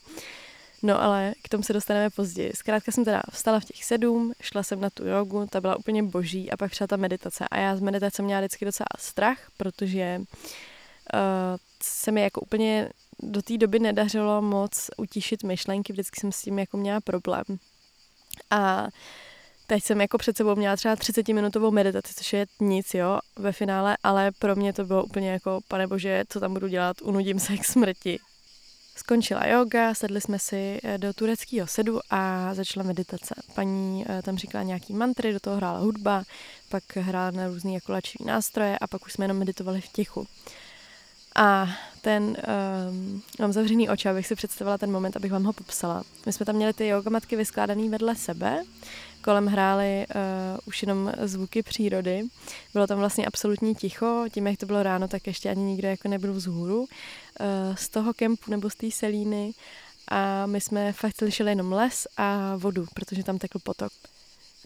No 0.83 1.03
ale 1.03 1.35
k 1.43 1.49
tomu 1.49 1.63
se 1.63 1.73
dostaneme 1.73 2.11
později. 2.11 2.53
Zkrátka 2.55 2.93
jsem 2.93 3.05
teda 3.05 3.23
vstala 3.33 3.61
v 3.61 3.65
těch 3.65 3.85
sedm, 3.85 4.33
šla 4.41 4.63
jsem 4.63 4.81
na 4.81 4.91
tu 4.91 5.07
jogu, 5.07 5.47
ta 5.47 5.61
byla 5.61 5.77
úplně 5.77 6.03
boží 6.03 6.51
a 6.51 6.57
pak 6.57 6.71
přišla 6.71 6.87
ta 6.87 6.97
meditace. 6.97 7.49
A 7.51 7.59
já 7.59 7.77
z 7.77 7.81
meditace 7.81 8.23
měla 8.23 8.41
vždycky 8.41 8.65
docela 8.65 8.87
strach, 8.99 9.39
protože 9.57 10.21
uh, 10.21 10.29
se 11.83 12.13
mi 12.13 12.23
jako 12.23 12.41
úplně 12.41 12.89
do 13.21 13.43
té 13.43 13.59
doby 13.59 13.79
nedařilo 13.79 14.43
moc 14.43 14.91
utišit 14.97 15.43
myšlenky, 15.43 15.93
vždycky 15.93 16.21
jsem 16.21 16.33
s 16.33 16.43
tím 16.43 16.59
jako 16.59 16.77
měla 16.77 17.01
problém. 17.01 17.45
A 18.51 18.89
teď 19.73 19.85
jsem 19.85 20.01
jako 20.01 20.19
před 20.19 20.37
sebou 20.37 20.57
měla 20.57 20.77
třeba 20.77 20.95
30-minutovou 20.95 21.71
meditaci, 21.71 22.15
což 22.15 22.33
je 22.33 22.47
nic, 22.61 22.95
jo, 22.95 23.19
ve 23.37 23.53
finále, 23.53 23.97
ale 24.03 24.31
pro 24.39 24.57
mě 24.57 24.73
to 24.73 24.85
bylo 24.85 25.05
úplně 25.05 25.31
jako, 25.31 25.61
pane 25.69 25.87
bože, 25.87 26.25
co 26.29 26.41
tam 26.41 26.55
budu 26.55 26.69
dělat, 26.69 26.97
unudím 27.03 27.41
se 27.41 27.57
k 27.57 27.65
smrti. 27.65 28.19
Skončila 28.97 29.47
yoga, 29.47 29.95
sedli 29.95 30.21
jsme 30.21 30.39
si 30.39 30.79
eh, 30.83 30.99
do 30.99 31.13
tureckého 31.13 31.67
sedu 31.67 32.01
a 32.11 32.55
začala 32.55 32.87
meditace. 32.87 33.35
Paní 33.55 34.05
eh, 34.09 34.23
tam 34.23 34.37
říkala 34.37 34.65
nějaký 34.65 34.93
mantry, 34.93 35.33
do 35.33 35.41
toho 35.41 35.57
hrála 35.57 35.79
hudba, 35.79 36.23
pak 36.69 36.97
hrála 36.97 37.31
na 37.31 37.47
různý 37.47 37.75
jako 37.75 37.95
nástroje 38.25 38.79
a 38.79 38.87
pak 38.87 39.07
už 39.07 39.13
jsme 39.13 39.25
jenom 39.25 39.39
meditovali 39.39 39.81
v 39.81 39.89
tichu. 39.89 40.27
A 41.35 41.69
ten, 42.01 42.23
um, 42.23 43.23
mám 43.39 43.53
zavřený 43.53 43.89
oči, 43.89 44.09
abych 44.09 44.27
si 44.27 44.35
představila 44.35 44.79
ten 44.79 44.93
moment, 44.93 45.17
abych 45.17 45.33
vám 45.33 45.45
ho 45.45 45.53
popsala. 45.53 46.03
My 46.27 46.33
jsme 46.33 46.47
tam 46.47 46.57
měli 46.57 46.73
ty 46.73 46.87
yogamatky 46.87 47.37
vyskládané 47.37 47.89
vedle 47.89 48.17
sebe, 48.17 48.63
kolem 49.23 49.47
hrály 49.47 50.07
uh, 50.15 50.59
už 50.65 50.83
jenom 50.83 51.13
zvuky 51.23 51.63
přírody. 51.63 52.23
Bylo 52.73 52.87
tam 52.87 52.99
vlastně 52.99 53.27
absolutní 53.27 53.75
ticho, 53.75 54.25
tím, 54.31 54.47
jak 54.47 54.57
to 54.57 54.67
bylo 54.67 54.83
ráno, 54.83 55.09
tak 55.09 55.27
ještě 55.27 55.51
ani 55.51 55.63
nikdo 55.63 55.89
jako 55.89 56.09
nebyl 56.09 56.33
vzhůru 56.33 56.81
uh, 56.81 56.87
z 57.75 57.89
toho 57.89 58.15
kempu 58.15 58.51
nebo 58.51 58.71
z 58.71 58.75
té 58.75 58.91
selíny. 58.91 59.53
A 60.09 60.47
my 60.47 60.61
jsme 60.61 60.93
fakt 60.93 61.17
slyšeli 61.17 61.51
jenom 61.51 61.73
les 61.73 62.07
a 62.17 62.57
vodu, 62.57 62.87
protože 62.95 63.25
tam 63.25 63.39
tekl 63.39 63.59
potok. 63.59 63.93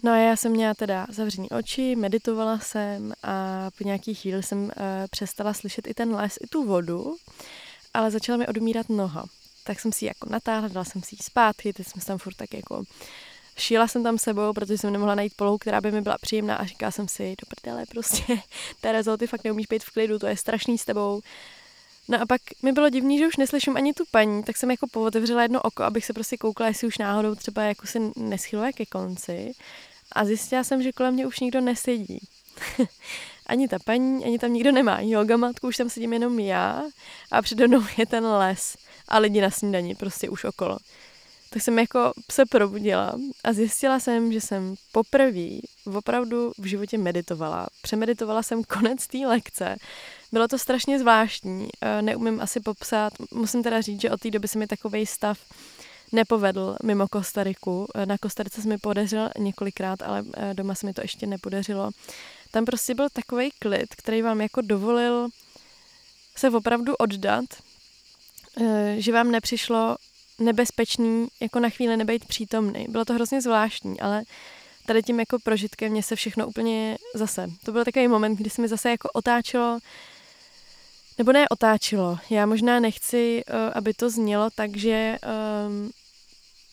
No 0.03 0.11
a 0.11 0.17
já 0.17 0.35
jsem 0.35 0.51
měla 0.51 0.73
teda 0.73 1.07
zavřený 1.09 1.49
oči, 1.49 1.95
meditovala 1.95 2.59
jsem 2.59 3.13
a 3.23 3.67
po 3.77 3.83
nějaký 3.83 4.15
chvíli 4.15 4.43
jsem 4.43 4.63
uh, 4.63 4.71
přestala 5.11 5.53
slyšet 5.53 5.87
i 5.87 5.93
ten 5.93 6.15
les, 6.15 6.37
i 6.41 6.47
tu 6.47 6.63
vodu, 6.63 7.15
ale 7.93 8.11
začala 8.11 8.37
mi 8.37 8.47
odumírat 8.47 8.89
noha. 8.89 9.25
Tak 9.63 9.79
jsem 9.79 9.91
si 9.91 10.05
ji 10.05 10.07
jako 10.07 10.29
natáhla, 10.29 10.67
dala 10.67 10.85
jsem 10.85 11.03
si 11.03 11.15
ji 11.15 11.19
zpátky, 11.23 11.73
teď 11.73 11.87
jsme 11.87 12.01
tam 12.01 12.17
furt 12.17 12.35
tak 12.35 12.53
jako 12.53 12.83
šíla 13.57 13.87
jsem 13.87 14.03
tam 14.03 14.17
sebou, 14.17 14.53
protože 14.53 14.77
jsem 14.77 14.93
nemohla 14.93 15.15
najít 15.15 15.33
polohu, 15.35 15.57
která 15.57 15.81
by 15.81 15.91
mi 15.91 16.01
byla 16.01 16.17
příjemná 16.21 16.55
a 16.55 16.65
říkala 16.65 16.91
jsem 16.91 17.07
si, 17.07 17.23
do 17.29 17.55
prdele 17.55 17.85
prostě, 17.89 18.23
Terezo, 18.81 19.17
ty 19.17 19.27
fakt 19.27 19.43
neumíš 19.43 19.67
být 19.67 19.83
v 19.83 19.89
klidu, 19.89 20.19
to 20.19 20.27
je 20.27 20.37
strašný 20.37 20.77
s 20.77 20.85
tebou. 20.85 21.21
No 22.07 22.21
a 22.21 22.25
pak 22.25 22.41
mi 22.63 22.71
bylo 22.71 22.89
divný, 22.89 23.17
že 23.17 23.27
už 23.27 23.37
neslyším 23.37 23.77
ani 23.77 23.93
tu 23.93 24.03
paní, 24.11 24.43
tak 24.43 24.57
jsem 24.57 24.71
jako 24.71 24.87
pootevřela 24.87 25.41
jedno 25.41 25.61
oko, 25.61 25.83
abych 25.83 26.05
se 26.05 26.13
prostě 26.13 26.37
koukla, 26.37 26.67
jestli 26.67 26.87
už 26.87 26.97
náhodou 26.97 27.35
třeba 27.35 27.63
jako 27.63 27.87
se 27.87 27.99
neschyluje 28.15 28.73
ke 28.73 28.85
konci. 28.85 29.53
A 30.11 30.25
zjistila 30.25 30.63
jsem, 30.63 30.83
že 30.83 30.91
kolem 30.91 31.13
mě 31.13 31.27
už 31.27 31.39
nikdo 31.39 31.61
nesedí. 31.61 32.19
ani 33.47 33.67
ta 33.67 33.77
paní, 33.85 34.25
ani 34.25 34.39
tam 34.39 34.53
nikdo 34.53 34.71
nemá 34.71 34.99
yoga 35.01 35.37
matku, 35.37 35.67
už 35.67 35.77
tam 35.77 35.89
sedím 35.89 36.13
jenom 36.13 36.39
já 36.39 36.83
a 37.31 37.41
přede 37.41 37.67
mnou 37.67 37.83
je 37.97 38.05
ten 38.05 38.25
les 38.25 38.77
a 39.07 39.19
lidi 39.19 39.41
na 39.41 39.51
snídani, 39.51 39.95
prostě 39.95 40.29
už 40.29 40.43
okolo. 40.43 40.77
Tak 41.49 41.61
jsem 41.61 41.79
jako 41.79 42.13
se 42.31 42.45
probudila 42.45 43.15
a 43.43 43.53
zjistila 43.53 43.99
jsem, 43.99 44.33
že 44.33 44.41
jsem 44.41 44.75
poprvé 44.91 45.49
opravdu 45.95 46.51
v 46.57 46.65
životě 46.65 46.97
meditovala. 46.97 47.67
Přemeditovala 47.81 48.43
jsem 48.43 48.63
konec 48.63 49.07
té 49.07 49.17
lekce. 49.17 49.75
Bylo 50.31 50.47
to 50.47 50.57
strašně 50.57 50.99
zvláštní, 50.99 51.67
eh, 51.81 52.01
neumím 52.01 52.41
asi 52.41 52.59
popsat. 52.59 53.13
Musím 53.31 53.63
teda 53.63 53.81
říct, 53.81 54.01
že 54.01 54.11
od 54.11 54.21
té 54.21 54.31
doby 54.31 54.47
se 54.47 54.59
mi 54.59 54.67
takový 54.67 55.05
stav 55.05 55.39
nepovedl 56.11 56.77
mimo 56.83 57.07
Kostariku. 57.07 57.87
Na 58.05 58.17
Kostarice 58.17 58.61
se 58.61 58.67
mi 58.67 58.77
podařil 58.77 59.29
několikrát, 59.37 60.01
ale 60.01 60.23
doma 60.53 60.75
se 60.75 60.85
mi 60.85 60.93
to 60.93 61.01
ještě 61.01 61.27
nepodařilo. 61.27 61.91
Tam 62.51 62.65
prostě 62.65 62.95
byl 62.95 63.07
takový 63.13 63.51
klid, 63.59 63.95
který 63.95 64.21
vám 64.21 64.41
jako 64.41 64.61
dovolil 64.61 65.29
se 66.35 66.49
opravdu 66.49 66.95
oddat, 66.95 67.45
že 68.97 69.11
vám 69.11 69.31
nepřišlo 69.31 69.95
nebezpečný 70.39 71.27
jako 71.39 71.59
na 71.59 71.69
chvíli 71.69 71.97
nebejt 71.97 72.25
přítomný. 72.25 72.85
Bylo 72.89 73.05
to 73.05 73.13
hrozně 73.13 73.41
zvláštní, 73.41 73.99
ale 73.99 74.23
tady 74.85 75.03
tím 75.03 75.19
jako 75.19 75.37
prožitkem 75.43 75.91
mě 75.91 76.03
se 76.03 76.15
všechno 76.15 76.47
úplně 76.47 76.97
zase. 77.13 77.47
To 77.65 77.71
byl 77.71 77.85
takový 77.85 78.07
moment, 78.07 78.35
kdy 78.35 78.49
se 78.49 78.61
mi 78.61 78.67
zase 78.67 78.89
jako 78.89 79.09
otáčelo, 79.13 79.79
nebo 81.17 81.31
ne 81.31 81.49
otáčelo. 81.49 82.17
Já 82.29 82.45
možná 82.45 82.79
nechci, 82.79 83.43
uh, 83.49 83.55
aby 83.73 83.93
to 83.93 84.09
znělo 84.09 84.49
tak, 84.55 84.77
že 84.77 85.17
um, 85.67 85.91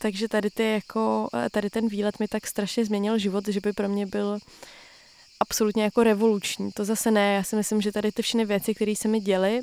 takže 0.05 0.29
tady, 0.29 0.50
ty 0.50 0.72
jako, 0.72 1.29
eh, 1.35 1.50
tady 1.50 1.70
ten 1.70 1.88
výlet 1.88 2.20
mi 2.20 2.29
tak 2.29 2.46
strašně 2.46 2.85
změnil 2.85 3.18
život, 3.18 3.48
že 3.48 3.61
by 3.61 3.72
pro 3.72 3.88
mě 3.88 4.07
byl 4.07 4.38
absolutně 5.40 5.83
jako 5.83 6.03
revoluční. 6.03 6.72
To 6.72 6.85
zase 6.85 7.11
ne, 7.11 7.35
já 7.35 7.42
si 7.42 7.57
myslím, 7.57 7.81
že 7.81 7.92
tady 7.92 8.12
ty 8.12 8.22
všechny 8.22 8.44
věci, 8.44 8.74
které 8.74 8.96
se 8.96 9.09
mi 9.09 9.20
děly, 9.20 9.61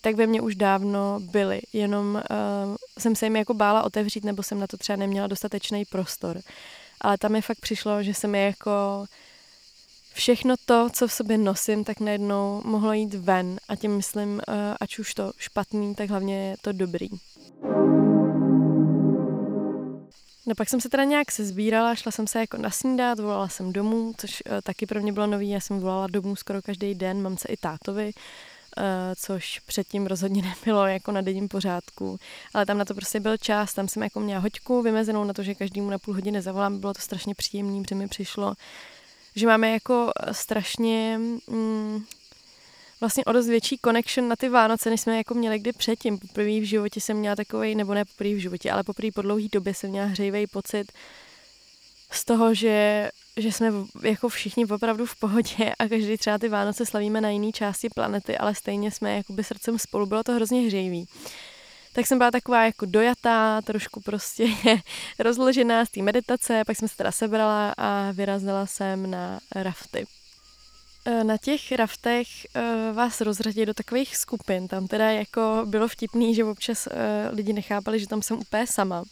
tak 0.00 0.14
ve 0.14 0.26
mně 0.26 0.40
už 0.40 0.54
dávno 0.54 1.20
byly. 1.20 1.60
Jenom 1.72 2.14
uh, 2.14 2.76
jsem 2.98 3.16
se 3.16 3.26
jim 3.26 3.36
jako 3.36 3.54
bála 3.54 3.82
otevřít, 3.82 4.24
nebo 4.24 4.42
jsem 4.42 4.60
na 4.60 4.66
to 4.66 4.76
třeba 4.76 4.96
neměla 4.96 5.26
dostatečný 5.26 5.84
prostor. 5.84 6.40
Ale 7.00 7.18
tam 7.18 7.32
mi 7.32 7.42
fakt 7.42 7.60
přišlo, 7.60 8.02
že 8.02 8.14
se 8.14 8.28
mi 8.28 8.44
jako 8.44 9.04
všechno 10.12 10.54
to, 10.64 10.88
co 10.92 11.08
v 11.08 11.12
sobě 11.12 11.38
nosím, 11.38 11.84
tak 11.84 12.00
najednou 12.00 12.62
mohlo 12.64 12.92
jít 12.92 13.14
ven. 13.14 13.58
A 13.68 13.76
tím 13.76 13.96
myslím, 13.96 14.32
uh, 14.32 14.54
ať 14.80 14.98
už 14.98 15.14
to 15.14 15.32
špatný, 15.36 15.94
tak 15.94 16.10
hlavně 16.10 16.56
to 16.62 16.72
dobrý. 16.72 17.08
No 20.46 20.54
pak 20.56 20.68
jsem 20.68 20.80
se 20.80 20.88
teda 20.88 21.04
nějak 21.04 21.32
sezbírala, 21.32 21.94
šla 21.94 22.12
jsem 22.12 22.26
se 22.26 22.40
jako 22.40 22.56
nasnídat, 22.56 23.20
volala 23.20 23.48
jsem 23.48 23.72
domů, 23.72 24.12
což 24.16 24.42
uh, 24.46 24.60
taky 24.62 24.86
pro 24.86 25.00
mě 25.00 25.12
bylo 25.12 25.26
nový, 25.26 25.50
já 25.50 25.60
jsem 25.60 25.80
volala 25.80 26.06
domů 26.06 26.36
skoro 26.36 26.62
každý 26.62 26.94
den, 26.94 27.22
mám 27.22 27.38
se 27.38 27.48
i 27.48 27.56
tátovi, 27.56 28.12
což 29.16 29.58
předtím 29.58 30.06
rozhodně 30.06 30.42
nebylo 30.58 30.86
jako 30.86 31.12
na 31.12 31.20
denním 31.20 31.48
pořádku, 31.48 32.18
ale 32.54 32.66
tam 32.66 32.78
na 32.78 32.84
to 32.84 32.94
prostě 32.94 33.20
byl 33.20 33.36
čas, 33.36 33.74
tam 33.74 33.88
jsem 33.88 34.02
jako 34.02 34.20
měla 34.20 34.40
hoďku 34.40 34.82
vymezenou 34.82 35.24
na 35.24 35.32
to, 35.32 35.42
že 35.42 35.54
každému 35.54 35.90
na 35.90 35.98
půl 35.98 36.14
hodiny 36.14 36.42
zavolám, 36.42 36.78
bylo 36.78 36.94
to 36.94 37.00
strašně 37.00 37.34
příjemné, 37.34 37.82
protože 37.82 37.94
mi 37.94 38.08
přišlo, 38.08 38.54
že 39.36 39.46
máme 39.46 39.70
jako 39.70 40.10
strašně 40.32 41.18
mm, 41.48 42.04
vlastně 43.00 43.24
o 43.24 43.32
dost 43.32 43.46
větší 43.46 43.78
connection 43.84 44.28
na 44.28 44.36
ty 44.36 44.48
Vánoce, 44.48 44.90
než 44.90 45.00
jsme 45.00 45.16
jako 45.16 45.34
měli 45.34 45.58
kdy 45.58 45.72
předtím. 45.72 46.18
Poprvé 46.18 46.60
v 46.60 46.68
životě 46.68 47.00
jsem 47.00 47.16
měla 47.16 47.36
takový, 47.36 47.74
nebo 47.74 47.94
ne 47.94 48.04
poprvé 48.04 48.34
v 48.34 48.38
životě, 48.38 48.70
ale 48.70 48.82
poprvé 48.82 49.12
po 49.14 49.22
dlouhé 49.22 49.48
době 49.52 49.74
jsem 49.74 49.90
měla 49.90 50.06
hřejivý 50.06 50.46
pocit 50.46 50.92
z 52.10 52.24
toho, 52.24 52.54
že, 52.54 53.10
že 53.40 53.52
jsme 53.52 53.72
jako 54.02 54.28
všichni 54.28 54.66
opravdu 54.66 55.06
v 55.06 55.16
pohodě 55.16 55.72
a 55.78 55.88
každý 55.88 56.16
třeba 56.18 56.38
ty 56.38 56.48
Vánoce 56.48 56.86
slavíme 56.86 57.20
na 57.20 57.30
jiné 57.30 57.52
části 57.52 57.88
planety, 57.94 58.38
ale 58.38 58.54
stejně 58.54 58.90
jsme 58.90 59.16
jakoby 59.16 59.44
srdcem 59.44 59.78
spolu. 59.78 60.06
Bylo 60.06 60.22
to 60.22 60.32
hrozně 60.32 60.60
hřejivý. 60.60 61.06
Tak 61.92 62.06
jsem 62.06 62.18
byla 62.18 62.30
taková 62.30 62.64
jako 62.64 62.86
dojatá, 62.86 63.60
trošku 63.62 64.00
prostě 64.00 64.46
rozložená 65.18 65.84
z 65.84 65.90
té 65.90 66.02
meditace, 66.02 66.62
pak 66.66 66.76
jsem 66.76 66.88
se 66.88 66.96
teda 66.96 67.12
sebrala 67.12 67.74
a 67.76 68.10
vyrazila 68.12 68.66
jsem 68.66 69.10
na 69.10 69.40
rafty. 69.54 70.06
Eh, 71.10 71.24
na 71.24 71.36
těch 71.36 71.72
raftech 71.72 72.28
uh, 72.56 72.96
vás 72.96 73.20
rozřadí 73.20 73.66
do 73.66 73.74
takových 73.74 74.16
skupin. 74.16 74.68
Tam 74.68 74.86
teda 74.86 75.10
jako 75.10 75.62
bylo 75.64 75.88
vtipný, 75.88 76.34
že 76.34 76.44
občas 76.44 76.86
uh, 76.86 76.92
lidi 77.36 77.52
nechápali, 77.52 78.00
že 78.00 78.06
tam 78.06 78.22
jsem 78.22 78.38
úplně 78.38 78.66
sama. 78.66 79.04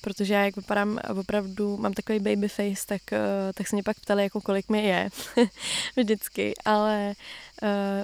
Protože 0.00 0.34
já 0.34 0.44
jak 0.44 0.56
vypadám 0.56 0.98
opravdu, 1.20 1.76
mám 1.76 1.92
takový 1.92 2.18
baby 2.18 2.48
face, 2.48 2.86
tak, 2.86 3.02
tak 3.54 3.68
se 3.68 3.76
mě 3.76 3.82
pak 3.82 4.00
ptali, 4.00 4.22
jako 4.22 4.40
kolik 4.40 4.68
mi 4.68 4.84
je 4.84 5.08
vždycky. 5.96 6.54
Ale 6.64 7.14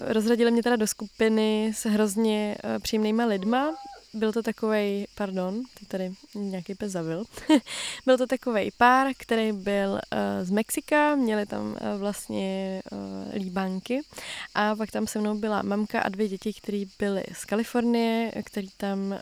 rozradili 0.06 0.50
mě 0.50 0.62
teda 0.62 0.76
do 0.76 0.86
skupiny 0.86 1.72
s 1.74 1.86
hrozně 1.86 2.56
příjemnýma 2.82 3.24
lidma, 3.24 3.74
byl 4.14 4.32
to 4.32 4.42
takový, 4.42 5.06
pardon, 5.14 5.62
tady 5.88 6.12
nějaký 6.34 6.74
pes 6.74 6.92
zavil. 6.92 7.24
byl 8.06 8.18
to 8.18 8.26
takový 8.26 8.70
pár, 8.76 9.06
který 9.18 9.52
byl 9.52 9.90
uh, 9.92 9.98
z 10.42 10.50
Mexika, 10.50 11.14
měli 11.14 11.46
tam 11.46 11.66
uh, 11.66 11.98
vlastně 11.98 12.82
uh, 12.92 13.34
líbánky 13.34 14.00
a 14.54 14.76
pak 14.76 14.90
tam 14.90 15.06
se 15.06 15.18
mnou 15.18 15.38
byla 15.38 15.62
mamka 15.62 16.00
a 16.00 16.08
dvě 16.08 16.28
děti, 16.28 16.52
které 16.52 16.84
byly 16.98 17.24
z 17.32 17.44
Kalifornie, 17.44 18.32
který 18.44 18.68
tam 18.76 18.98
uh, 19.00 19.16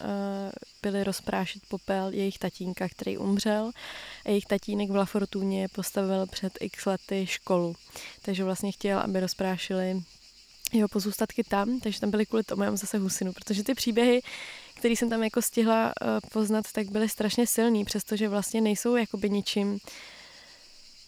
byli 0.83 1.05
rozprášet 1.05 1.62
popel 1.68 2.11
jejich 2.12 2.38
tatínka, 2.38 2.88
který 2.88 3.18
umřel. 3.18 3.70
A 4.24 4.28
jejich 4.28 4.46
tatínek 4.46 4.90
v 4.90 4.96
La 4.96 5.05
Fortuně 5.05 5.68
postavil 5.68 6.26
před 6.26 6.52
x 6.61 6.87
lety 6.87 7.26
školu. 7.26 7.76
Takže 8.22 8.44
vlastně 8.44 8.72
chtěl, 8.72 8.98
aby 8.98 9.20
rozprášili 9.20 10.02
jeho 10.72 10.88
pozůstatky 10.88 11.44
tam, 11.44 11.81
takže 11.81 12.00
tam 12.00 12.11
byly 12.11 12.26
kvůli 12.26 12.42
tomu, 12.42 12.62
já 12.62 12.70
mám 12.70 12.76
zase 12.76 12.98
husinu, 12.98 13.33
protože 13.33 13.64
ty 13.64 13.74
příběhy 13.74 14.22
který 14.82 14.96
jsem 14.96 15.10
tam 15.10 15.22
jako 15.22 15.42
stihla 15.42 15.84
uh, 15.84 16.08
poznat, 16.32 16.64
tak 16.72 16.90
byly 16.90 17.08
strašně 17.08 17.46
silný, 17.46 17.84
přestože 17.84 18.28
vlastně 18.28 18.60
nejsou 18.60 18.96
jakoby 18.96 19.30
ničím 19.30 19.78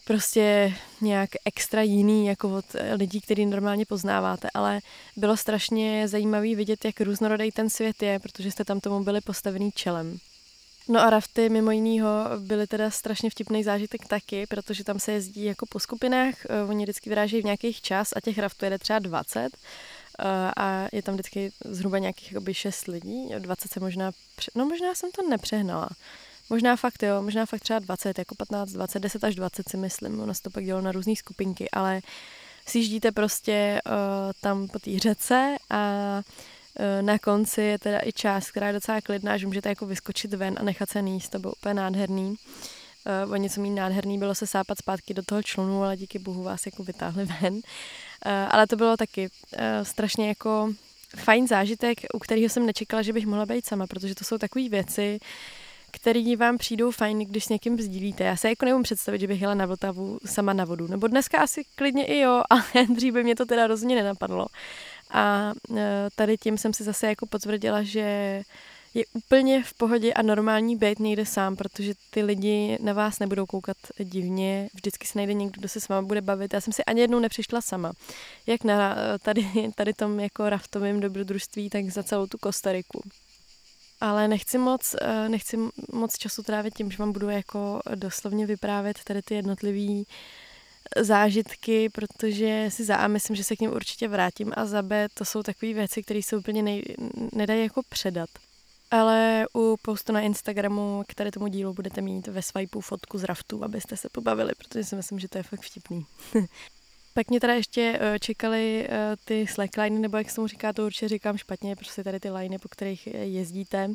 prostě 0.04 0.74
nějak 1.00 1.30
extra 1.44 1.82
jiný 1.82 2.26
jako 2.26 2.54
od 2.54 2.64
eh, 2.74 2.94
lidí, 2.94 3.20
který 3.20 3.46
normálně 3.46 3.86
poznáváte, 3.86 4.48
ale 4.54 4.80
bylo 5.16 5.36
strašně 5.36 6.08
zajímavý 6.08 6.54
vidět, 6.54 6.84
jak 6.84 7.00
různorodý 7.00 7.50
ten 7.50 7.70
svět 7.70 8.02
je, 8.02 8.18
protože 8.18 8.50
jste 8.50 8.64
tam 8.64 8.80
tomu 8.80 9.04
byli 9.04 9.20
postavený 9.20 9.70
čelem. 9.72 10.18
No 10.88 11.00
a 11.00 11.10
rafty 11.10 11.48
mimo 11.48 11.70
jinýho 11.70 12.10
byly 12.38 12.66
teda 12.66 12.90
strašně 12.90 13.30
vtipný 13.30 13.64
zážitek 13.64 14.06
taky, 14.06 14.46
protože 14.46 14.84
tam 14.84 14.98
se 14.98 15.12
jezdí 15.12 15.44
jako 15.44 15.66
po 15.66 15.80
skupinách, 15.80 16.34
eh, 16.44 16.62
oni 16.68 16.84
vždycky 16.84 17.08
vyrážejí 17.10 17.42
v 17.42 17.44
nějakých 17.44 17.80
čas 17.82 18.12
a 18.16 18.20
těch 18.20 18.38
raftů 18.38 18.64
jede 18.64 18.78
třeba 18.78 18.98
20 18.98 19.50
Eh, 19.50 19.58
a 20.56 20.88
je 20.92 21.02
tam 21.02 21.14
vždycky 21.14 21.52
zhruba 21.64 21.98
nějakých 21.98 22.32
jakoby 22.32 22.54
6 22.54 22.86
lidí, 22.86 23.28
20 23.38 23.72
se 23.72 23.80
možná, 23.80 24.12
pře- 24.36 24.50
no 24.54 24.66
možná 24.66 24.94
jsem 24.94 25.10
to 25.10 25.28
nepřehnala. 25.28 25.88
Možná 26.50 26.76
fakt 26.76 27.02
jo, 27.02 27.22
možná 27.22 27.46
fakt 27.46 27.60
třeba 27.60 27.78
20, 27.78 28.18
jako 28.18 28.34
15, 28.34 28.70
20, 28.70 28.98
10 28.98 29.24
až 29.24 29.34
20 29.34 29.68
si 29.68 29.76
myslím, 29.76 30.20
ono 30.20 30.34
se 30.34 30.42
to 30.42 30.50
pak 30.50 30.64
dělalo 30.64 30.84
na 30.84 30.92
různé 30.92 31.16
skupinky, 31.16 31.70
ale 31.70 32.00
sjíždíte 32.66 33.12
prostě 33.12 33.80
uh, 33.86 33.92
tam 34.40 34.68
po 34.68 34.78
té 34.78 34.98
řece 34.98 35.56
a 35.70 36.22
uh, 36.78 37.06
na 37.06 37.18
konci 37.18 37.62
je 37.62 37.78
teda 37.78 38.00
i 38.04 38.12
část, 38.12 38.50
která 38.50 38.66
je 38.66 38.72
docela 38.72 39.00
klidná, 39.00 39.36
že 39.36 39.46
můžete 39.46 39.68
jako 39.68 39.86
vyskočit 39.86 40.34
ven 40.34 40.54
a 40.60 40.62
nechat 40.62 40.90
se 40.90 41.02
níst, 41.02 41.28
to 41.28 41.38
bylo 41.38 41.52
úplně 41.52 41.74
nádherný. 41.74 42.36
Uh, 43.26 43.32
o 43.32 43.36
něco 43.36 43.60
mít 43.60 43.74
nádherný 43.74 44.18
bylo 44.18 44.34
se 44.34 44.46
sápat 44.46 44.78
zpátky 44.78 45.14
do 45.14 45.22
toho 45.22 45.42
člunu, 45.42 45.82
ale 45.82 45.96
díky 45.96 46.18
bohu 46.18 46.42
vás 46.42 46.66
jako 46.66 46.84
vytáhli 46.84 47.24
ven. 47.40 47.60
Eh, 48.24 48.46
ale 48.50 48.66
to 48.66 48.76
bylo 48.76 48.96
taky 48.96 49.28
eh, 49.56 49.84
strašně 49.84 50.28
jako 50.28 50.72
fajn 51.16 51.48
zážitek, 51.48 51.98
u 52.14 52.18
kterého 52.18 52.48
jsem 52.48 52.66
nečekala, 52.66 53.02
že 53.02 53.12
bych 53.12 53.26
mohla 53.26 53.46
být 53.46 53.66
sama, 53.66 53.86
protože 53.86 54.14
to 54.14 54.24
jsou 54.24 54.38
takové 54.38 54.68
věci, 54.68 55.18
které 55.90 56.36
vám 56.36 56.58
přijdou 56.58 56.90
fajn, 56.90 57.18
když 57.18 57.44
s 57.44 57.48
někým 57.48 57.80
sdílíte. 57.80 58.24
Já 58.24 58.36
se 58.36 58.48
jako 58.48 58.64
nemůžu 58.64 58.82
představit, 58.82 59.20
že 59.20 59.26
bych 59.26 59.40
jela 59.40 59.54
na 59.54 59.66
Vltavu 59.66 60.18
sama 60.26 60.52
na 60.52 60.64
vodu. 60.64 60.86
Nebo 60.86 61.06
dneska 61.06 61.38
asi 61.38 61.64
klidně 61.74 62.04
i 62.04 62.18
jo, 62.18 62.42
ale 62.50 62.86
dřív 62.94 63.14
by 63.14 63.24
mě 63.24 63.36
to 63.36 63.46
teda 63.46 63.66
rozhodně 63.66 63.96
nenapadlo. 63.96 64.46
A 65.10 65.52
eh, 65.76 66.08
tady 66.16 66.36
tím 66.36 66.58
jsem 66.58 66.72
si 66.72 66.84
zase 66.84 67.06
jako 67.06 67.26
potvrdila, 67.26 67.82
že 67.82 68.42
je 68.94 69.04
úplně 69.12 69.62
v 69.62 69.74
pohodě 69.74 70.12
a 70.12 70.22
normální 70.22 70.76
být 70.76 70.98
někde 70.98 71.26
sám, 71.26 71.56
protože 71.56 71.92
ty 72.10 72.22
lidi 72.22 72.78
na 72.80 72.92
vás 72.92 73.18
nebudou 73.18 73.46
koukat 73.46 73.76
divně, 73.98 74.68
vždycky 74.74 75.06
se 75.06 75.18
najde 75.18 75.34
někdo, 75.34 75.60
kdo 75.60 75.68
se 75.68 75.80
s 75.80 75.88
vámi 75.88 76.06
bude 76.06 76.20
bavit. 76.20 76.54
Já 76.54 76.60
jsem 76.60 76.72
si 76.72 76.84
ani 76.84 77.00
jednou 77.00 77.18
nepřišla 77.18 77.60
sama. 77.60 77.92
Jak 78.46 78.64
na 78.64 78.96
tady, 79.22 79.46
tady 79.74 79.92
tom 79.92 80.20
jako 80.20 80.48
raftovém 80.50 81.00
dobrodružství, 81.00 81.70
tak 81.70 81.90
za 81.90 82.02
celou 82.02 82.26
tu 82.26 82.38
Kostariku. 82.38 83.02
Ale 84.00 84.28
nechci 84.28 84.58
moc, 84.58 84.96
eh, 85.00 85.28
nechci 85.28 85.56
moc 85.92 86.18
času 86.18 86.42
trávit 86.42 86.74
tím, 86.74 86.90
že 86.90 86.98
vám 86.98 87.12
budu 87.12 87.28
jako 87.28 87.80
doslovně 87.94 88.46
vyprávět 88.46 89.04
tady 89.04 89.22
ty 89.22 89.34
jednotlivý 89.34 90.06
zážitky, 91.00 91.88
protože 91.88 92.66
si 92.68 92.84
za 92.84 92.96
A 92.96 93.08
myslím, 93.08 93.36
že 93.36 93.44
se 93.44 93.56
k 93.56 93.60
ním 93.60 93.72
určitě 93.72 94.08
vrátím 94.08 94.52
a 94.56 94.66
za 94.66 94.82
B 94.82 95.08
to 95.14 95.24
jsou 95.24 95.42
takové 95.42 95.72
věci, 95.72 96.02
které 96.02 96.22
se 96.22 96.36
úplně 96.36 96.62
nej, 96.62 96.82
nedají 97.32 97.62
jako 97.62 97.82
předat 97.88 98.28
ale 99.00 99.46
u 99.56 99.76
postu 99.82 100.12
na 100.12 100.20
Instagramu 100.20 101.02
k 101.08 101.14
tady 101.14 101.30
tomu 101.30 101.48
dílu 101.48 101.74
budete 101.74 102.00
mít 102.00 102.26
ve 102.26 102.42
swipeu 102.42 102.80
fotku 102.80 103.18
z 103.18 103.24
raftu, 103.24 103.64
abyste 103.64 103.96
se 103.96 104.08
pobavili, 104.12 104.52
protože 104.58 104.84
si 104.84 104.96
myslím, 104.96 105.18
že 105.18 105.28
to 105.28 105.38
je 105.38 105.42
fakt 105.42 105.60
vtipný. 105.60 106.06
Pak 107.14 107.30
mě 107.30 107.40
teda 107.40 107.54
ještě 107.54 107.98
eh, 108.00 108.18
čekaly 108.18 108.86
eh, 108.88 109.16
ty 109.24 109.46
slackliny, 109.46 109.98
nebo 109.98 110.16
jak 110.16 110.30
se 110.30 110.36
tomu 110.36 110.48
říká, 110.48 110.72
to 110.72 110.86
určitě 110.86 111.08
říkám 111.08 111.36
špatně, 111.36 111.76
prostě 111.76 112.04
tady 112.04 112.20
ty 112.20 112.30
liny, 112.30 112.58
po 112.58 112.68
kterých 112.68 113.06
jezdíte, 113.06 113.90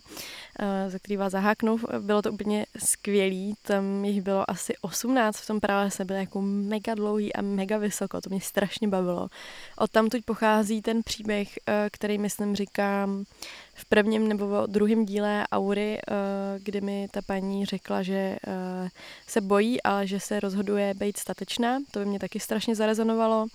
eh, 0.59 0.89
za 0.89 0.99
který 0.99 1.17
vás 1.17 1.31
zaháknou. 1.31 1.79
Bylo 1.99 2.21
to 2.21 2.31
úplně 2.31 2.65
skvělý, 2.77 3.53
tam 3.61 4.05
jich 4.05 4.21
bylo 4.21 4.51
asi 4.51 4.73
18 4.81 5.37
v 5.37 5.47
tom 5.47 5.59
pralese, 5.59 6.05
byly 6.05 6.19
jako 6.19 6.41
mega 6.41 6.95
dlouhý 6.95 7.33
a 7.33 7.41
mega 7.41 7.77
vysoko, 7.77 8.21
to 8.21 8.29
mě 8.29 8.41
strašně 8.41 8.87
bavilo. 8.87 9.27
Od 9.77 9.91
tam 9.91 10.09
tuď 10.09 10.25
pochází 10.25 10.81
ten 10.81 11.03
příběh, 11.03 11.59
který 11.91 12.17
myslím 12.17 12.55
říkám 12.55 13.25
v 13.79 13.85
prvním 13.85 14.27
nebo 14.27 14.65
druhém 14.65 15.05
díle 15.05 15.43
Aury, 15.51 15.97
uh, 16.11 16.63
kdy 16.63 16.81
mi 16.81 17.07
ta 17.11 17.21
paní 17.21 17.65
řekla, 17.65 18.03
že 18.03 18.37
uh, 18.47 18.89
se 19.27 19.41
bojí, 19.41 19.83
ale 19.83 20.07
že 20.07 20.19
se 20.19 20.39
rozhoduje 20.39 20.93
být 20.93 21.17
statečná. 21.17 21.79
To 21.91 21.99
by 21.99 22.05
mě 22.05 22.19
taky 22.19 22.39
strašně 22.39 22.75
zarezonovalo 22.75 23.45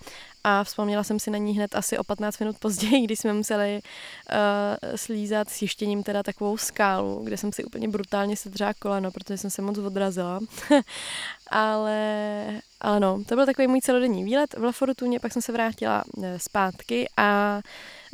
a 0.43 0.63
vzpomněla 0.63 1.03
jsem 1.03 1.19
si 1.19 1.31
na 1.31 1.37
ní 1.37 1.53
hned 1.53 1.75
asi 1.75 1.97
o 1.97 2.03
15 2.03 2.39
minut 2.39 2.55
později, 2.59 3.01
když 3.05 3.19
jsme 3.19 3.33
museli 3.33 3.79
uh, 3.81 4.95
slízat 4.95 5.49
s 5.49 5.61
jištěním 5.61 6.03
teda 6.03 6.23
takovou 6.23 6.57
skálu, 6.57 7.23
kde 7.23 7.37
jsem 7.37 7.53
si 7.53 7.63
úplně 7.63 7.87
brutálně 7.87 8.37
sedřela 8.37 8.73
koleno, 8.73 9.11
protože 9.11 9.37
jsem 9.37 9.49
se 9.49 9.61
moc 9.61 9.77
odrazila. 9.77 10.39
ale, 11.49 12.45
ale 12.81 12.99
no, 12.99 13.23
to 13.25 13.35
byl 13.35 13.45
takový 13.45 13.67
můj 13.67 13.81
celodenní 13.81 14.23
výlet 14.23 14.53
v 14.57 14.63
La 14.63 14.71
Fortuně, 14.71 15.19
pak 15.19 15.33
jsem 15.33 15.41
se 15.41 15.51
vrátila 15.51 16.03
zpátky 16.37 17.07
a 17.17 17.61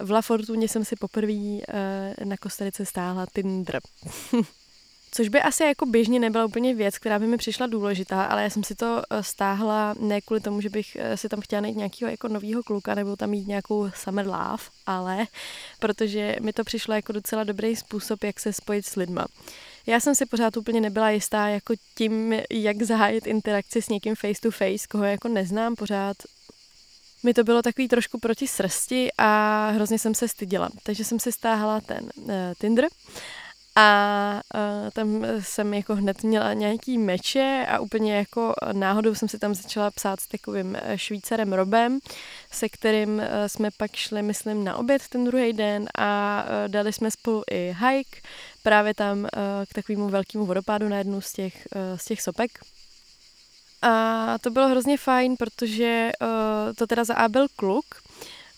v 0.01 0.11
La 0.11 0.21
Fortuně 0.21 0.67
jsem 0.67 0.85
si 0.85 0.95
poprvé 0.95 1.33
uh, 1.33 1.59
na 2.23 2.37
Kostarice 2.37 2.85
stáhla 2.85 3.25
Tinder. 3.33 3.79
Což 5.13 5.29
by 5.29 5.41
asi 5.41 5.63
jako 5.63 5.85
běžně 5.85 6.19
nebyla 6.19 6.45
úplně 6.45 6.75
věc, 6.75 6.97
která 6.97 7.19
by 7.19 7.27
mi 7.27 7.37
přišla 7.37 7.67
důležitá, 7.67 8.23
ale 8.23 8.43
já 8.43 8.49
jsem 8.49 8.63
si 8.63 8.75
to 8.75 9.01
eh, 9.09 9.23
stáhla 9.23 9.95
ne 9.99 10.21
kvůli 10.21 10.41
tomu, 10.41 10.61
že 10.61 10.69
bych 10.69 10.97
eh, 10.99 11.17
si 11.17 11.29
tam 11.29 11.41
chtěla 11.41 11.61
najít 11.61 11.77
nějakého 11.77 12.11
jako 12.11 12.27
nového 12.27 12.63
kluka 12.63 12.95
nebo 12.95 13.15
tam 13.15 13.29
mít 13.29 13.47
nějakou 13.47 13.89
summer 13.95 14.27
love, 14.27 14.63
ale 14.85 15.27
protože 15.79 16.35
mi 16.41 16.53
to 16.53 16.63
přišlo 16.63 16.93
jako 16.93 17.11
docela 17.11 17.43
dobrý 17.43 17.75
způsob, 17.75 18.23
jak 18.23 18.39
se 18.39 18.53
spojit 18.53 18.85
s 18.85 18.95
lidma. 18.95 19.25
Já 19.87 19.99
jsem 19.99 20.15
si 20.15 20.25
pořád 20.25 20.57
úplně 20.57 20.81
nebyla 20.81 21.09
jistá 21.09 21.47
jako 21.47 21.73
tím, 21.95 22.35
jak 22.51 22.83
zahájit 22.83 23.27
interakci 23.27 23.81
s 23.81 23.89
někým 23.89 24.15
face 24.15 24.41
to 24.41 24.51
face, 24.51 24.87
koho 24.89 25.03
jako 25.03 25.27
neznám 25.27 25.75
pořád, 25.75 26.17
mi 27.23 27.33
to 27.33 27.43
bylo 27.43 27.61
takový 27.61 27.87
trošku 27.87 28.19
proti 28.19 28.47
srsti 28.47 29.09
a 29.17 29.69
hrozně 29.69 29.99
jsem 29.99 30.15
se 30.15 30.27
styděla. 30.27 30.69
Takže 30.83 31.03
jsem 31.05 31.19
si 31.19 31.31
stáhala 31.31 31.81
ten 31.81 32.09
uh, 32.15 32.31
Tinder 32.59 32.87
a 33.75 34.41
uh, 34.55 34.89
tam 34.93 35.25
jsem 35.39 35.73
jako 35.73 35.95
hned 35.95 36.23
měla 36.23 36.53
nějaký 36.53 36.97
meče 36.97 37.65
a 37.69 37.79
úplně 37.79 38.15
jako 38.15 38.53
náhodou 38.71 39.15
jsem 39.15 39.27
si 39.27 39.39
tam 39.39 39.55
začala 39.55 39.91
psát 39.91 40.19
s 40.19 40.27
takovým 40.27 40.77
eh, 40.81 40.97
švýcarem 40.97 41.53
Robem, 41.53 41.99
se 42.51 42.69
kterým 42.69 43.09
uh, 43.09 43.23
jsme 43.47 43.69
pak 43.77 43.95
šli, 43.95 44.21
myslím, 44.21 44.63
na 44.63 44.77
oběd 44.77 45.07
ten 45.07 45.25
druhý 45.25 45.53
den 45.53 45.89
a 45.97 46.43
uh, 46.43 46.71
dali 46.71 46.93
jsme 46.93 47.11
spolu 47.11 47.43
i 47.51 47.75
hike 47.79 48.21
právě 48.63 48.93
tam 48.93 49.19
uh, 49.19 49.27
k 49.69 49.73
takovému 49.73 50.09
velkému 50.09 50.45
vodopádu 50.45 50.89
na 50.89 50.97
jednu 50.97 51.21
z 51.21 51.33
těch, 51.33 51.67
uh, 51.75 51.97
z 51.97 52.05
těch 52.05 52.21
sopek. 52.21 52.59
A 53.81 54.37
to 54.41 54.49
bylo 54.49 54.67
hrozně 54.67 54.97
fajn, 54.97 55.35
protože 55.37 56.11
uh, 56.21 56.27
to 56.75 56.87
teda 56.87 57.03
za 57.03 57.13
A 57.13 57.29
byl 57.29 57.47
kluk, 57.55 57.85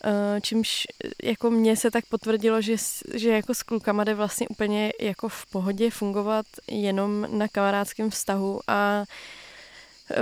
uh, 0.06 0.40
čímž 0.42 0.88
jako 1.24 1.50
mně 1.50 1.78
se 1.78 1.92
tak 1.92 2.06
potvrdilo, 2.06 2.62
že, 2.62 2.76
že 3.14 3.30
jako 3.30 3.54
s 3.54 3.64
klukama 3.64 4.04
jde 4.04 4.14
vlastně 4.14 4.48
úplně 4.48 4.94
jako 5.02 5.30
v 5.30 5.46
pohodě 5.46 5.92
fungovat 5.92 6.46
jenom 6.68 7.28
na 7.38 7.48
kamarádském 7.48 8.10
vztahu 8.10 8.60
a 8.68 9.06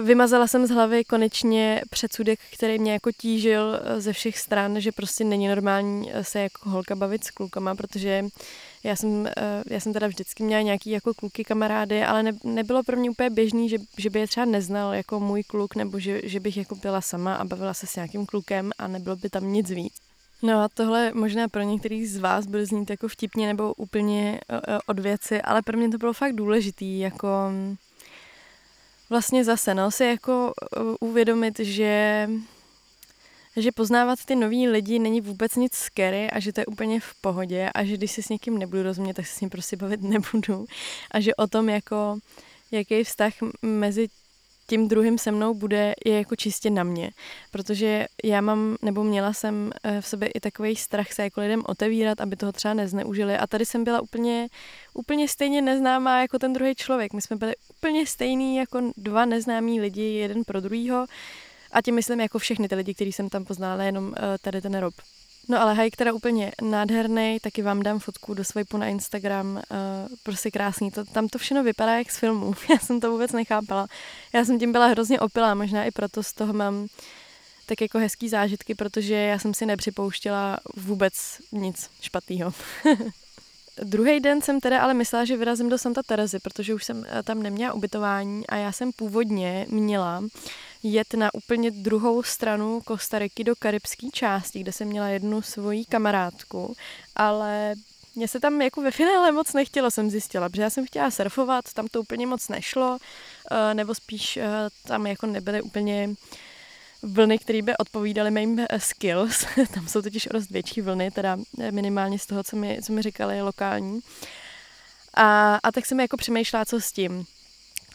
Vymazala 0.01 0.47
jsem 0.47 0.67
z 0.67 0.69
hlavy 0.69 1.03
konečně 1.03 1.81
předsudek, 1.89 2.39
který 2.53 2.79
mě 2.79 2.93
jako 2.93 3.11
tížil 3.11 3.79
ze 3.97 4.13
všech 4.13 4.37
stran, 4.37 4.81
že 4.81 4.91
prostě 4.91 5.23
není 5.23 5.47
normální 5.47 6.11
se 6.21 6.39
jako 6.39 6.69
holka 6.69 6.95
bavit 6.95 7.23
s 7.23 7.31
klukama, 7.31 7.75
protože 7.75 8.25
já 8.83 8.95
jsem, 8.95 9.27
eh, 9.27 9.63
já 9.69 9.79
jsem 9.79 9.93
teda 9.93 10.07
vždycky 10.07 10.43
měla 10.43 10.61
nějaký 10.61 10.89
jako 10.89 11.13
kluky 11.13 11.43
kamarády, 11.43 12.03
ale 12.03 12.23
ne, 12.23 12.31
nebylo 12.43 12.83
pro 12.83 12.97
mě 12.97 13.09
úplně 13.09 13.29
běžný, 13.29 13.69
že, 13.69 13.77
že 13.97 14.09
by 14.09 14.19
je 14.19 14.27
třeba 14.27 14.45
neznal 14.45 14.93
jako 14.93 15.19
můj 15.19 15.43
kluk, 15.43 15.75
nebo 15.75 15.99
že, 15.99 16.21
že 16.23 16.39
bych 16.39 16.57
jako 16.57 16.75
byla 16.75 17.01
sama 17.01 17.35
a 17.35 17.45
bavila 17.45 17.73
se 17.73 17.87
s 17.87 17.95
nějakým 17.95 18.25
klukem 18.25 18.71
a 18.77 18.87
nebylo 18.87 19.15
by 19.15 19.29
tam 19.29 19.53
nic 19.53 19.69
víc. 19.69 19.93
No 20.43 20.61
a 20.61 20.69
tohle 20.73 21.11
možná 21.13 21.47
pro 21.47 21.61
některých 21.61 22.09
z 22.09 22.17
vás 22.17 22.45
bude 22.45 22.65
znít 22.65 22.89
jako 22.89 23.07
vtipně 23.07 23.47
nebo 23.47 23.73
úplně 23.73 24.39
od 24.85 24.99
věci, 24.99 25.41
ale 25.41 25.61
pro 25.61 25.77
mě 25.77 25.89
to 25.89 25.97
bylo 25.97 26.13
fakt 26.13 26.35
důležitý, 26.35 26.99
jako 26.99 27.27
vlastně 29.11 29.43
zase, 29.43 29.73
no, 29.73 29.91
si 29.91 30.03
jako 30.03 30.53
uh, 30.79 31.09
uvědomit, 31.09 31.59
že 31.59 32.29
že 33.57 33.71
poznávat 33.71 34.25
ty 34.25 34.35
nový 34.35 34.67
lidi 34.67 34.99
není 34.99 35.21
vůbec 35.21 35.55
nic 35.55 35.75
scary 35.75 36.29
a 36.29 36.39
že 36.39 36.53
to 36.53 36.61
je 36.61 36.65
úplně 36.65 36.99
v 36.99 37.15
pohodě 37.21 37.69
a 37.73 37.83
že 37.83 37.97
když 37.97 38.11
si 38.11 38.23
s 38.23 38.29
někým 38.29 38.57
nebudu 38.57 38.83
rozumět, 38.83 39.13
tak 39.13 39.27
se 39.27 39.33
s 39.33 39.41
ním 39.41 39.49
prostě 39.49 39.77
bavit 39.77 40.01
nebudu. 40.15 40.65
A 41.11 41.19
že 41.19 41.35
o 41.35 41.47
tom 41.47 41.69
jako 41.69 42.19
jaký 42.71 43.03
vztah 43.03 43.33
mezi 43.61 44.07
tím 44.71 44.87
druhým 44.87 45.17
se 45.17 45.31
mnou 45.31 45.53
bude, 45.53 45.93
je 46.05 46.17
jako 46.17 46.35
čistě 46.35 46.69
na 46.69 46.83
mě. 46.83 47.11
Protože 47.51 48.05
já 48.23 48.41
mám, 48.41 48.75
nebo 48.81 49.03
měla 49.03 49.33
jsem 49.33 49.71
eh, 49.83 50.01
v 50.01 50.07
sobě 50.07 50.27
i 50.27 50.39
takový 50.39 50.75
strach 50.75 51.11
se 51.11 51.23
jako 51.23 51.41
lidem 51.41 51.63
otevírat, 51.65 52.21
aby 52.21 52.35
toho 52.35 52.51
třeba 52.51 52.73
nezneužili. 52.73 53.37
A 53.37 53.47
tady 53.47 53.65
jsem 53.65 53.83
byla 53.83 54.01
úplně, 54.01 54.47
úplně 54.93 55.27
stejně 55.27 55.61
neznámá 55.61 56.21
jako 56.21 56.39
ten 56.39 56.53
druhý 56.53 56.75
člověk. 56.75 57.13
My 57.13 57.21
jsme 57.21 57.35
byli 57.35 57.53
úplně 57.69 58.07
stejný 58.07 58.57
jako 58.57 58.81
dva 58.97 59.25
neznámí 59.25 59.81
lidi, 59.81 60.03
jeden 60.03 60.43
pro 60.43 60.61
druhýho. 60.61 61.05
A 61.71 61.81
tím 61.81 61.95
myslím 61.95 62.19
jako 62.19 62.39
všechny 62.39 62.69
ty 62.69 62.75
lidi, 62.75 62.93
který 62.93 63.11
jsem 63.11 63.29
tam 63.29 63.45
poznala, 63.45 63.83
jenom 63.83 64.05
uh, 64.05 64.13
tady 64.41 64.61
ten 64.61 64.79
Rob. 64.79 64.93
No 65.49 65.61
ale 65.61 65.73
hajk 65.73 65.95
teda 65.95 66.13
úplně 66.13 66.51
nádherný, 66.61 67.37
taky 67.41 67.61
vám 67.61 67.83
dám 67.83 67.99
fotku 67.99 68.33
do 68.33 68.43
swipeu 68.43 68.77
na 68.77 68.87
Instagram, 68.87 69.55
uh, 69.55 69.61
prostě 70.23 70.51
krásný, 70.51 70.91
to, 70.91 71.05
tam 71.05 71.27
to 71.27 71.37
všechno 71.37 71.63
vypadá 71.63 71.97
jak 71.97 72.11
z 72.11 72.17
filmu, 72.17 72.53
já 72.69 72.77
jsem 72.77 72.99
to 72.99 73.11
vůbec 73.11 73.31
nechápala. 73.31 73.87
Já 74.33 74.45
jsem 74.45 74.59
tím 74.59 74.71
byla 74.71 74.87
hrozně 74.87 75.19
opilá, 75.19 75.55
možná 75.55 75.83
i 75.83 75.91
proto 75.91 76.23
z 76.23 76.33
toho 76.33 76.53
mám 76.53 76.87
tak 77.65 77.81
jako 77.81 77.99
hezký 77.99 78.29
zážitky, 78.29 78.75
protože 78.75 79.15
já 79.15 79.39
jsem 79.39 79.53
si 79.53 79.65
nepřipouštěla 79.65 80.59
vůbec 80.75 81.13
nic 81.51 81.89
špatného. 82.01 82.53
Druhý 83.83 84.19
den 84.19 84.41
jsem 84.41 84.59
teda 84.59 84.81
ale 84.81 84.93
myslela, 84.93 85.25
že 85.25 85.37
vyrazím 85.37 85.69
do 85.69 85.77
Santa 85.77 86.03
Terezy, 86.03 86.39
protože 86.39 86.73
už 86.73 86.83
jsem 86.83 87.05
eh, 87.07 87.23
tam 87.23 87.43
neměla 87.43 87.73
ubytování 87.73 88.47
a 88.47 88.55
já 88.55 88.71
jsem 88.71 88.91
původně 88.91 89.65
měla 89.69 90.23
jet 90.83 91.13
na 91.13 91.33
úplně 91.33 91.71
druhou 91.71 92.23
stranu 92.23 92.81
Kostariky 92.81 93.43
do 93.43 93.55
karibské 93.55 94.07
části, 94.13 94.59
kde 94.59 94.71
jsem 94.71 94.87
měla 94.87 95.07
jednu 95.07 95.41
svoji 95.41 95.85
kamarádku, 95.85 96.75
ale 97.15 97.75
mně 98.15 98.27
se 98.27 98.39
tam 98.39 98.61
jako 98.61 98.81
ve 98.81 98.91
finále 98.91 99.31
moc 99.31 99.53
nechtělo, 99.53 99.91
jsem 99.91 100.09
zjistila, 100.09 100.49
protože 100.49 100.61
já 100.61 100.69
jsem 100.69 100.85
chtěla 100.85 101.11
surfovat, 101.11 101.73
tam 101.73 101.87
to 101.87 102.01
úplně 102.01 102.27
moc 102.27 102.47
nešlo, 102.47 102.97
eh, 103.51 103.73
nebo 103.73 103.95
spíš 103.95 104.37
eh, 104.37 104.47
tam 104.87 105.07
jako 105.07 105.25
nebyly 105.27 105.61
úplně 105.61 106.09
vlny, 107.03 107.39
které 107.39 107.61
by 107.61 107.77
odpovídaly 107.77 108.31
mým 108.31 108.59
eh, 108.59 108.79
skills. 108.79 109.45
tam 109.73 109.87
jsou 109.87 110.01
totiž 110.01 110.27
dost 110.31 110.49
větší 110.49 110.81
vlny, 110.81 111.11
teda 111.11 111.37
minimálně 111.71 112.19
z 112.19 112.25
toho, 112.25 112.43
co 112.43 112.55
mi, 112.55 112.79
co 112.83 112.93
mi 112.93 113.01
říkali 113.01 113.41
lokální. 113.41 113.99
A, 115.13 115.59
a 115.63 115.71
tak 115.71 115.85
jsem 115.85 115.99
jako 115.99 116.17
přemýšlela, 116.17 116.65
co 116.65 116.81
s 116.81 116.91
tím. 116.91 117.25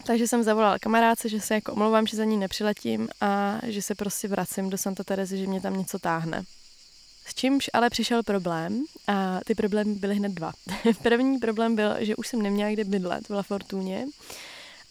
Takže 0.06 0.28
jsem 0.28 0.42
zavolala 0.42 0.78
kamarádce, 0.78 1.28
že 1.28 1.40
se 1.40 1.54
jako 1.54 1.72
omlouvám, 1.72 2.06
že 2.06 2.16
za 2.16 2.24
ní 2.24 2.36
nepřiletím 2.36 3.08
a 3.20 3.58
že 3.62 3.82
se 3.82 3.94
prostě 3.94 4.28
vracím 4.28 4.70
do 4.70 4.78
Santa 4.78 5.04
Terezy, 5.04 5.38
že 5.38 5.46
mě 5.46 5.60
tam 5.60 5.76
něco 5.76 5.98
táhne. 5.98 6.42
S 7.26 7.34
čímž 7.34 7.70
ale 7.72 7.90
přišel 7.90 8.22
problém 8.22 8.84
a 9.06 9.40
ty 9.46 9.54
problémy 9.54 9.94
byly 9.94 10.14
hned 10.14 10.32
dva. 10.32 10.52
První 11.02 11.38
problém 11.38 11.76
byl, 11.76 11.94
že 11.98 12.16
už 12.16 12.28
jsem 12.28 12.42
neměla 12.42 12.70
kde 12.70 12.84
bydlet 12.84 13.28
v 13.28 13.32
La 13.32 13.42
Fortuně 13.42 14.06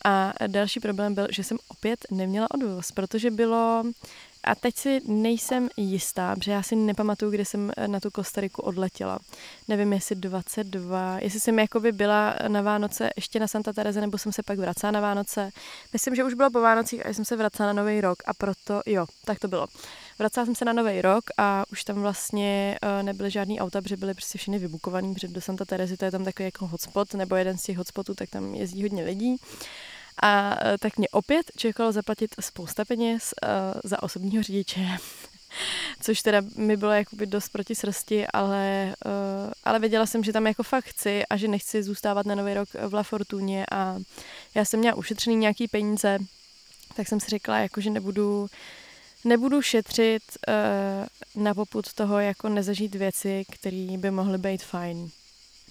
a 0.05 0.33
další 0.47 0.79
problém 0.79 1.15
byl, 1.15 1.27
že 1.31 1.43
jsem 1.43 1.57
opět 1.67 1.99
neměla 2.11 2.47
odvoz, 2.51 2.91
protože 2.91 3.31
bylo 3.31 3.83
a 4.45 4.55
teď 4.55 4.75
si 4.75 5.01
nejsem 5.07 5.69
jistá, 5.77 6.35
protože 6.35 6.51
já 6.51 6.63
si 6.63 6.75
nepamatuju, 6.75 7.31
kde 7.31 7.45
jsem 7.45 7.71
eh, 7.77 7.87
na 7.87 7.99
tu 7.99 8.11
Kostariku 8.11 8.61
odletěla. 8.61 9.19
Nevím, 9.67 9.93
jestli 9.93 10.15
22, 10.15 11.19
jestli 11.19 11.39
jsem 11.39 11.59
jakoby 11.59 11.91
byla 11.91 12.35
na 12.47 12.61
Vánoce 12.61 13.09
ještě 13.15 13.39
na 13.39 13.47
Santa 13.47 13.73
Teresa, 13.73 14.01
nebo 14.01 14.17
jsem 14.17 14.31
se 14.31 14.43
pak 14.43 14.59
vracela 14.59 14.91
na 14.91 15.01
Vánoce. 15.01 15.49
Myslím, 15.93 16.15
že 16.15 16.23
už 16.23 16.33
bylo 16.33 16.51
po 16.51 16.61
Vánocích 16.61 17.05
a 17.05 17.13
jsem 17.13 17.25
se 17.25 17.35
vracela 17.35 17.73
na 17.73 17.83
Nový 17.83 18.01
rok 18.01 18.17
a 18.25 18.33
proto, 18.33 18.81
jo, 18.85 19.05
tak 19.25 19.39
to 19.39 19.47
bylo. 19.47 19.67
Vracela 20.19 20.45
jsem 20.45 20.55
se 20.55 20.65
na 20.65 20.73
Nový 20.73 21.01
rok 21.01 21.23
a 21.37 21.63
už 21.71 21.83
tam 21.83 22.01
vlastně 22.01 22.77
uh, 22.83 23.03
nebyly 23.03 23.31
žádný 23.31 23.59
auta, 23.59 23.81
protože 23.81 23.97
byly 23.97 24.13
prostě 24.13 24.37
všechny 24.37 24.59
vybukovaný, 24.59 25.13
protože 25.13 25.27
do 25.27 25.41
Santa 25.41 25.65
Terezy 25.65 25.97
to 25.97 26.05
je 26.05 26.11
tam 26.11 26.23
takový 26.25 26.45
jako 26.47 26.67
hotspot, 26.67 27.13
nebo 27.13 27.35
jeden 27.35 27.57
z 27.57 27.63
těch 27.63 27.77
hotspotů, 27.77 28.15
tak 28.15 28.29
tam 28.29 28.55
jezdí 28.55 28.83
hodně 28.83 29.03
lidí. 29.03 29.37
A 30.21 30.57
e, 30.65 30.77
tak 30.77 30.97
mě 30.97 31.07
opět 31.09 31.51
čekalo 31.57 31.91
zaplatit 31.91 32.35
spousta 32.39 32.85
peněz 32.85 33.33
uh, 33.43 33.49
za 33.83 34.03
osobního 34.03 34.43
řidiče, 34.43 34.81
což 36.01 36.21
teda 36.21 36.41
mi 36.55 36.77
bylo 36.77 36.91
jakoby 36.91 37.25
dost 37.25 37.49
proti 37.49 37.75
srsti, 37.75 38.27
ale, 38.27 38.93
uh, 39.05 39.51
ale 39.63 39.79
věděla 39.79 40.05
jsem, 40.05 40.23
že 40.23 40.33
tam 40.33 40.47
jako 40.47 40.63
fakt 40.63 40.85
chci 40.85 41.25
a 41.25 41.37
že 41.37 41.47
nechci 41.47 41.83
zůstávat 41.83 42.25
na 42.25 42.35
nový 42.35 42.53
rok 42.53 42.69
v 42.87 42.93
La 42.93 43.03
Fortuně 43.03 43.65
a 43.71 43.97
já 44.55 44.65
jsem 44.65 44.79
měla 44.79 44.95
ušetřený 44.95 45.35
nějaký 45.35 45.67
peníze, 45.67 46.19
tak 46.95 47.07
jsem 47.07 47.19
si 47.19 47.29
řekla, 47.29 47.59
jako, 47.59 47.81
že 47.81 47.89
nebudu, 47.89 48.47
nebudu 49.23 49.61
šetřit 49.61 50.23
na 51.35 51.53
poput 51.53 51.93
toho, 51.93 52.19
jako 52.19 52.49
nezažít 52.49 52.95
věci, 52.95 53.45
které 53.51 53.97
by 53.97 54.11
mohly 54.11 54.37
být 54.37 54.63
fajn. 54.63 55.09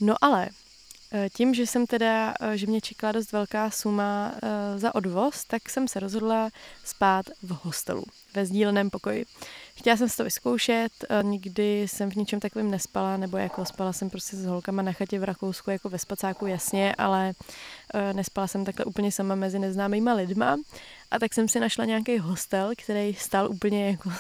No 0.01 0.15
ale 0.21 0.49
tím, 1.33 1.55
že 1.55 1.67
jsem 1.67 1.87
teda, 1.87 2.35
eh, 2.41 2.57
že 2.59 2.67
mě 2.67 2.81
čekala 2.81 3.13
dost 3.13 3.33
velká 3.33 3.71
suma 3.71 4.33
eh, 4.43 4.79
za 4.79 4.95
odvoz, 4.95 5.45
tak 5.45 5.71
jsem 5.71 5.89
se 5.89 6.01
rozhodla 6.01 6.49
spát 6.85 7.27
v 7.43 7.59
hostelu, 7.63 8.03
ve 8.35 8.47
sdíleném 8.47 8.91
pokoji. 8.91 9.25
Chtěla 9.75 9.97
jsem 9.97 10.09
si 10.09 10.17
to 10.17 10.25
vyzkoušet, 10.25 10.93
nikdy 11.23 11.83
jsem 11.83 12.11
v 12.11 12.15
ničem 12.15 12.41
takovým 12.41 12.71
nespala, 12.71 13.17
nebo 13.17 13.37
jako 13.37 13.65
spala 13.65 13.93
jsem 13.93 14.11
prostě 14.11 14.37
s 14.37 14.45
holkama 14.45 14.83
na 14.83 14.93
chatě 14.93 15.19
v 15.19 15.25
Rakousku, 15.25 15.71
jako 15.71 15.89
ve 15.89 15.99
spacáku 15.99 16.47
jasně, 16.47 16.95
ale 16.95 17.33
nespala 18.13 18.47
jsem 18.47 18.65
takhle 18.65 18.85
úplně 18.85 19.13
sama 19.13 19.35
mezi 19.35 19.59
neznámýma 19.59 20.15
lidma. 20.15 20.57
A 21.11 21.19
tak 21.19 21.35
jsem 21.35 21.49
si 21.49 21.61
našla 21.61 21.85
nějaký 21.85 22.19
hostel, 22.19 22.73
který 22.77 23.15
stál 23.15 23.51
úplně 23.51 23.91
jako 23.91 24.11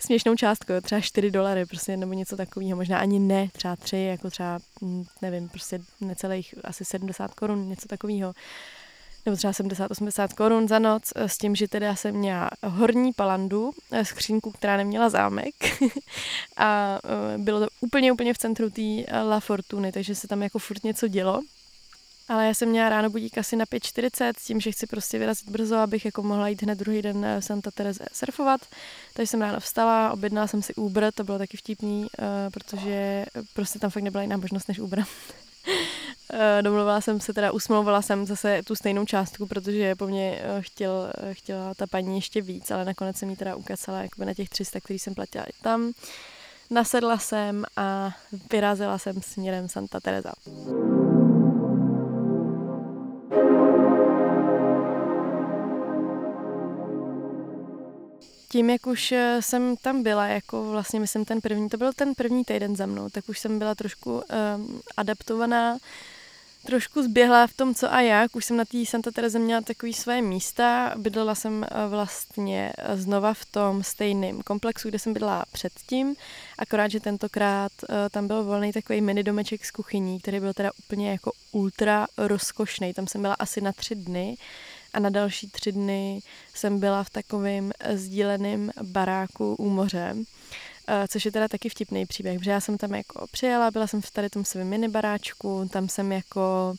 směšnou 0.00 0.34
částku, 0.36 0.72
třeba 0.82 1.00
4 1.00 1.30
dolary, 1.30 1.66
prostě, 1.66 1.96
nebo 1.96 2.12
něco 2.12 2.36
takového, 2.36 2.76
možná 2.76 2.98
ani 2.98 3.18
ne, 3.18 3.48
třeba 3.52 3.76
3, 3.76 3.96
jako 3.96 4.30
třeba, 4.30 4.58
hm, 4.82 5.04
nevím, 5.22 5.48
prostě 5.48 5.80
necelých 6.00 6.54
asi 6.64 6.84
70 6.84 7.34
korun, 7.34 7.68
něco 7.68 7.88
takového 7.88 8.34
nebo 9.26 9.36
třeba 9.36 9.52
70-80 9.52 10.34
korun 10.34 10.68
za 10.68 10.78
noc, 10.78 11.12
eh, 11.16 11.28
s 11.28 11.38
tím, 11.38 11.54
že 11.54 11.68
teda 11.68 11.96
jsem 11.96 12.14
měla 12.14 12.50
horní 12.64 13.12
palandu, 13.12 13.70
eh, 13.92 14.04
skřínku, 14.04 14.50
která 14.50 14.76
neměla 14.76 15.08
zámek. 15.08 15.54
A 16.56 16.98
eh, 17.04 17.38
bylo 17.38 17.60
to 17.60 17.66
úplně, 17.80 18.12
úplně 18.12 18.34
v 18.34 18.38
centru 18.38 18.70
té 18.70 18.82
La 19.22 19.40
Fortuny, 19.40 19.92
takže 19.92 20.14
se 20.14 20.28
tam 20.28 20.42
jako 20.42 20.58
furt 20.58 20.84
něco 20.84 21.08
dělo 21.08 21.40
ale 22.30 22.46
já 22.46 22.54
jsem 22.54 22.68
měla 22.68 22.88
ráno 22.88 23.10
budík 23.10 23.38
asi 23.38 23.56
na 23.56 23.64
5.40 23.64 24.32
s 24.38 24.44
tím, 24.44 24.60
že 24.60 24.72
chci 24.72 24.86
prostě 24.86 25.18
vyrazit 25.18 25.50
brzo, 25.50 25.76
abych 25.76 26.04
jako 26.04 26.22
mohla 26.22 26.48
jít 26.48 26.62
hned 26.62 26.78
druhý 26.78 27.02
den 27.02 27.26
v 27.40 27.44
Santa 27.44 27.70
Terese 27.70 28.04
surfovat. 28.12 28.60
Takže 29.14 29.26
jsem 29.26 29.40
ráno 29.40 29.60
vstala, 29.60 30.12
objednala 30.12 30.46
jsem 30.46 30.62
si 30.62 30.74
Uber, 30.74 31.12
to 31.12 31.24
bylo 31.24 31.38
taky 31.38 31.56
vtipný, 31.56 32.00
uh, 32.00 32.06
protože 32.50 33.26
prostě 33.54 33.78
tam 33.78 33.90
fakt 33.90 34.02
nebyla 34.02 34.22
jiná 34.22 34.36
možnost 34.36 34.68
než 34.68 34.78
Uber. 34.78 35.04
Uh, 36.32 36.62
domluvila 36.62 37.00
jsem 37.00 37.20
se, 37.20 37.32
teda 37.32 37.52
usmlouvala 37.52 38.02
jsem 38.02 38.26
zase 38.26 38.60
tu 38.66 38.74
stejnou 38.74 39.04
částku, 39.04 39.46
protože 39.46 39.94
po 39.94 40.06
mně 40.06 40.42
chtěl, 40.60 41.12
chtěla 41.32 41.74
ta 41.74 41.86
paní 41.86 42.16
ještě 42.16 42.42
víc, 42.42 42.70
ale 42.70 42.84
nakonec 42.84 43.16
jsem 43.16 43.30
jí 43.30 43.36
teda 43.36 43.56
ukázala 43.56 44.02
jakoby 44.02 44.26
na 44.26 44.34
těch 44.34 44.48
300, 44.48 44.80
který 44.80 44.98
jsem 44.98 45.14
platila 45.14 45.44
i 45.44 45.52
tam. 45.62 45.92
Nasedla 46.70 47.18
jsem 47.18 47.64
a 47.76 48.10
vyrazila 48.52 48.98
jsem 48.98 49.22
směrem 49.22 49.68
Santa 49.68 50.00
Teresa. 50.00 50.32
Tím, 58.52 58.70
jak 58.70 58.86
už 58.86 59.12
eh, 59.12 59.36
jsem 59.40 59.76
tam 59.76 60.02
byla, 60.02 60.26
jako 60.26 60.70
vlastně 60.70 61.00
myslím 61.00 61.24
ten 61.24 61.40
první, 61.40 61.68
to 61.68 61.76
byl 61.76 61.92
ten 61.92 62.14
první 62.14 62.44
týden 62.44 62.76
za 62.76 62.86
mnou, 62.86 63.08
tak 63.08 63.28
už 63.28 63.38
jsem 63.38 63.58
byla 63.58 63.74
trošku 63.74 64.14
um, 64.14 64.80
adaptovaná, 64.96 65.78
trošku 66.66 67.02
zběhla 67.02 67.46
v 67.46 67.54
tom, 67.54 67.74
co 67.74 67.92
a 67.92 68.00
jak. 68.00 68.36
Už 68.36 68.44
jsem 68.44 68.56
na 68.56 68.64
té 68.64 68.86
Santa 68.86 69.10
Terese 69.10 69.38
měla 69.38 69.60
takový 69.60 69.92
své 69.92 70.22
místa. 70.22 70.94
Bydlela 70.96 71.34
jsem 71.34 71.64
eh, 71.64 71.88
vlastně 71.88 72.72
eh, 72.78 72.96
znova 72.96 73.34
v 73.34 73.44
tom 73.44 73.82
stejném 73.82 74.42
komplexu, 74.42 74.88
kde 74.88 74.98
jsem 74.98 75.12
bydlela 75.12 75.44
předtím, 75.52 76.16
akorát, 76.58 76.88
že 76.88 77.00
tentokrát 77.00 77.72
tam 78.10 78.26
byl 78.26 78.44
volný 78.44 78.72
takový 78.72 79.00
mini 79.00 79.22
domeček 79.22 79.64
s 79.64 79.70
kuchyní, 79.70 80.20
který 80.20 80.40
byl 80.40 80.54
teda 80.54 80.70
úplně 80.78 81.10
jako 81.10 81.32
ultra 81.52 82.06
rozkošný. 82.16 82.94
Tam 82.94 83.06
jsem 83.06 83.22
byla 83.22 83.34
asi 83.34 83.60
na 83.60 83.72
tři 83.72 83.94
dny 83.94 84.36
a 84.92 85.00
na 85.00 85.10
další 85.10 85.50
tři 85.50 85.72
dny 85.72 86.20
jsem 86.54 86.80
byla 86.80 87.04
v 87.04 87.10
takovém 87.10 87.72
sdíleném 87.94 88.70
baráku 88.82 89.54
u 89.54 89.68
moře, 89.68 90.14
eh, 90.88 91.08
což 91.08 91.24
je 91.24 91.32
teda 91.32 91.48
taky 91.48 91.68
vtipný 91.68 92.06
příběh, 92.06 92.38
protože 92.38 92.50
já 92.50 92.60
jsem 92.60 92.78
tam 92.78 92.94
jako 92.94 93.26
přijela, 93.32 93.70
byla 93.70 93.86
jsem 93.86 94.02
v 94.02 94.10
tady 94.10 94.30
tom 94.30 94.44
svém 94.44 94.68
mini 94.68 94.88
baráčku, 94.88 95.68
tam 95.72 95.88
jsem 95.88 96.12
jako 96.12 96.74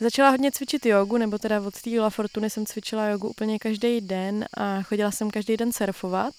Začala 0.00 0.30
hodně 0.30 0.52
cvičit 0.52 0.86
jogu, 0.86 1.18
nebo 1.18 1.38
teda 1.38 1.60
od 1.60 1.82
té 1.82 2.00
La 2.00 2.10
Fortuny 2.10 2.50
jsem 2.50 2.66
cvičila 2.66 3.08
jogu 3.08 3.28
úplně 3.28 3.58
každý 3.58 4.00
den 4.00 4.44
a 4.56 4.82
chodila 4.82 5.10
jsem 5.10 5.30
každý 5.30 5.56
den 5.56 5.72
surfovat. 5.72 6.34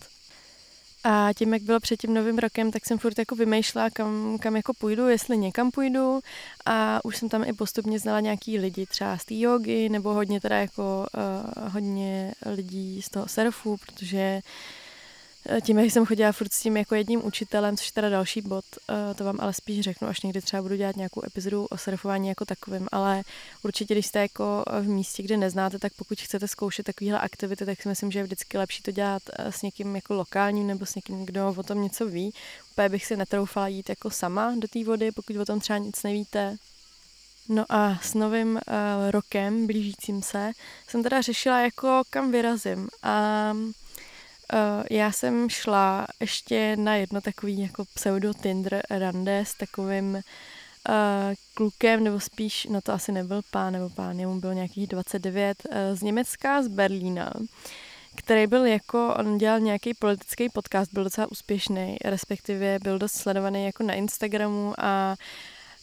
A 1.03 1.29
tím, 1.33 1.53
jak 1.53 1.61
bylo 1.61 1.79
před 1.79 1.97
tím 1.97 2.13
novým 2.13 2.37
rokem, 2.37 2.71
tak 2.71 2.85
jsem 2.85 2.97
furt 2.97 3.19
jako 3.19 3.35
vymýšlela, 3.35 3.89
kam, 3.89 4.37
kam 4.37 4.55
jako 4.55 4.73
půjdu, 4.73 5.07
jestli 5.07 5.37
někam 5.37 5.71
půjdu. 5.71 6.19
A 6.65 7.05
už 7.05 7.17
jsem 7.17 7.29
tam 7.29 7.43
i 7.43 7.53
postupně 7.53 7.99
znala 7.99 8.19
nějaký 8.19 8.59
lidi, 8.59 8.85
třeba 8.85 9.17
z 9.17 9.25
té 9.25 9.35
jogy, 9.37 9.89
nebo 9.89 10.13
hodně 10.13 10.41
teda 10.41 10.57
jako 10.57 11.07
uh, 11.57 11.69
hodně 11.69 12.33
lidí 12.45 13.01
z 13.01 13.09
toho 13.09 13.27
surfu, 13.27 13.77
protože 13.77 14.19
Eh, 14.29 14.41
tím, 15.61 15.79
jak 15.79 15.91
jsem 15.91 16.05
chodila 16.05 16.31
furt 16.31 16.53
s 16.53 16.61
tím 16.61 16.77
jako 16.77 16.95
jedním 16.95 17.25
učitelem, 17.25 17.77
což 17.77 17.91
teda 17.91 18.09
další 18.09 18.41
bod, 18.41 18.65
eh, 18.89 19.13
to 19.13 19.23
vám 19.23 19.37
ale 19.39 19.53
spíš 19.53 19.79
řeknu, 19.79 20.07
až 20.07 20.21
někdy 20.21 20.41
třeba 20.41 20.61
budu 20.61 20.75
dělat 20.75 20.95
nějakou 20.95 21.21
epizodu 21.25 21.65
o 21.65 21.77
surfování 21.77 22.27
jako 22.27 22.45
takovým, 22.45 22.87
ale 22.91 23.23
určitě, 23.63 23.93
když 23.93 24.05
jste 24.05 24.19
jako 24.19 24.63
v 24.81 24.87
místě, 24.87 25.23
kde 25.23 25.37
neznáte, 25.37 25.79
tak 25.79 25.93
pokud 25.93 26.21
chcete 26.21 26.47
zkoušet 26.47 26.85
takovéhle 26.85 27.19
aktivity, 27.19 27.65
tak 27.65 27.81
si 27.81 27.89
myslím, 27.89 28.11
že 28.11 28.19
je 28.19 28.23
vždycky 28.23 28.57
lepší 28.57 28.83
to 28.83 28.91
dělat 28.91 29.23
eh, 29.33 29.51
s 29.51 29.61
někým 29.61 29.95
jako 29.95 30.13
lokálním 30.13 30.67
nebo 30.67 30.85
s 30.85 30.95
někým, 30.95 31.25
kdo 31.25 31.53
o 31.57 31.63
tom 31.63 31.81
něco 31.81 32.05
ví. 32.05 32.33
Úplně 32.71 32.89
bych 32.89 33.05
si 33.05 33.17
netroufala 33.17 33.67
jít 33.67 33.89
jako 33.89 34.09
sama 34.09 34.55
do 34.57 34.67
té 34.67 34.83
vody, 34.83 35.11
pokud 35.11 35.35
o 35.35 35.45
tom 35.45 35.59
třeba 35.59 35.77
nic 35.77 36.03
nevíte, 36.03 36.57
No 37.51 37.65
a 37.69 37.99
s 38.01 38.13
novým 38.13 38.53
uh, 38.55 38.61
rokem, 39.11 39.67
blížícím 39.67 40.21
se, 40.21 40.51
jsem 40.87 41.03
teda 41.03 41.21
řešila, 41.21 41.61
jako 41.61 42.03
kam 42.09 42.31
vyrazím. 42.31 42.89
A 43.03 43.53
Uh, 44.53 44.83
já 44.89 45.11
jsem 45.11 45.49
šla 45.49 46.07
ještě 46.19 46.75
na 46.75 46.95
jedno 46.95 47.21
takový 47.21 47.59
jako 47.59 47.85
pseudo 47.93 48.33
Tinder 48.33 48.81
rande 48.89 49.39
s 49.39 49.53
takovým 49.53 50.13
uh, 50.13 50.21
klukem, 51.53 52.03
nebo 52.03 52.19
spíš, 52.19 52.67
no 52.69 52.81
to 52.81 52.93
asi 52.93 53.11
nebyl 53.11 53.41
pán 53.51 53.73
nebo 53.73 53.89
pán, 53.89 54.19
jemu 54.19 54.39
byl 54.39 54.53
nějakých 54.53 54.87
29, 54.87 55.57
uh, 55.65 55.77
eh, 55.77 55.95
z 55.95 56.01
Německa, 56.01 56.63
z 56.63 56.67
Berlína, 56.67 57.31
který 58.15 58.47
byl 58.47 58.65
jako, 58.65 59.15
on 59.19 59.37
dělal 59.37 59.59
nějaký 59.59 59.93
politický 59.93 60.49
podcast, 60.49 60.93
byl 60.93 61.03
docela 61.03 61.31
úspěšný, 61.31 61.97
respektive 62.05 62.79
byl 62.79 62.99
dost 62.99 63.13
sledovaný 63.13 63.65
jako 63.65 63.83
na 63.83 63.93
Instagramu 63.93 64.73
a 64.77 65.15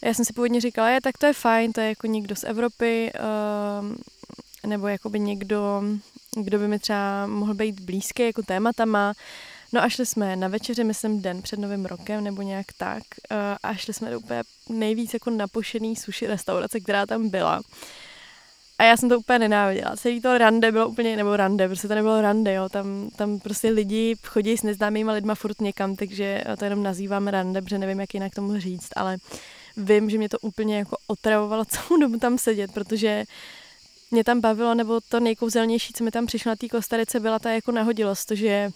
já 0.03 0.13
jsem 0.13 0.25
si 0.25 0.33
původně 0.33 0.61
říkala, 0.61 0.89
je, 0.89 1.01
tak 1.01 1.17
to 1.17 1.25
je 1.25 1.33
fajn, 1.33 1.73
to 1.73 1.81
je 1.81 1.89
jako 1.89 2.07
někdo 2.07 2.35
z 2.35 2.43
Evropy, 2.43 3.11
uh, 3.19 3.95
nebo 4.69 4.87
jakoby 4.87 5.19
někdo, 5.19 5.83
kdo 6.43 6.59
by 6.59 6.67
mi 6.67 6.79
třeba 6.79 7.27
mohl 7.27 7.53
být 7.53 7.79
blízký 7.79 8.23
jako 8.23 8.41
tématama. 8.41 9.13
No 9.73 9.83
a 9.83 9.89
šli 9.89 10.05
jsme 10.05 10.35
na 10.35 10.47
večeři, 10.47 10.83
myslím, 10.83 11.21
den 11.21 11.41
před 11.41 11.59
novým 11.59 11.85
rokem 11.85 12.23
nebo 12.23 12.41
nějak 12.41 12.65
tak. 12.77 13.03
Eh, 13.31 13.57
a 13.63 13.73
šli 13.73 13.93
jsme 13.93 14.11
do 14.11 14.19
úplně 14.19 14.43
nejvíc 14.69 15.13
jako 15.13 15.29
napošený 15.29 15.95
sushi 15.95 16.27
restaurace, 16.27 16.79
která 16.79 17.05
tam 17.05 17.29
byla. 17.29 17.61
A 18.79 18.83
já 18.83 18.97
jsem 18.97 19.09
to 19.09 19.19
úplně 19.19 19.39
nenáviděla. 19.39 19.95
Celý 19.95 20.21
to 20.21 20.37
rande 20.37 20.71
bylo 20.71 20.87
úplně, 20.87 21.17
nebo 21.17 21.37
rande, 21.37 21.67
prostě 21.67 21.87
to 21.87 21.95
nebylo 21.95 22.21
rande, 22.21 22.53
jo. 22.53 22.69
Tam, 22.69 23.09
tam 23.15 23.39
prostě 23.39 23.69
lidi 23.69 24.15
chodí 24.25 24.57
s 24.57 24.63
neznámýma 24.63 25.13
lidma 25.13 25.35
furt 25.35 25.61
někam, 25.61 25.95
takže 25.95 26.43
to 26.59 26.65
jenom 26.65 26.83
nazývám 26.83 27.27
rande, 27.27 27.61
protože 27.61 27.77
nevím, 27.77 27.99
jak 27.99 28.13
jinak 28.13 28.35
tomu 28.35 28.59
říct, 28.59 28.89
ale 28.95 29.17
vím, 29.77 30.09
že 30.09 30.17
mě 30.17 30.29
to 30.29 30.39
úplně 30.39 30.77
jako 30.77 30.97
otravovalo 31.07 31.65
celou 31.67 32.01
dobu 32.01 32.19
tam 32.19 32.37
sedět, 32.37 32.71
protože 32.73 33.23
mě 34.11 34.23
tam 34.23 34.41
bavilo, 34.41 34.75
nebo 34.75 34.99
to 35.09 35.19
nejkouzelnější, 35.19 35.93
co 35.93 36.03
mi 36.03 36.11
tam 36.11 36.25
přišlo 36.25 36.49
na 36.49 36.55
té 36.55 36.67
Kostarice, 36.67 37.19
byla 37.19 37.39
ta 37.39 37.51
jako 37.51 37.71
nahodilost, 37.71 38.27
to, 38.27 38.35
že 38.35 38.71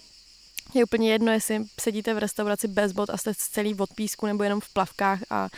je 0.74 0.84
úplně 0.84 1.12
jedno, 1.12 1.32
jestli 1.32 1.64
sedíte 1.80 2.14
v 2.14 2.18
restauraci 2.18 2.68
bez 2.68 2.92
bot 2.92 3.10
a 3.10 3.18
jste 3.18 3.34
celý 3.36 3.76
od 3.76 3.90
písku 3.96 4.26
nebo 4.26 4.44
jenom 4.44 4.62
v 4.62 4.74
plavkách 4.74 5.20
a, 5.30 5.50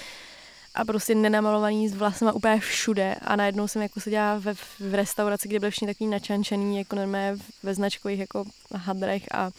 a 0.76 0.86
prostě 0.86 1.15
nenamalovaný 1.15 1.89
s 1.89 1.95
vlasama 1.95 2.32
úplně 2.32 2.59
všude. 2.59 3.15
A 3.21 3.36
najednou 3.36 3.67
jsem 3.67 3.82
jako 3.82 3.99
seděla 3.99 4.38
ve, 4.38 4.53
v 4.80 4.93
restauraci, 4.93 5.47
kde 5.47 5.59
byly 5.59 5.71
všichni 5.71 5.88
takový 5.88 6.09
načančený, 6.09 6.78
jako 6.78 6.95
normálně 6.95 7.38
ve 7.63 7.74
značkových 7.74 8.19
jako 8.19 8.45
hadrech 8.76 9.24
a 9.32 9.51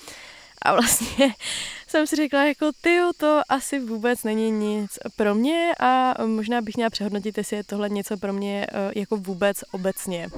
a 0.65 0.73
vlastně 0.73 1.35
jsem 1.87 2.07
si 2.07 2.17
řekla, 2.17 2.45
jako 2.45 2.71
ty, 2.81 2.99
to 3.17 3.41
asi 3.49 3.81
vůbec 3.81 4.25
není 4.25 4.51
nic 4.51 4.99
pro 5.17 5.35
mě 5.35 5.73
a 5.81 6.15
možná 6.27 6.61
bych 6.61 6.77
měla 6.77 6.91
přehodnotit, 6.91 7.39
jestli 7.39 7.57
je 7.57 7.65
tohle 7.65 7.89
něco 7.89 8.17
pro 8.17 8.33
mě 8.33 8.67
eh, 8.73 8.93
jako 8.97 9.17
vůbec 9.17 9.65
obecně. 9.73 10.29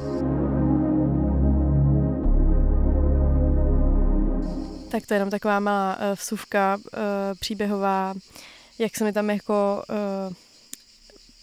Tak 4.91 5.07
to 5.07 5.15
je 5.15 5.17
jenom 5.17 5.31
taková 5.31 5.61
malá 5.61 5.97
eh, 5.99 6.15
vsuvka 6.15 6.79
eh, 6.79 6.99
příběhová, 7.41 8.15
jak 8.79 8.97
se 8.97 9.05
mi 9.05 9.13
tam 9.13 9.31
jako 9.31 9.83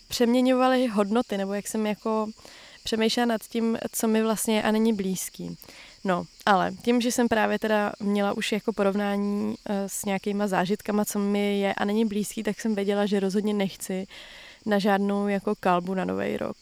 přeměňovaly 0.08 0.88
hodnoty, 0.88 1.38
nebo 1.38 1.54
jak 1.54 1.68
jsem 1.68 1.86
jako 1.86 2.28
přemýšlela 2.84 3.26
nad 3.26 3.42
tím, 3.42 3.78
co 3.92 4.08
mi 4.08 4.24
vlastně 4.24 4.64
a 4.64 4.72
není 4.72 4.94
blízký. 4.94 5.58
No, 6.06 6.24
ale 6.46 6.72
tím, 6.72 7.02
že 7.02 7.12
jsem 7.12 7.28
právě 7.28 7.60
teda 7.60 7.92
měla 8.00 8.34
už 8.34 8.52
jako 8.52 8.74
porovnání 8.74 9.48
uh, 9.48 9.76
s 9.88 10.06
nějakýma 10.06 10.48
zážitkama, 10.48 11.06
co 11.06 11.20
mi 11.20 11.60
je 11.60 11.74
a 11.74 11.86
není 11.86 12.06
blízký, 12.06 12.44
tak 12.44 12.62
jsem 12.62 12.76
věděla, 12.76 13.06
že 13.06 13.20
rozhodně 13.20 13.54
nechci 13.54 14.08
na 14.66 14.80
žádnou 14.80 15.28
jako 15.28 15.56
kalbu 15.60 15.94
na 15.94 16.06
nový 16.06 16.38
rok. 16.38 16.58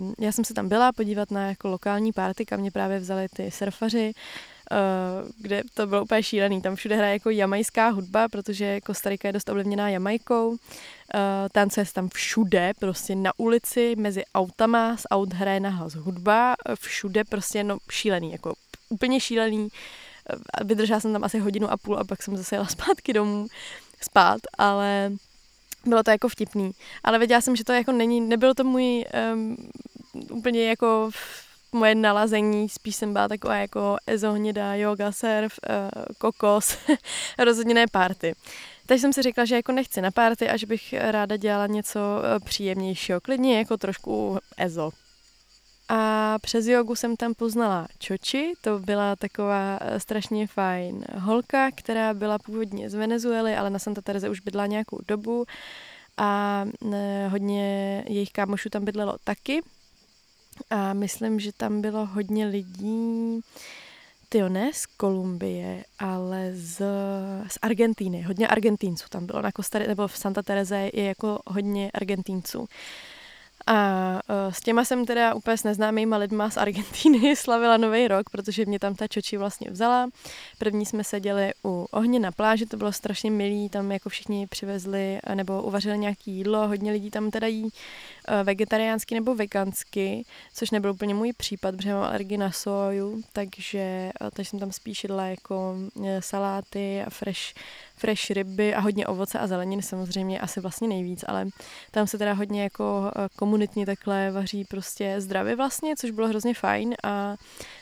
Uh, 0.00 0.12
já 0.18 0.32
jsem 0.32 0.44
se 0.44 0.54
tam 0.54 0.68
byla 0.68 0.92
podívat 0.92 1.30
na 1.30 1.48
jako 1.48 1.68
lokální 1.68 2.12
párty, 2.12 2.46
kam 2.46 2.60
mě 2.60 2.70
právě 2.70 2.98
vzali 2.98 3.26
ty 3.28 3.50
surfaři 3.50 4.14
kde 5.38 5.62
to 5.74 5.86
bylo 5.86 6.02
úplně 6.02 6.22
šílený. 6.22 6.62
Tam 6.62 6.76
všude 6.76 6.96
hraje 6.96 7.12
jako 7.12 7.30
jamajská 7.30 7.88
hudba, 7.88 8.28
protože 8.28 8.80
Kostarika 8.80 9.28
je 9.28 9.32
dost 9.32 9.48
ovlivněná 9.48 9.88
Jamajkou. 9.88 10.56
Tancuje 11.52 11.86
se 11.86 11.94
tam 11.94 12.08
všude, 12.08 12.72
prostě 12.78 13.14
na 13.14 13.32
ulici, 13.36 13.94
mezi 13.96 14.22
autama, 14.34 14.96
z 14.96 15.02
aut 15.10 15.32
hraje 15.32 15.60
nahlas 15.60 15.94
hudba, 15.94 16.54
všude 16.74 17.24
prostě 17.24 17.64
no 17.64 17.78
šílený, 17.90 18.32
jako 18.32 18.54
úplně 18.88 19.20
šílený. 19.20 19.68
Vydržela 20.64 21.00
jsem 21.00 21.12
tam 21.12 21.24
asi 21.24 21.38
hodinu 21.38 21.70
a 21.70 21.76
půl 21.76 21.98
a 21.98 22.04
pak 22.04 22.22
jsem 22.22 22.36
zase 22.36 22.56
jela 22.56 22.66
zpátky 22.70 23.12
domů 23.12 23.46
spát, 24.00 24.40
ale 24.58 25.12
bylo 25.86 26.02
to 26.02 26.10
jako 26.10 26.28
vtipný. 26.28 26.70
Ale 27.04 27.18
věděla 27.18 27.40
jsem, 27.40 27.56
že 27.56 27.64
to 27.64 27.72
jako 27.72 27.92
není, 27.92 28.20
nebylo 28.20 28.54
to 28.54 28.64
můj 28.64 29.04
um, 29.34 29.56
úplně 30.30 30.68
jako 30.68 31.10
moje 31.72 31.94
nalazení, 31.94 32.68
spíš 32.68 32.96
jsem 32.96 33.12
byla 33.12 33.28
taková 33.28 33.56
jako 33.56 33.96
ezohnědá, 34.06 34.74
yoga, 34.74 35.12
surf, 35.12 35.58
uh, 35.68 36.04
kokos, 36.18 36.78
rozhodně 37.38 37.74
ne 37.74 37.86
party. 37.92 38.34
Takže 38.86 39.00
jsem 39.00 39.12
si 39.12 39.22
řekla, 39.22 39.44
že 39.44 39.56
jako 39.56 39.72
nechci 39.72 40.00
na 40.00 40.10
party 40.10 40.48
a 40.48 40.56
že 40.56 40.66
bych 40.66 40.94
ráda 40.98 41.36
dělala 41.36 41.66
něco 41.66 41.98
eh, 41.98 42.40
příjemnějšího, 42.40 43.20
klidně 43.20 43.58
jako 43.58 43.76
trošku 43.76 44.38
ezo. 44.56 44.90
A 45.88 46.38
přes 46.38 46.66
jogu 46.66 46.94
jsem 46.94 47.16
tam 47.16 47.34
poznala 47.34 47.88
Čoči, 47.98 48.52
to 48.60 48.78
byla 48.78 49.16
taková 49.16 49.78
eh, 49.80 50.00
strašně 50.00 50.46
fajn 50.46 51.04
holka, 51.18 51.70
která 51.70 52.14
byla 52.14 52.38
původně 52.38 52.90
z 52.90 52.94
Venezuely, 52.94 53.56
ale 53.56 53.70
na 53.70 53.78
Santa 53.78 54.00
Terese 54.00 54.28
už 54.28 54.40
bydla 54.40 54.66
nějakou 54.66 54.98
dobu 55.08 55.44
a 56.16 56.64
hodně 57.28 58.04
jejich 58.08 58.30
kámošů 58.30 58.70
tam 58.70 58.84
bydlelo 58.84 59.16
taky. 59.24 59.60
A 60.70 60.92
myslím, 60.92 61.40
že 61.40 61.52
tam 61.52 61.80
bylo 61.80 62.06
hodně 62.06 62.46
lidí, 62.46 63.40
tyjo, 64.28 64.48
ne 64.48 64.70
z 64.74 64.86
Kolumbie, 64.86 65.84
ale 65.98 66.50
z, 66.54 66.76
z 67.48 67.58
Argentíny. 67.62 68.22
Hodně 68.22 68.48
Argentínců 68.48 69.06
tam 69.08 69.26
bylo. 69.26 69.42
Na 69.42 69.52
Kostary, 69.52 69.88
nebo 69.88 70.08
v 70.08 70.16
Santa 70.16 70.42
Terese 70.42 70.90
je 70.94 71.04
jako 71.04 71.38
hodně 71.46 71.90
Argentínců. 71.94 72.68
A 73.66 74.10
uh, 74.28 74.52
s 74.52 74.60
těma 74.60 74.84
jsem 74.84 75.06
teda 75.06 75.34
úplně 75.34 75.56
s 75.56 75.64
neznámýma 75.64 76.16
lidma 76.16 76.50
z 76.50 76.56
Argentíny 76.56 77.36
slavila 77.36 77.76
Nový 77.76 78.08
rok, 78.08 78.30
protože 78.30 78.66
mě 78.66 78.78
tam 78.78 78.94
ta 78.94 79.08
čoči 79.08 79.36
vlastně 79.36 79.70
vzala. 79.70 80.08
První 80.58 80.86
jsme 80.86 81.04
seděli 81.04 81.52
u 81.64 81.86
ohně 81.90 82.20
na 82.20 82.32
pláži, 82.32 82.66
to 82.66 82.76
bylo 82.76 82.92
strašně 82.92 83.30
milý, 83.30 83.68
tam 83.68 83.92
jako 83.92 84.08
všichni 84.08 84.46
přivezli 84.46 85.18
nebo 85.34 85.62
uvařili 85.62 85.98
nějaký 85.98 86.32
jídlo, 86.32 86.68
hodně 86.68 86.92
lidí 86.92 87.10
tam 87.10 87.30
teda 87.30 87.46
jí 87.46 87.68
vegetariánsky 88.44 89.14
nebo 89.14 89.34
vegansky, 89.34 90.24
což 90.54 90.70
nebyl 90.70 90.90
úplně 90.90 91.14
můj 91.14 91.32
případ, 91.32 91.76
protože 91.76 91.94
mám 91.94 92.02
alergii 92.02 92.38
na 92.38 92.52
soju, 92.52 93.22
takže, 93.32 94.10
uh, 94.20 94.30
takže 94.30 94.50
jsem 94.50 94.58
tam 94.58 94.72
spíš 94.72 95.04
jedla 95.04 95.26
jako 95.26 95.74
uh, 95.94 96.08
saláty 96.20 97.02
a 97.06 97.10
fresh 97.10 97.54
fresh 97.96 98.30
ryby 98.30 98.74
a 98.74 98.80
hodně 98.80 99.06
ovoce 99.06 99.38
a 99.38 99.46
zeleniny 99.46 99.82
samozřejmě 99.82 100.40
asi 100.40 100.60
vlastně 100.60 100.88
nejvíc, 100.88 101.24
ale 101.28 101.46
tam 101.90 102.06
se 102.06 102.18
teda 102.18 102.32
hodně 102.32 102.62
jako 102.62 103.10
eh, 103.16 103.28
komunitně 103.36 103.86
takhle 103.86 104.30
vaří 104.30 104.64
prostě 104.64 105.20
zdravě 105.20 105.56
vlastně, 105.56 105.96
což 105.96 106.10
bylo 106.10 106.28
hrozně 106.28 106.54
fajn 106.54 106.94
a, 107.02 107.36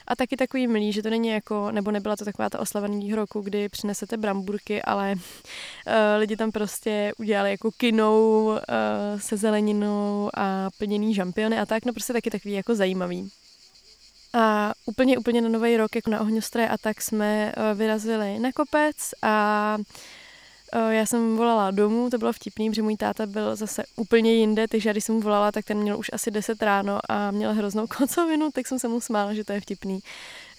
a 0.06 0.16
taky 0.16 0.36
takový 0.36 0.66
milý, 0.66 0.92
že 0.92 1.02
to 1.02 1.10
není 1.10 1.28
jako, 1.28 1.70
nebo 1.70 1.90
nebyla 1.90 2.16
to 2.16 2.24
taková 2.24 2.50
ta 2.50 2.60
oslavený 2.60 3.14
roku, 3.14 3.40
kdy 3.40 3.68
přinesete 3.68 4.16
bramburky, 4.16 4.82
ale 4.82 5.14
uh, 5.14 5.92
lidi 6.18 6.36
tam 6.36 6.52
prostě 6.52 7.12
udělali 7.18 7.50
jako 7.50 7.70
kinou 7.70 8.44
uh, 8.46 8.58
se 9.20 9.36
zeleninou 9.36 10.30
a 10.34 10.70
plněný 10.78 11.14
žampiony 11.14 11.58
a 11.58 11.66
tak, 11.66 11.84
no 11.84 11.92
prostě 11.92 12.12
taky 12.12 12.30
takový 12.30 12.54
jako 12.54 12.74
zajímavý. 12.74 13.30
A 14.34 14.72
úplně, 14.86 15.18
úplně 15.18 15.40
na 15.40 15.48
nový 15.48 15.76
rok, 15.76 15.96
jako 15.96 16.10
na 16.10 16.20
ohňostroje 16.20 16.68
a 16.68 16.78
tak 16.78 17.02
jsme 17.02 17.52
uh, 17.56 17.78
vyrazili 17.78 18.38
na 18.38 18.52
kopec 18.52 18.96
a 19.22 19.78
já 20.78 21.06
jsem 21.06 21.36
volala 21.36 21.70
domů, 21.70 22.10
to 22.10 22.18
bylo 22.18 22.32
vtipný, 22.32 22.70
protože 22.70 22.82
můj 22.82 22.96
táta 22.96 23.26
byl 23.26 23.56
zase 23.56 23.84
úplně 23.96 24.34
jinde, 24.34 24.68
takže 24.68 24.90
když 24.90 25.04
jsem 25.04 25.14
mu 25.14 25.20
volala, 25.20 25.52
tak 25.52 25.64
ten 25.64 25.78
měl 25.78 25.98
už 25.98 26.10
asi 26.12 26.30
10 26.30 26.62
ráno 26.62 27.00
a 27.08 27.30
měl 27.30 27.54
hroznou 27.54 27.86
kocovinu, 27.98 28.50
tak 28.50 28.66
jsem 28.66 28.78
se 28.78 28.88
mu 28.88 29.00
smála, 29.00 29.34
že 29.34 29.44
to 29.44 29.52
je 29.52 29.60
vtipný, 29.60 30.00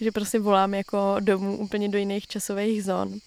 že 0.02 0.12
prostě 0.12 0.40
volám 0.40 0.74
jako 0.74 1.16
domů 1.20 1.58
úplně 1.58 1.90
do 1.90 1.98
jiných 1.98 2.28
časových 2.28 2.84
zón. 2.84 3.20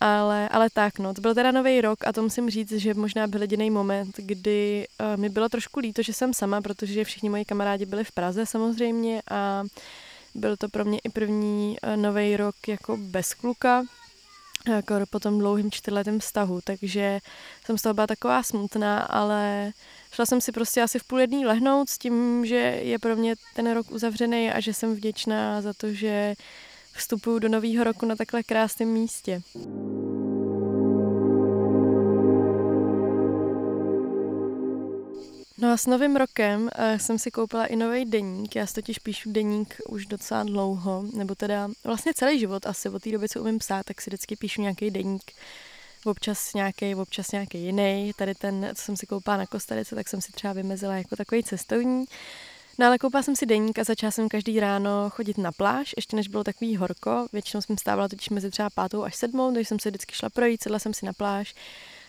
Ale, 0.00 0.48
ale 0.48 0.70
tak, 0.70 0.98
no, 0.98 1.14
to 1.14 1.20
byl 1.20 1.34
teda 1.34 1.50
nový 1.50 1.80
rok 1.80 1.98
a 2.06 2.12
to 2.12 2.22
musím 2.22 2.50
říct, 2.50 2.72
že 2.72 2.94
možná 2.94 3.26
byl 3.26 3.40
jediný 3.40 3.70
moment, 3.70 4.16
kdy 4.16 4.86
uh, 5.00 5.20
mi 5.20 5.28
bylo 5.28 5.48
trošku 5.48 5.80
líto, 5.80 6.02
že 6.02 6.12
jsem 6.12 6.34
sama, 6.34 6.60
protože 6.60 7.04
všichni 7.04 7.30
moji 7.30 7.44
kamarádi 7.44 7.86
byli 7.86 8.04
v 8.04 8.12
Praze 8.12 8.46
samozřejmě 8.46 9.22
a 9.30 9.64
byl 10.34 10.56
to 10.56 10.68
pro 10.68 10.84
mě 10.84 10.98
i 10.98 11.08
první 11.08 11.76
uh, 11.82 11.96
nový 11.96 12.36
rok 12.36 12.68
jako 12.68 12.96
bez 12.96 13.34
kluka, 13.34 13.84
jako 14.76 14.94
po 15.10 15.20
tom 15.20 15.38
dlouhým 15.38 15.70
čtyřletém 15.70 16.20
vztahu, 16.20 16.60
takže 16.64 17.18
jsem 17.64 17.78
z 17.78 17.82
toho 17.82 17.94
byla 17.94 18.06
taková 18.06 18.42
smutná, 18.42 19.00
ale 19.00 19.72
šla 20.12 20.26
jsem 20.26 20.40
si 20.40 20.52
prostě 20.52 20.82
asi 20.82 20.98
v 20.98 21.04
půl 21.04 21.20
jedný 21.20 21.46
lehnout 21.46 21.88
s 21.88 21.98
tím, 21.98 22.46
že 22.46 22.56
je 22.82 22.98
pro 22.98 23.16
mě 23.16 23.34
ten 23.54 23.72
rok 23.72 23.90
uzavřený 23.90 24.50
a 24.50 24.60
že 24.60 24.74
jsem 24.74 24.94
vděčná 24.94 25.62
za 25.62 25.72
to, 25.72 25.92
že 25.92 26.34
vstupuju 26.92 27.38
do 27.38 27.48
nového 27.48 27.84
roku 27.84 28.06
na 28.06 28.16
takhle 28.16 28.42
krásném 28.42 28.88
místě. 28.88 29.42
No 35.60 35.72
a 35.72 35.76
s 35.76 35.86
novým 35.86 36.16
rokem 36.16 36.62
uh, 36.62 36.98
jsem 36.98 37.18
si 37.18 37.30
koupila 37.30 37.66
i 37.66 37.76
nový 37.76 38.04
deník. 38.04 38.56
Já 38.56 38.66
si 38.66 38.74
totiž 38.74 38.98
píšu 38.98 39.32
deník 39.32 39.76
už 39.88 40.06
docela 40.06 40.42
dlouho, 40.42 41.04
nebo 41.14 41.34
teda 41.34 41.68
vlastně 41.84 42.12
celý 42.14 42.38
život 42.38 42.66
asi. 42.66 42.88
Od 42.88 43.02
té 43.02 43.10
doby, 43.10 43.28
co 43.28 43.40
umím 43.40 43.58
psát, 43.58 43.86
tak 43.86 44.00
si 44.00 44.10
vždycky 44.10 44.36
píšu 44.36 44.62
nějaký 44.62 44.90
deník. 44.90 45.32
Občas 46.04 46.54
nějaký, 46.54 46.94
občas 46.94 47.32
nějaký 47.32 47.58
jiný. 47.58 48.12
Tady 48.18 48.34
ten, 48.34 48.70
co 48.74 48.82
jsem 48.82 48.96
si 48.96 49.06
koupila 49.06 49.36
na 49.36 49.46
Kostarice, 49.46 49.94
tak 49.94 50.08
jsem 50.08 50.20
si 50.20 50.32
třeba 50.32 50.52
vymezila 50.52 50.96
jako 50.96 51.16
takový 51.16 51.42
cestovní. 51.42 52.04
No 52.78 52.86
ale 52.86 52.98
koupila 52.98 53.22
jsem 53.22 53.36
si 53.36 53.46
deník 53.46 53.78
a 53.78 53.84
začala 53.84 54.10
jsem 54.10 54.28
každý 54.28 54.60
ráno 54.60 55.10
chodit 55.10 55.38
na 55.38 55.52
pláž, 55.52 55.94
ještě 55.96 56.16
než 56.16 56.28
bylo 56.28 56.44
takový 56.44 56.76
horko. 56.76 57.26
Většinou 57.32 57.60
jsem 57.60 57.78
stávala 57.78 58.08
totiž 58.08 58.28
mezi 58.28 58.50
třeba 58.50 58.70
pátou 58.70 59.02
až 59.02 59.16
sedmou, 59.16 59.52
takže 59.52 59.68
jsem 59.68 59.78
se 59.78 59.90
vždycky 59.90 60.14
šla 60.14 60.30
projít, 60.30 60.62
sedla 60.62 60.78
jsem 60.78 60.94
si 60.94 61.06
na 61.06 61.12
pláž. 61.12 61.54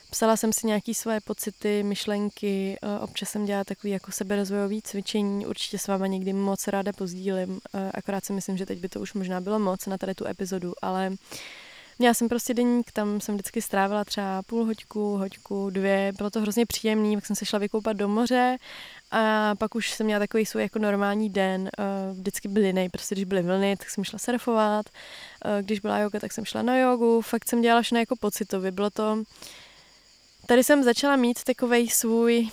Psala 0.10 0.38
jsem 0.38 0.54
si 0.54 0.68
nějaké 0.68 0.94
svoje 0.94 1.22
pocity, 1.22 1.84
myšlenky, 1.84 2.78
eh, 2.82 3.00
občas 3.00 3.30
jsem 3.30 3.46
dělala 3.46 3.64
takový 3.64 3.94
jako 3.94 4.12
seberozvojový 4.12 4.82
cvičení, 4.82 5.46
určitě 5.46 5.78
s 5.78 5.88
váma 5.88 6.08
někdy 6.08 6.34
moc 6.34 6.68
ráda 6.68 6.94
pozdílím, 6.94 7.60
eh, 7.74 7.92
akorát 7.94 8.26
si 8.26 8.34
myslím, 8.34 8.58
že 8.58 8.66
teď 8.66 8.80
by 8.80 8.90
to 8.90 9.00
už 9.00 9.14
možná 9.14 9.42
bylo 9.42 9.60
moc 9.60 9.86
na 9.86 9.98
tady 9.98 10.16
tu 10.16 10.28
epizodu, 10.28 10.74
ale 10.82 11.12
Měla 12.02 12.14
jsem 12.14 12.30
prostě 12.30 12.54
deník, 12.54 12.92
tam 12.92 13.22
jsem 13.22 13.36
vždycky 13.36 13.62
strávila 13.62 14.06
třeba 14.06 14.42
půl 14.44 14.66
hoďku, 14.66 15.18
hoďku, 15.18 15.70
dvě, 15.70 16.12
bylo 16.18 16.30
to 16.30 16.42
hrozně 16.42 16.66
příjemný, 16.66 17.18
pak 17.18 17.26
jsem 17.26 17.36
se 17.36 17.46
šla 17.46 17.60
vykoupat 17.60 17.98
do 17.98 18.08
moře 18.08 18.58
a 19.12 19.56
pak 19.56 19.76
už 19.76 19.92
jsem 19.92 20.06
měla 20.06 20.20
takový 20.20 20.46
svůj 20.46 20.64
jako 20.64 20.80
normální 20.80 21.30
den, 21.30 21.70
eh, 21.80 21.84
vždycky 22.14 22.48
byl 22.48 22.66
jiný, 22.66 22.90
prostě 22.90 23.16
když 23.16 23.26
byly 23.26 23.42
vlny, 23.42 23.78
tak 23.78 23.90
jsem 23.90 24.04
šla 24.04 24.20
surfovat, 24.20 24.86
když 25.62 25.80
byla 25.80 26.00
yoga, 26.00 26.20
tak 26.20 26.34
jsem 26.34 26.46
šla 26.46 26.62
na 26.62 26.78
jogu, 26.78 27.22
fakt 27.22 27.50
jsem 27.50 27.62
dělala 27.62 27.82
všechno 27.82 28.00
jako 28.00 28.16
pocitově, 28.16 28.72
bylo 28.72 28.90
to, 28.90 29.24
tady 30.50 30.64
jsem 30.64 30.84
začala 30.84 31.16
mít 31.16 31.44
takový 31.44 31.90
svůj 31.90 32.50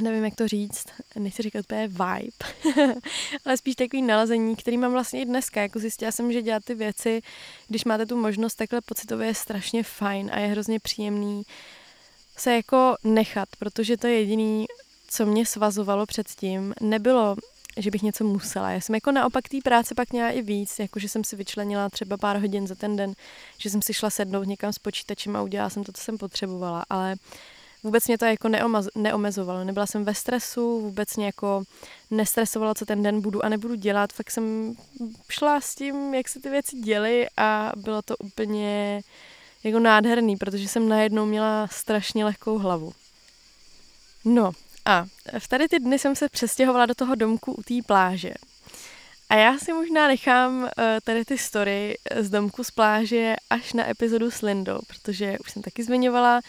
nevím, 0.00 0.24
jak 0.24 0.34
to 0.34 0.48
říct, 0.48 0.86
nechci 1.16 1.42
říkat 1.42 1.60
úplně 1.60 1.88
vibe, 1.88 2.94
ale 3.44 3.56
spíš 3.56 3.74
takový 3.74 4.02
nalazení, 4.02 4.56
který 4.56 4.76
mám 4.76 4.92
vlastně 4.92 5.22
i 5.22 5.24
dneska. 5.24 5.62
Jako 5.62 5.78
zjistila 5.78 6.12
jsem, 6.12 6.32
že 6.32 6.42
dělat 6.42 6.64
ty 6.64 6.74
věci, 6.74 7.22
když 7.68 7.84
máte 7.84 8.06
tu 8.06 8.16
možnost 8.16 8.54
takhle 8.54 8.80
pocitově, 8.80 9.26
je 9.26 9.34
strašně 9.34 9.82
fajn 9.82 10.30
a 10.32 10.38
je 10.38 10.46
hrozně 10.46 10.80
příjemný 10.80 11.42
se 12.36 12.54
jako 12.54 12.96
nechat, 13.04 13.48
protože 13.58 13.96
to 13.96 14.06
je 14.06 14.14
jediný, 14.14 14.66
co 15.08 15.26
mě 15.26 15.46
svazovalo 15.46 16.06
předtím. 16.06 16.74
Nebylo, 16.80 17.36
že 17.76 17.90
bych 17.90 18.02
něco 18.02 18.24
musela. 18.24 18.70
Já 18.70 18.80
jsem 18.80 18.94
jako 18.94 19.12
naopak 19.12 19.48
té 19.48 19.56
práce 19.64 19.94
pak 19.94 20.12
měla 20.12 20.30
i 20.30 20.42
víc, 20.42 20.78
jako 20.78 20.98
že 21.00 21.08
jsem 21.08 21.24
si 21.24 21.36
vyčlenila 21.36 21.88
třeba 21.88 22.16
pár 22.16 22.36
hodin 22.36 22.66
za 22.66 22.74
ten 22.74 22.96
den, 22.96 23.12
že 23.58 23.70
jsem 23.70 23.82
si 23.82 23.94
šla 23.94 24.10
sednout 24.10 24.44
někam 24.44 24.72
s 24.72 24.78
počítačem 24.78 25.36
a 25.36 25.42
udělala 25.42 25.70
jsem 25.70 25.84
to, 25.84 25.92
co 25.92 26.02
jsem 26.02 26.18
potřebovala, 26.18 26.84
ale 26.90 27.16
vůbec 27.82 28.06
mě 28.06 28.18
to 28.18 28.24
jako 28.24 28.48
neomezovalo. 28.94 29.64
Nebyla 29.64 29.86
jsem 29.86 30.04
ve 30.04 30.14
stresu, 30.14 30.80
vůbec 30.80 31.16
mě 31.16 31.26
jako 31.26 31.62
nestresovala, 32.10 32.74
co 32.74 32.86
ten 32.86 33.02
den 33.02 33.20
budu 33.20 33.44
a 33.44 33.48
nebudu 33.48 33.74
dělat. 33.74 34.12
Fakt 34.12 34.30
jsem 34.30 34.74
šla 35.28 35.60
s 35.60 35.74
tím, 35.74 36.14
jak 36.14 36.28
se 36.28 36.40
ty 36.40 36.50
věci 36.50 36.76
děly 36.76 37.26
a 37.36 37.72
bylo 37.76 38.02
to 38.02 38.16
úplně 38.16 39.00
jako 39.64 39.78
nádherný, 39.78 40.36
protože 40.36 40.68
jsem 40.68 40.88
najednou 40.88 41.26
měla 41.26 41.68
strašně 41.68 42.24
lehkou 42.24 42.58
hlavu. 42.58 42.92
No 44.24 44.52
a 44.84 45.04
v 45.38 45.48
tady 45.48 45.68
ty 45.68 45.78
dny 45.78 45.98
jsem 45.98 46.16
se 46.16 46.28
přestěhovala 46.28 46.86
do 46.86 46.94
toho 46.94 47.14
domku 47.14 47.52
u 47.52 47.62
té 47.62 47.74
pláže. 47.86 48.34
A 49.28 49.34
já 49.34 49.58
si 49.58 49.72
možná 49.72 50.08
nechám 50.08 50.62
uh, 50.62 50.68
tady 51.04 51.24
ty 51.24 51.38
story 51.38 51.98
z 52.16 52.30
domku 52.30 52.64
z 52.64 52.70
pláže 52.70 53.36
až 53.50 53.72
na 53.72 53.90
epizodu 53.90 54.30
s 54.30 54.42
Lindou, 54.42 54.78
protože 54.86 55.38
už 55.38 55.50
jsem 55.50 55.62
taky 55.62 55.84
zmiňovala, 55.84 56.40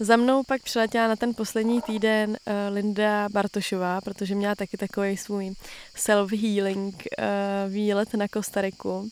za 0.00 0.16
mnou 0.16 0.42
pak 0.42 0.62
přiletěla 0.62 1.08
na 1.08 1.16
ten 1.16 1.34
poslední 1.34 1.82
týden 1.82 2.30
uh, 2.30 2.36
Linda 2.74 3.28
Bartošová, 3.28 4.00
protože 4.00 4.34
měla 4.34 4.54
taky 4.54 4.76
takový 4.76 5.16
svůj 5.16 5.54
self-healing 5.96 6.92
výlet 7.68 8.14
na 8.14 8.28
Kostariku. 8.28 9.08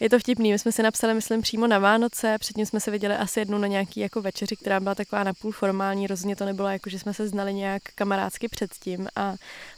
Je 0.00 0.10
to 0.10 0.18
vtipný, 0.18 0.52
my 0.52 0.58
jsme 0.58 0.72
si 0.72 0.82
napsali, 0.82 1.14
myslím, 1.14 1.42
přímo 1.42 1.66
na 1.66 1.78
Vánoce, 1.78 2.38
předtím 2.38 2.66
jsme 2.66 2.80
se 2.80 2.90
viděli 2.90 3.14
asi 3.14 3.40
jednou 3.40 3.58
na 3.58 3.66
nějaký 3.66 4.00
jako 4.00 4.22
večeři, 4.22 4.56
která 4.56 4.80
byla 4.80 4.94
taková 4.94 5.24
napůl 5.24 5.52
formální, 5.52 6.06
rozhodně 6.06 6.36
to 6.36 6.44
nebylo 6.44 6.68
jako, 6.68 6.90
že 6.90 6.98
jsme 6.98 7.14
se 7.14 7.28
znali 7.28 7.54
nějak 7.54 7.82
kamarádsky 7.94 8.48
předtím 8.48 9.08
a 9.16 9.34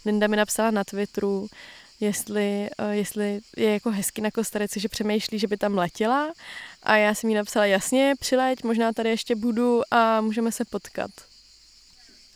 Linda 0.06 0.26
mi 0.26 0.36
napsala 0.36 0.70
na 0.70 0.84
Twitteru, 0.84 1.48
jestli, 2.00 2.68
uh, 2.78 2.90
jestli 2.90 3.40
je 3.56 3.72
jako 3.72 3.90
hezky 3.90 4.20
na 4.20 4.30
Kostarici, 4.30 4.80
že 4.80 4.88
přemýšlí, 4.88 5.38
že 5.38 5.46
by 5.48 5.56
tam 5.56 5.78
letěla 5.78 6.32
a 6.82 6.96
já 6.96 7.14
jsem 7.14 7.30
jí 7.30 7.36
napsala, 7.36 7.66
jasně, 7.66 8.14
přileď, 8.20 8.64
možná 8.64 8.92
tady 8.92 9.08
ještě 9.08 9.36
budu 9.36 9.82
a 9.90 10.20
můžeme 10.20 10.52
se 10.52 10.64
potkat. 10.64 11.10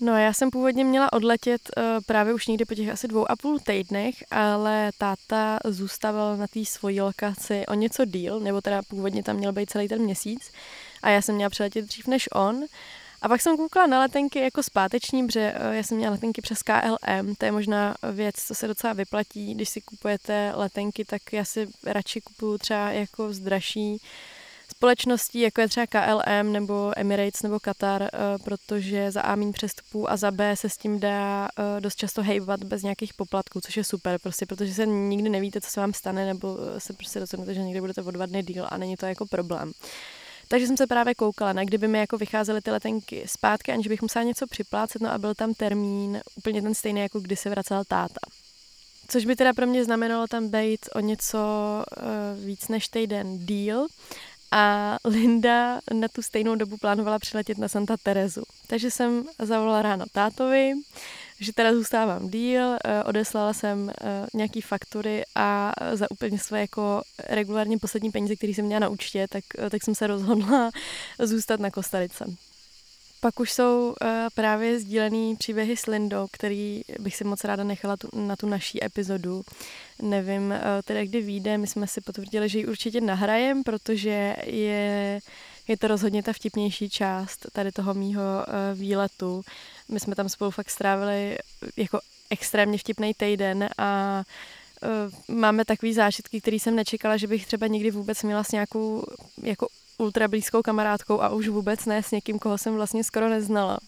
No 0.00 0.18
já 0.18 0.32
jsem 0.32 0.50
původně 0.50 0.84
měla 0.84 1.12
odletět 1.12 1.60
uh, 1.76 1.82
právě 2.06 2.34
už 2.34 2.46
někdy 2.46 2.64
po 2.64 2.74
těch 2.74 2.88
asi 2.88 3.08
dvou 3.08 3.30
a 3.30 3.36
půl 3.36 3.58
týdnech, 3.58 4.14
ale 4.30 4.90
táta 4.98 5.58
zůstával 5.64 6.36
na 6.36 6.46
té 6.46 6.64
svojí 6.64 7.00
lokaci 7.00 7.66
o 7.66 7.74
něco 7.74 8.04
díl, 8.04 8.40
nebo 8.40 8.60
teda 8.60 8.82
původně 8.82 9.22
tam 9.22 9.36
měl 9.36 9.52
být 9.52 9.70
celý 9.70 9.88
ten 9.88 10.02
měsíc 10.02 10.52
a 11.02 11.10
já 11.10 11.22
jsem 11.22 11.34
měla 11.34 11.50
přiletět 11.50 11.84
dřív 11.84 12.06
než 12.06 12.28
on. 12.34 12.64
A 13.22 13.28
pak 13.28 13.40
jsem 13.40 13.56
koukala 13.56 13.86
na 13.86 14.00
letenky 14.00 14.38
jako 14.38 14.62
zpáteční, 14.62 15.26
protože 15.26 15.54
uh, 15.66 15.74
já 15.74 15.82
jsem 15.82 15.96
měla 15.96 16.12
letenky 16.12 16.42
přes 16.42 16.62
KLM, 16.62 17.34
to 17.38 17.44
je 17.44 17.52
možná 17.52 17.94
věc, 18.12 18.34
co 18.36 18.54
se 18.54 18.68
docela 18.68 18.92
vyplatí, 18.92 19.54
když 19.54 19.68
si 19.68 19.80
kupujete 19.80 20.52
letenky, 20.54 21.04
tak 21.04 21.32
já 21.32 21.44
si 21.44 21.68
radši 21.86 22.20
kupuju 22.20 22.58
třeba 22.58 22.90
jako 22.90 23.32
zdražší 23.32 24.00
společností, 24.70 25.40
jako 25.40 25.60
je 25.60 25.68
třeba 25.68 25.86
KLM 25.86 26.52
nebo 26.52 26.92
Emirates 26.96 27.42
nebo 27.42 27.60
Qatar, 27.60 28.02
eh, 28.02 28.08
protože 28.44 29.10
za 29.10 29.20
A 29.22 29.36
méně 29.36 29.52
přestupů 29.52 30.10
a 30.10 30.16
za 30.16 30.30
B 30.30 30.56
se 30.56 30.68
s 30.68 30.76
tím 30.76 31.00
dá 31.00 31.48
eh, 31.58 31.80
dost 31.80 31.96
často 31.96 32.22
hejbat 32.22 32.64
bez 32.64 32.82
nějakých 32.82 33.14
poplatků, 33.14 33.60
což 33.60 33.76
je 33.76 33.84
super, 33.84 34.18
prostě, 34.22 34.46
protože 34.46 34.74
se 34.74 34.86
nikdy 34.86 35.28
nevíte, 35.28 35.60
co 35.60 35.70
se 35.70 35.80
vám 35.80 35.94
stane, 35.94 36.26
nebo 36.26 36.58
eh, 36.76 36.80
se 36.80 36.92
prostě 36.92 37.20
rozhodnete, 37.20 37.54
že 37.54 37.60
někdy 37.60 37.80
budete 37.80 38.02
o 38.02 38.10
dva 38.10 38.26
dny 38.26 38.42
díl 38.42 38.66
a 38.68 38.76
není 38.76 38.96
to 38.96 39.06
jako 39.06 39.26
problém. 39.26 39.72
Takže 40.48 40.66
jsem 40.66 40.76
se 40.76 40.86
právě 40.86 41.14
koukala, 41.14 41.52
na 41.52 41.64
kdyby 41.64 41.88
mi 41.88 41.98
jako 41.98 42.18
vycházely 42.18 42.60
ty 42.60 42.70
letenky 42.70 43.24
zpátky, 43.26 43.72
aniž 43.72 43.88
bych 43.88 44.02
musela 44.02 44.22
něco 44.22 44.46
připlácet, 44.46 45.02
no 45.02 45.12
a 45.12 45.18
byl 45.18 45.34
tam 45.34 45.54
termín 45.54 46.20
úplně 46.36 46.62
ten 46.62 46.74
stejný, 46.74 47.00
jako 47.00 47.20
kdy 47.20 47.36
se 47.36 47.50
vracel 47.50 47.84
táta. 47.84 48.20
Což 49.08 49.24
by 49.24 49.36
teda 49.36 49.52
pro 49.52 49.66
mě 49.66 49.84
znamenalo 49.84 50.26
tam 50.26 50.48
být 50.48 50.80
o 50.94 51.00
něco 51.00 51.38
uh, 51.96 52.44
víc 52.44 52.68
než 52.68 52.88
týden 52.88 53.38
díl 53.38 53.86
a 54.50 54.96
Linda 55.04 55.80
na 55.94 56.08
tu 56.08 56.22
stejnou 56.22 56.54
dobu 56.54 56.76
plánovala 56.76 57.18
přiletět 57.18 57.58
na 57.58 57.68
Santa 57.68 57.96
Terezu. 57.96 58.42
Takže 58.66 58.90
jsem 58.90 59.24
zavolala 59.38 59.82
ráno 59.82 60.04
tátovi, 60.12 60.72
že 61.40 61.52
teda 61.52 61.74
zůstávám 61.74 62.28
díl, 62.28 62.76
eh, 62.84 63.02
odeslala 63.04 63.52
jsem 63.52 63.90
eh, 63.90 64.26
nějaký 64.34 64.60
faktury 64.60 65.22
a 65.34 65.72
za 65.92 66.10
úplně 66.10 66.38
své 66.38 66.60
jako 66.60 67.02
regulárně 67.28 67.78
poslední 67.78 68.10
peníze, 68.10 68.36
které 68.36 68.54
jsem 68.54 68.64
měla 68.64 68.80
na 68.80 68.88
účtě, 68.88 69.26
tak, 69.30 69.44
eh, 69.58 69.70
tak 69.70 69.84
jsem 69.84 69.94
se 69.94 70.06
rozhodla 70.06 70.70
zůstat 71.18 71.60
na 71.60 71.70
Kostarice. 71.70 72.24
Pak 73.20 73.40
už 73.40 73.52
jsou 73.52 73.94
právě 74.34 74.80
sdílený 74.80 75.36
příběhy 75.36 75.76
s 75.76 75.86
Lindou, 75.86 76.26
který 76.32 76.82
bych 76.98 77.16
si 77.16 77.24
moc 77.24 77.44
ráda 77.44 77.64
nechala 77.64 77.96
tu, 77.96 78.08
na 78.14 78.36
tu 78.36 78.48
naší 78.48 78.84
epizodu. 78.84 79.42
Nevím 80.02 80.50
uh, 80.50 80.56
teda, 80.84 81.04
kdy 81.04 81.20
vyjde, 81.20 81.58
my 81.58 81.66
jsme 81.66 81.86
si 81.86 82.00
potvrdili, 82.00 82.48
že 82.48 82.58
ji 82.58 82.66
určitě 82.66 83.00
nahrajem, 83.00 83.62
protože 83.62 84.36
je, 84.44 85.20
je 85.68 85.76
to 85.76 85.88
rozhodně 85.88 86.22
ta 86.22 86.32
vtipnější 86.32 86.90
část 86.90 87.46
tady 87.52 87.72
toho 87.72 87.94
mýho 87.94 88.22
uh, 88.22 88.78
výletu. 88.78 89.42
My 89.88 90.00
jsme 90.00 90.14
tam 90.14 90.28
spolu 90.28 90.50
fakt 90.50 90.70
strávili 90.70 91.38
jako 91.76 92.00
extrémně 92.30 92.78
vtipný 92.78 93.14
týden 93.14 93.68
a 93.78 94.22
máme 95.28 95.64
takový 95.64 95.94
zážitky, 95.94 96.40
který 96.40 96.58
jsem 96.60 96.76
nečekala, 96.76 97.16
že 97.16 97.26
bych 97.26 97.46
třeba 97.46 97.66
někdy 97.66 97.90
vůbec 97.90 98.22
měla 98.22 98.44
s 98.44 98.52
nějakou 98.52 99.04
jako 99.42 99.68
ultra 99.98 100.28
blízkou 100.28 100.62
kamarádkou 100.62 101.20
a 101.20 101.28
už 101.28 101.48
vůbec 101.48 101.84
ne 101.84 102.02
s 102.02 102.10
někým, 102.10 102.38
koho 102.38 102.58
jsem 102.58 102.74
vlastně 102.74 103.04
skoro 103.04 103.28
neznala. 103.28 103.78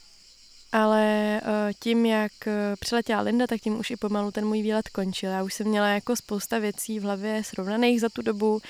Ale 0.72 1.40
eh, 1.44 1.72
tím, 1.78 2.06
jak 2.06 2.32
eh, 2.46 2.76
přiletěla 2.80 3.20
Linda, 3.20 3.46
tak 3.46 3.60
tím 3.60 3.78
už 3.78 3.90
i 3.90 3.96
pomalu 3.96 4.30
ten 4.30 4.46
můj 4.46 4.62
výlet 4.62 4.88
končil. 4.88 5.30
Já 5.30 5.42
už 5.42 5.54
jsem 5.54 5.66
měla 5.66 5.88
jako 5.88 6.16
spousta 6.16 6.58
věcí 6.58 7.00
v 7.00 7.02
hlavě 7.02 7.44
srovnaných 7.44 8.00
za 8.00 8.08
tu 8.08 8.22
dobu. 8.22 8.60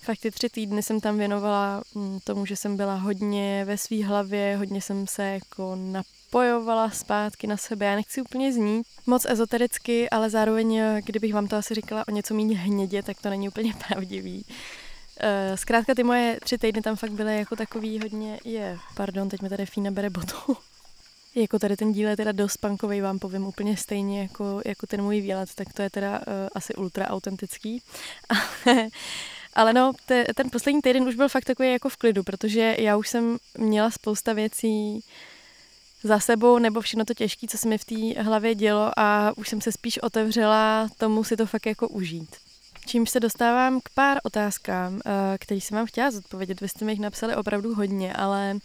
Fakt 0.00 0.18
ty 0.18 0.30
tři 0.30 0.48
týdny 0.48 0.82
jsem 0.82 1.00
tam 1.00 1.18
věnovala 1.18 1.82
hm, 1.94 2.18
tomu, 2.24 2.46
že 2.46 2.56
jsem 2.56 2.76
byla 2.76 2.94
hodně 2.94 3.64
ve 3.64 3.78
své 3.78 4.04
hlavě, 4.04 4.56
hodně 4.56 4.82
jsem 4.82 5.06
se 5.06 5.22
jako 5.24 5.76
napojovala 5.76 6.90
zpátky 6.90 7.46
na 7.46 7.56
sebe. 7.56 7.86
Já 7.86 7.94
nechci 7.94 8.20
úplně 8.20 8.52
znít 8.52 8.86
moc 9.06 9.26
ezotericky, 9.28 10.10
ale 10.10 10.30
zároveň, 10.30 10.76
eh, 10.76 11.02
kdybych 11.04 11.34
vám 11.34 11.48
to 11.48 11.56
asi 11.56 11.74
říkala 11.74 12.08
o 12.08 12.10
něco 12.10 12.34
méně 12.34 12.58
hnědě, 12.58 13.02
tak 13.02 13.20
to 13.20 13.30
není 13.30 13.48
úplně 13.48 13.72
pravdivý. 13.88 14.44
Zkrátka 15.54 15.94
ty 15.94 16.02
moje 16.02 16.38
tři 16.42 16.58
týdny 16.58 16.82
tam 16.82 16.96
fakt 16.96 17.12
byly 17.12 17.38
jako 17.38 17.56
takový 17.56 18.00
hodně, 18.00 18.40
je, 18.44 18.78
pardon, 18.94 19.28
teď 19.28 19.42
mi 19.42 19.48
tady 19.48 19.66
Fína 19.66 19.90
bere 19.90 20.10
botu. 20.10 20.56
Jako 21.34 21.58
tady 21.58 21.76
ten 21.76 21.92
díl 21.92 22.08
je 22.08 22.16
teda 22.16 22.32
dost 22.32 22.56
punkový, 22.56 23.00
vám 23.00 23.18
povím 23.18 23.46
úplně 23.46 23.76
stejně 23.76 24.22
jako, 24.22 24.60
jako 24.64 24.86
ten 24.86 25.02
můj 25.02 25.20
výlet, 25.20 25.54
tak 25.54 25.72
to 25.72 25.82
je 25.82 25.90
teda 25.90 26.18
uh, 26.18 26.24
asi 26.54 26.74
ultra 26.74 27.08
autentický. 27.08 27.82
Ale 29.54 29.72
no, 29.72 29.92
te, 30.06 30.24
ten 30.34 30.50
poslední 30.50 30.82
týden 30.82 31.02
už 31.02 31.14
byl 31.14 31.28
fakt 31.28 31.44
takový 31.44 31.72
jako 31.72 31.88
v 31.88 31.96
klidu, 31.96 32.22
protože 32.22 32.76
já 32.78 32.96
už 32.96 33.08
jsem 33.08 33.38
měla 33.58 33.90
spousta 33.90 34.32
věcí 34.32 35.00
za 36.02 36.20
sebou, 36.20 36.58
nebo 36.58 36.80
všechno 36.80 37.04
to 37.04 37.14
těžké, 37.14 37.46
co 37.46 37.58
se 37.58 37.68
mi 37.68 37.78
v 37.78 37.84
té 37.84 38.22
hlavě 38.22 38.54
dělo 38.54 38.90
a 38.96 39.32
už 39.36 39.48
jsem 39.48 39.60
se 39.60 39.72
spíš 39.72 39.98
otevřela 39.98 40.88
tomu 40.98 41.24
si 41.24 41.36
to 41.36 41.46
fakt 41.46 41.66
jako 41.66 41.88
užít. 41.88 42.36
Čímž 42.86 43.10
se 43.10 43.20
dostávám 43.20 43.80
k 43.80 43.88
pár 43.94 44.18
otázkám, 44.22 45.00
eh, 45.06 45.38
které 45.38 45.60
jsem 45.60 45.76
vám 45.76 45.86
chtěla 45.86 46.10
zodpovědět. 46.10 46.60
Vy 46.60 46.68
jste 46.68 46.84
mi 46.84 46.92
jich 46.92 47.00
napsali 47.00 47.36
opravdu 47.36 47.74
hodně, 47.74 48.12
ale 48.12 48.58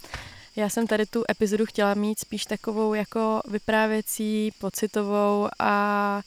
já 0.55 0.69
jsem 0.69 0.87
tady 0.87 1.05
tu 1.05 1.23
epizodu 1.31 1.65
chtěla 1.65 1.93
mít 1.93 2.19
spíš 2.19 2.45
takovou 2.45 2.93
jako 2.93 3.41
vyprávěcí, 3.47 4.51
pocitovou 4.59 5.47
a 5.59 6.21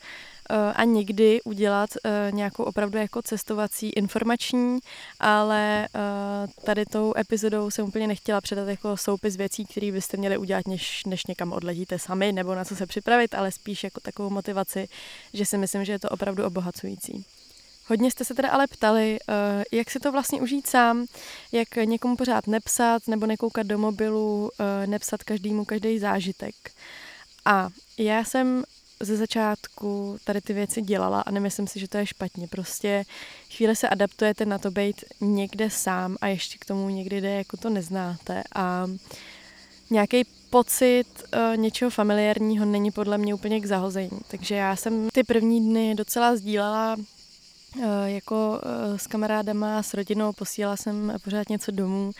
eh, 0.49 0.73
a 0.75 0.83
někdy 0.83 1.41
udělat 1.41 1.89
uh, 2.05 2.35
nějakou 2.35 2.63
opravdu 2.63 2.97
jako 2.97 3.21
cestovací 3.21 3.89
informační, 3.89 4.79
ale 5.19 5.87
uh, 5.95 6.63
tady 6.65 6.85
tou 6.85 7.13
epizodou 7.17 7.71
jsem 7.71 7.85
úplně 7.85 8.07
nechtěla 8.07 8.41
předat 8.41 8.67
jako 8.67 8.97
soupis 8.97 9.35
věcí, 9.35 9.65
které 9.65 9.91
byste 9.91 10.17
měli 10.17 10.37
udělat, 10.37 10.67
než, 10.67 11.05
než 11.05 11.25
někam 11.25 11.53
odletíte 11.53 11.99
sami 11.99 12.31
nebo 12.31 12.55
na 12.55 12.65
co 12.65 12.75
se 12.75 12.85
připravit, 12.85 13.33
ale 13.33 13.51
spíš 13.51 13.83
jako 13.83 13.99
takovou 13.99 14.29
motivaci, 14.29 14.87
že 15.33 15.45
si 15.45 15.57
myslím, 15.57 15.85
že 15.85 15.91
je 15.91 15.99
to 15.99 16.09
opravdu 16.09 16.45
obohacující. 16.45 17.25
Hodně 17.87 18.11
jste 18.11 18.25
se 18.25 18.33
teda 18.33 18.49
ale 18.49 18.67
ptali, 18.67 19.19
eh, 19.29 19.63
jak 19.71 19.91
si 19.91 19.99
to 19.99 20.11
vlastně 20.11 20.41
užít 20.41 20.67
sám, 20.67 21.05
jak 21.51 21.75
někomu 21.75 22.15
pořád 22.15 22.47
nepsat 22.47 23.07
nebo 23.07 23.25
nekoukat 23.25 23.67
do 23.67 23.77
mobilu, 23.77 24.51
eh, 24.59 24.87
nepsat 24.87 25.23
každému 25.23 25.65
každý 25.65 25.99
zážitek. 25.99 26.55
A 27.45 27.69
já 27.97 28.23
jsem 28.23 28.63
ze 28.99 29.17
začátku 29.17 30.17
tady 30.23 30.41
ty 30.41 30.53
věci 30.53 30.81
dělala 30.81 31.21
a 31.21 31.31
nemyslím 31.31 31.67
si, 31.67 31.79
že 31.79 31.87
to 31.87 31.97
je 31.97 32.05
špatně. 32.05 32.47
Prostě 32.47 33.03
chvíle 33.49 33.75
se 33.75 33.89
adaptujete 33.89 34.45
na 34.45 34.57
to 34.57 34.71
být 34.71 35.03
někde 35.21 35.69
sám 35.69 36.17
a 36.21 36.27
ještě 36.27 36.57
k 36.57 36.65
tomu 36.65 36.89
někdy 36.89 37.21
jde, 37.21 37.35
jako 37.35 37.57
to 37.57 37.69
neznáte. 37.69 38.43
A 38.55 38.87
nějaký 39.89 40.23
pocit 40.49 41.05
uh, 41.33 41.57
něčeho 41.57 41.91
familiárního 41.91 42.65
není 42.65 42.91
podle 42.91 43.17
mě 43.17 43.33
úplně 43.33 43.59
k 43.59 43.65
zahození. 43.65 44.19
Takže 44.27 44.55
já 44.55 44.75
jsem 44.75 45.09
ty 45.13 45.23
první 45.23 45.61
dny 45.61 45.95
docela 45.95 46.35
sdílela 46.35 46.97
jako 48.05 48.61
eh, 48.63 48.99
s 48.99 49.07
kamarádama, 49.07 49.83
s 49.83 49.93
rodinou, 49.93 50.33
posílala 50.33 50.77
jsem 50.77 51.13
pořád 51.23 51.49
něco 51.49 51.71
domů. 51.71 52.11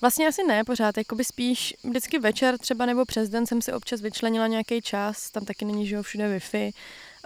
Vlastně 0.00 0.28
asi 0.28 0.42
ne 0.42 0.64
pořád, 0.64 0.96
jako 0.96 1.14
by 1.14 1.24
spíš 1.24 1.74
vždycky 1.84 2.18
večer 2.18 2.58
třeba 2.58 2.86
nebo 2.86 3.04
přes 3.04 3.28
den 3.28 3.46
jsem 3.46 3.62
si 3.62 3.72
občas 3.72 4.00
vyčlenila 4.00 4.46
nějaký 4.46 4.82
čas, 4.82 5.30
tam 5.30 5.44
taky 5.44 5.64
není, 5.64 5.86
že 5.86 6.02
všude 6.02 6.38
Wi-Fi. 6.38 6.72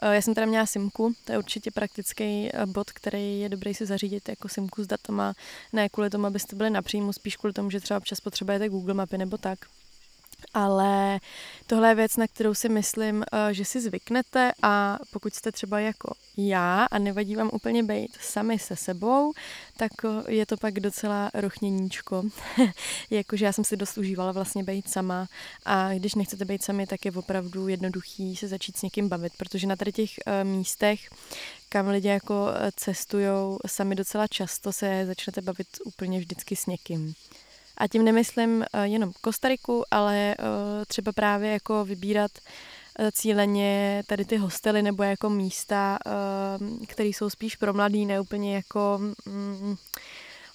Eh, 0.03 0.15
já 0.15 0.23
jsem 0.23 0.35
teda 0.35 0.47
měla 0.47 0.67
simku, 0.67 1.13
to 1.25 1.33
je 1.33 1.39
určitě 1.39 1.71
praktický 1.71 2.51
bod, 2.67 2.91
který 2.91 3.41
je 3.41 3.49
dobrý 3.49 3.75
si 3.75 3.87
zařídit 3.87 4.29
jako 4.29 4.49
simku 4.49 4.85
s 4.85 4.87
datama, 4.87 5.35
ne 5.73 5.89
kvůli 5.89 6.11
tomu, 6.11 6.27
abyste 6.27 6.57
byli 6.57 6.71
napřímo, 6.71 7.13
spíš 7.13 7.37
kvůli 7.37 7.53
tomu, 7.53 7.71
že 7.71 7.81
třeba 7.81 7.99
občas 7.99 8.21
potřebujete 8.21 8.69
Google 8.69 8.95
mapy 8.95 9.19
nebo 9.19 9.39
tak 9.39 9.59
ale 10.55 11.21
tohle 11.67 11.89
je 11.89 11.95
věc, 11.95 12.17
na 12.17 12.27
kterou 12.27 12.55
si 12.55 12.69
myslím, 12.69 13.25
eh, 13.33 13.55
že 13.55 13.65
si 13.65 13.81
zvyknete 13.81 14.53
a 14.63 14.99
pokud 15.11 15.35
jste 15.35 15.53
třeba 15.53 15.81
jako 15.81 16.15
já 16.37 16.85
a 16.85 16.99
nevadí 16.99 17.37
vám 17.37 17.51
úplně 17.53 17.83
být 17.83 18.17
sami 18.21 18.59
se 18.59 18.77
sebou, 18.77 19.33
tak 19.77 19.93
eh, 20.05 20.33
je 20.33 20.47
to 20.47 20.57
pak 20.57 20.81
docela 20.81 21.31
rochněníčko. 21.35 22.23
Jakože 23.11 23.45
já 23.45 23.53
jsem 23.53 23.65
si 23.65 23.77
dost 23.77 23.99
užívala 23.99 24.33
vlastně 24.33 24.65
být 24.65 24.89
sama 24.89 25.29
a 25.65 25.95
když 25.95 26.15
nechcete 26.15 26.45
být 26.45 26.65
sami, 26.65 26.87
tak 26.87 27.05
je 27.05 27.13
opravdu 27.13 27.69
jednoduchý 27.69 28.37
se 28.37 28.49
začít 28.49 28.77
s 28.77 28.83
někým 28.83 29.09
bavit, 29.09 29.33
protože 29.37 29.67
na 29.67 29.77
tady 29.77 29.93
těch 29.93 30.11
eh, 30.27 30.45
místech, 30.45 31.01
kam 31.69 31.89
lidi 31.89 32.09
jako 32.09 32.49
cestují 32.77 33.59
sami 33.67 33.95
docela 33.95 34.27
často, 34.27 34.73
se 34.73 35.07
začnete 35.07 35.43
bavit 35.43 35.67
úplně 35.85 36.19
vždycky 36.19 36.57
s 36.57 36.67
někým. 36.67 37.15
A 37.79 37.89
tím 37.89 38.05
nemyslím 38.05 38.65
uh, 38.75 38.83
jenom 38.83 39.13
Kostariku, 39.21 39.85
ale 39.91 40.35
uh, 40.39 40.45
třeba 40.87 41.13
právě 41.13 41.51
jako 41.51 41.85
vybírat 41.85 42.31
cíleně 43.13 44.03
tady 44.07 44.25
ty 44.25 44.37
hostely 44.37 44.83
nebo 44.83 45.03
jako 45.03 45.31
místa, 45.31 45.99
které 46.87 47.09
jsou 47.09 47.31
spíš 47.31 47.57
pro 47.57 47.73
mladý, 47.75 48.07
neúplně 48.07 48.55
jako 48.55 49.01
mm, 49.27 49.77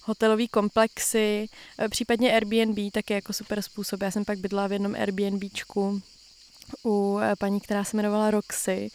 hotelový 0.02 0.48
komplexy, 0.48 1.46
případně 1.90 2.32
Airbnb, 2.32 2.92
tak 2.92 3.10
je 3.10 3.14
jako 3.14 3.32
super 3.32 3.62
způsob. 3.62 4.02
Já 4.02 4.10
jsem 4.10 4.24
pak 4.24 4.38
bydla 4.38 4.66
v 4.66 4.72
jednom 4.72 4.94
Airbnbčku 4.94 6.02
u 6.84 7.18
paní, 7.38 7.60
která 7.60 7.84
se 7.84 7.96
jmenovala 7.96 8.30
Roxy, 8.30 8.88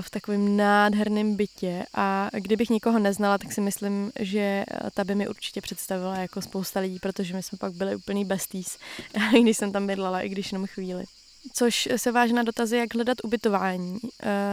v 0.00 0.10
takovém 0.10 0.56
nádherném 0.56 1.36
bytě 1.36 1.84
a 1.94 2.30
kdybych 2.32 2.70
nikoho 2.70 2.98
neznala, 2.98 3.38
tak 3.38 3.52
si 3.52 3.60
myslím, 3.60 4.12
že 4.20 4.64
ta 4.94 5.04
by 5.04 5.14
mi 5.14 5.28
určitě 5.28 5.60
představila 5.60 6.16
jako 6.16 6.42
spousta 6.42 6.80
lidí, 6.80 6.98
protože 6.98 7.34
my 7.34 7.42
jsme 7.42 7.58
pak 7.58 7.72
byli 7.72 7.96
úplný 7.96 8.24
besties, 8.24 8.78
když 9.42 9.56
jsem 9.56 9.72
tam 9.72 9.86
bydlela, 9.86 10.20
i 10.20 10.28
když 10.28 10.52
jenom 10.52 10.66
chvíli. 10.66 11.04
Což 11.52 11.88
se 11.96 12.12
váží 12.12 12.32
na 12.32 12.42
dotazy, 12.42 12.76
jak 12.76 12.94
hledat 12.94 13.18
ubytování. 13.24 13.98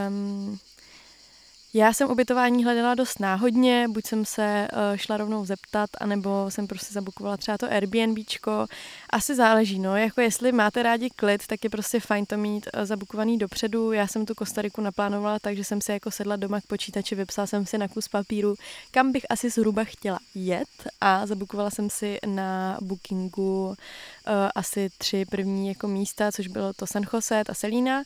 Um, 0.07 0.59
já 1.73 1.93
jsem 1.93 2.11
ubytování 2.11 2.63
hledala 2.63 2.95
dost 2.95 3.19
náhodně, 3.19 3.87
buď 3.89 4.05
jsem 4.05 4.25
se 4.25 4.67
uh, 4.73 4.97
šla 4.97 5.17
rovnou 5.17 5.45
zeptat, 5.45 5.89
anebo 6.01 6.45
jsem 6.49 6.67
prostě 6.67 6.93
zabukovala 6.93 7.37
třeba 7.37 7.57
to 7.57 7.71
Airbnbčko. 7.71 8.67
Asi 9.09 9.35
záleží, 9.35 9.79
no, 9.79 9.97
jako 9.97 10.21
jestli 10.21 10.51
máte 10.51 10.83
rádi 10.83 11.09
klid, 11.09 11.47
tak 11.47 11.63
je 11.63 11.69
prostě 11.69 11.99
fajn 11.99 12.25
to 12.25 12.37
mít 12.37 12.69
uh, 12.73 12.85
zabukovaný 12.85 13.37
dopředu. 13.37 13.91
Já 13.91 14.07
jsem 14.07 14.25
tu 14.25 14.35
Kostariku 14.35 14.81
naplánovala 14.81 15.39
tak, 15.39 15.55
že 15.55 15.63
jsem 15.63 15.81
si 15.81 15.91
jako 15.91 16.11
sedla 16.11 16.35
doma 16.35 16.61
k 16.61 16.67
počítači, 16.67 17.15
vypsala 17.15 17.47
jsem 17.47 17.65
si 17.65 17.77
na 17.77 17.87
kus 17.87 18.07
papíru, 18.07 18.55
kam 18.91 19.11
bych 19.11 19.25
asi 19.29 19.49
zhruba 19.49 19.83
chtěla 19.83 20.19
jet 20.35 20.87
a 21.01 21.25
zabukovala 21.25 21.69
jsem 21.69 21.89
si 21.89 22.19
na 22.25 22.77
bookingu 22.81 23.75
asi 24.55 24.89
tři 24.97 25.25
první 25.25 25.67
jako 25.67 25.87
místa, 25.87 26.31
což 26.31 26.47
bylo 26.47 26.73
to 26.73 26.87
San 26.87 27.03
Jose, 27.13 27.43
a 27.49 27.53
Selina, 27.53 27.97
uh, 27.97 28.03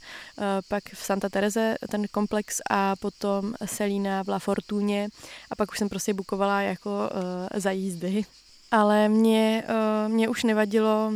pak 0.68 0.84
v 0.94 1.06
Santa 1.06 1.30
Terese 1.30 1.76
ten 1.90 2.08
komplex 2.12 2.62
a 2.70 2.96
potom 2.96 3.54
Selína 3.66 4.24
v 4.24 4.30
La 4.30 4.40
Fortuně 4.40 5.10
a 5.52 5.56
pak 5.56 5.72
už 5.72 5.78
jsem 5.78 5.90
prostě 5.90 6.14
bukovala 6.14 6.62
jako 6.62 6.90
uh, 6.90 7.60
za 7.60 7.72
jízdy. 7.72 8.26
Ale 8.72 9.10
mě, 9.10 9.64
mě 10.08 10.30
už 10.30 10.44
nevadilo, 10.44 11.12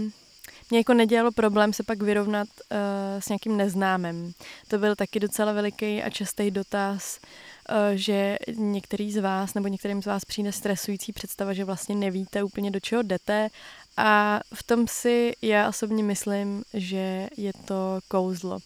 mě 0.69 0.79
jako 0.79 0.93
nedělalo 0.93 1.31
problém 1.31 1.73
se 1.73 1.83
pak 1.83 2.03
vyrovnat 2.03 2.47
uh, 2.47 2.77
s 3.19 3.29
nějakým 3.29 3.57
neznámem. 3.57 4.31
To 4.67 4.77
byl 4.77 4.95
taky 4.95 5.19
docela 5.19 5.51
veliký 5.51 6.03
a 6.03 6.09
častý 6.09 6.51
dotaz, 6.51 7.19
uh, 7.19 7.75
že 7.95 8.37
některý 8.55 9.11
z 9.11 9.21
vás 9.21 9.53
nebo 9.53 9.67
některým 9.67 10.01
z 10.01 10.05
vás 10.05 10.25
přijde 10.25 10.51
stresující 10.51 11.13
představa, 11.13 11.53
že 11.53 11.65
vlastně 11.65 11.95
nevíte 11.95 12.43
úplně 12.43 12.71
do 12.71 12.79
čeho 12.79 13.03
jdete 13.03 13.49
a 13.97 14.39
v 14.53 14.63
tom 14.63 14.87
si 14.87 15.33
já 15.41 15.69
osobně 15.69 16.03
myslím, 16.03 16.63
že 16.73 17.27
je 17.37 17.51
to 17.65 17.99
kouzlo. 18.07 18.59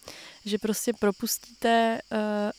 Že 0.46 0.58
prostě 0.58 0.94
propustíte 1.00 2.00
uh, 2.12 2.18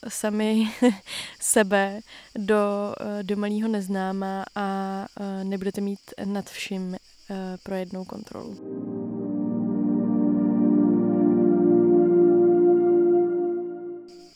sami 0.09 0.73
sebe 1.41 2.01
do, 2.39 2.95
uh, 3.01 3.23
do 3.23 3.37
malého 3.37 3.69
neznáma 3.69 4.45
a 4.55 4.99
uh, 5.21 5.45
nebudete 5.45 5.81
mít 5.81 6.01
nad 6.25 6.51
vším 6.51 6.89
uh, 6.89 6.97
pro 7.63 7.75
jednou 7.75 8.05
kontrolu. 8.05 9.22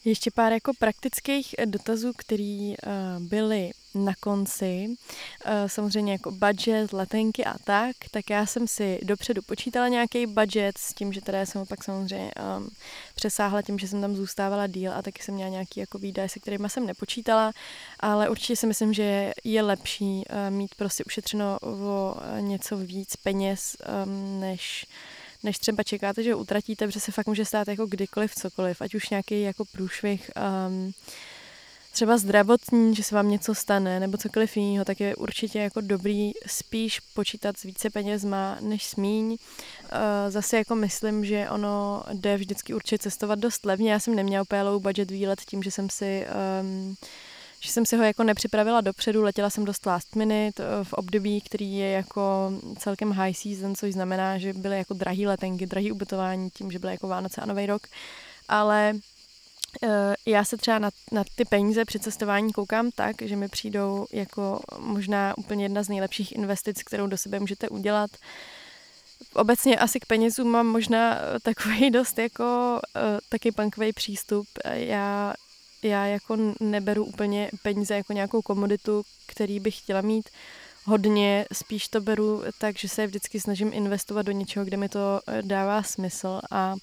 Ještě 0.07 0.31
pár 0.31 0.53
jako 0.53 0.73
praktických 0.79 1.55
dotazů, 1.65 2.13
které 2.17 2.75
uh, 2.87 3.27
byly 3.27 3.71
na 3.95 4.13
konci, 4.21 4.87
uh, 4.89 5.53
samozřejmě 5.67 6.13
jako 6.13 6.31
budget, 6.31 6.93
letenky 6.93 7.45
a 7.45 7.55
tak, 7.65 7.97
tak 8.11 8.31
já 8.31 8.47
jsem 8.47 8.69
si 8.69 8.99
dopředu 9.03 9.43
počítala 9.43 9.89
nějaký 9.89 10.27
budget 10.27 10.79
s 10.79 10.95
tím, 10.95 11.13
že 11.13 11.21
teda 11.21 11.47
jsem 11.47 11.67
pak 11.67 11.85
samozřejmě 11.85 12.31
um, 12.59 12.69
přesáhla 13.15 13.63
tím, 13.63 13.79
že 13.79 13.89
jsem 13.89 14.01
tam 14.01 14.17
zůstávala 14.17 14.67
díl 14.67 14.93
a 14.93 15.03
taky 15.03 15.23
jsem 15.23 15.35
měla 15.35 15.51
nějaký 15.51 15.81
jako 15.81 15.99
výdaje, 15.99 16.29
se 16.29 16.41
kterými 16.41 16.71
jsem 16.71 16.87
nepočítala, 16.87 17.53
ale 18.01 18.29
určitě 18.29 18.57
si 18.57 18.67
myslím, 18.67 18.93
že 18.93 19.33
je 19.45 19.63
lepší 19.63 20.25
mít 20.49 20.75
prostě 20.75 21.05
ušetřeno 21.05 21.59
o 21.63 22.17
něco 22.41 22.77
víc 22.77 23.17
peněz, 23.17 23.77
um, 24.05 24.41
než 24.41 24.87
než 25.47 25.59
třeba 25.59 25.83
čekáte, 25.83 26.23
že 26.23 26.35
utratíte, 26.35 26.87
protože 26.87 27.01
se 27.01 27.13
fakt 27.13 27.27
může 27.27 27.45
stát 27.45 27.69
jako 27.69 27.87
kdykoliv 27.87 28.35
cokoliv, 28.35 28.83
ať 28.83 28.95
už 28.95 29.09
nějaký 29.09 29.43
jako 29.43 29.65
průšvih 29.65 30.31
um, 30.69 30.93
třeba 31.93 32.19
zdravotní, 32.19 32.95
že 32.95 33.03
se 33.03 33.15
vám 33.15 33.31
něco 33.31 33.55
stane, 33.55 34.01
nebo 34.01 34.19
cokoliv 34.19 34.57
jiného, 34.57 34.85
tak 34.85 35.01
je 35.01 35.17
určitě 35.17 35.59
jako 35.59 35.81
dobrý 35.81 36.33
spíš 36.47 37.01
počítat 37.01 37.57
s 37.57 37.63
více 37.63 37.91
penězma 37.91 38.59
než 38.61 38.87
smíň. 38.87 39.27
Uh, 39.33 39.39
zase 40.29 40.57
jako 40.57 40.75
myslím, 40.75 41.25
že 41.25 41.51
ono 41.51 42.03
jde 42.13 42.37
vždycky 42.37 42.75
určitě 42.75 42.99
cestovat 42.99 43.39
dost 43.39 43.65
levně. 43.65 43.93
Já 43.93 44.01
jsem 44.01 44.15
neměla 44.15 44.43
úplně 44.43 44.63
low 44.63 44.83
budget 44.83 45.11
výlet 45.11 45.41
tím, 45.41 45.63
že 45.63 45.71
jsem 45.71 45.91
si 45.91 46.27
um, 46.61 46.97
že 47.61 47.73
jsem 47.73 47.87
si 47.87 47.97
ho 47.97 48.03
jako 48.05 48.25
nepřipravila 48.25 48.81
dopředu, 48.81 49.23
letěla 49.23 49.51
jsem 49.51 49.65
dost 49.65 49.87
last 49.87 50.17
minute 50.17 50.63
eh, 50.63 50.85
v 50.85 50.93
období, 50.93 51.41
který 51.41 51.77
je 51.77 51.91
jako 51.91 52.53
celkem 52.79 53.11
high 53.11 53.33
season, 53.33 53.75
což 53.75 53.93
znamená, 53.93 54.39
že 54.39 54.53
byly 54.53 54.79
jako 54.79 54.95
drahý 54.95 55.27
letenky, 55.27 55.67
drahý 55.67 55.93
ubytování 55.93 56.51
tím, 56.51 56.71
že 56.71 56.79
byly 56.79 56.93
jako 56.93 57.09
Vánoce 57.09 57.41
a 57.41 57.47
Nový 57.47 57.67
rok, 57.67 57.83
ale 58.49 58.95
eh, 59.83 60.15
já 60.27 60.45
se 60.45 60.57
třeba 60.57 60.79
na, 60.79 60.91
na 61.13 61.25
ty 61.35 61.45
peníze 61.45 61.85
při 61.85 61.99
cestování 61.99 62.53
koukám 62.53 62.91
tak, 62.91 63.17
že 63.23 63.37
mi 63.37 63.49
přijdou 63.49 64.07
jako 64.13 64.61
možná 64.79 65.39
úplně 65.39 65.65
jedna 65.65 65.83
z 65.83 65.89
nejlepších 65.89 66.33
investic, 66.33 66.83
kterou 66.83 67.07
do 67.07 67.17
sebe 67.17 67.41
můžete 67.41 67.69
udělat. 67.69 68.11
Obecně 69.35 69.79
asi 69.79 70.01
k 70.01 70.07
penězům 70.07 70.49
mám 70.49 70.67
možná 70.67 71.19
takový 71.43 71.91
dost 71.91 72.19
jako 72.19 72.81
uh, 72.97 73.03
taky 73.29 73.53
punkový 73.53 73.93
přístup. 73.93 74.47
Já 74.65 75.35
já 75.87 76.07
jako 76.07 76.37
neberu 76.61 77.05
úplně 77.05 77.51
peníze 77.63 77.95
jako 77.95 78.13
nějakou 78.13 78.43
komoditu, 78.43 79.03
který 79.27 79.61
bych 79.61 79.79
chtěla 79.79 80.01
mít 80.01 80.29
hodně, 80.87 81.47
spíš 81.53 81.89
to 81.89 82.01
beru 82.01 82.43
tak, 82.59 82.79
že 82.79 82.89
se 82.89 83.07
vždycky 83.07 83.41
snažím 83.41 83.71
investovat 83.73 84.23
do 84.23 84.33
něčeho, 84.33 84.65
kde 84.65 84.77
mi 84.77 84.89
to 84.89 85.21
eh, 85.27 85.43
dává 85.43 85.83
smysl 85.83 86.41
a 86.51 86.75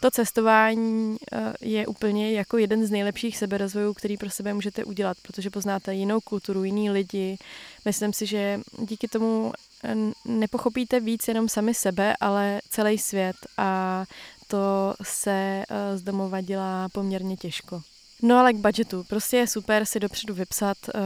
to 0.00 0.10
cestování 0.10 1.16
eh, 1.32 1.52
je 1.60 1.86
úplně 1.86 2.32
jako 2.32 2.58
jeden 2.58 2.86
z 2.86 2.90
nejlepších 2.90 3.36
seberozvojů, 3.36 3.94
který 3.94 4.16
pro 4.16 4.30
sebe 4.30 4.54
můžete 4.54 4.84
udělat, 4.84 5.16
protože 5.22 5.50
poznáte 5.50 5.94
jinou 5.94 6.20
kulturu, 6.20 6.64
jiný 6.64 6.90
lidi. 6.90 7.36
Myslím 7.84 8.12
si, 8.12 8.26
že 8.26 8.60
díky 8.78 9.08
tomu 9.08 9.52
eh, 9.84 9.94
nepochopíte 10.24 11.00
víc 11.00 11.28
jenom 11.28 11.48
sami 11.48 11.74
sebe, 11.74 12.16
ale 12.20 12.60
celý 12.70 12.98
svět 12.98 13.36
a 13.58 14.04
to 14.46 14.94
se 15.02 15.64
z 15.94 16.02
domova 16.02 16.40
dělá 16.40 16.88
poměrně 16.88 17.36
těžko. 17.36 17.82
No 18.22 18.38
ale 18.38 18.52
k 18.52 18.56
budgetu. 18.56 19.04
Prostě 19.04 19.36
je 19.36 19.46
super 19.46 19.86
si 19.86 20.00
dopředu 20.00 20.34
vypsat 20.34 20.76
uh, 20.94 21.00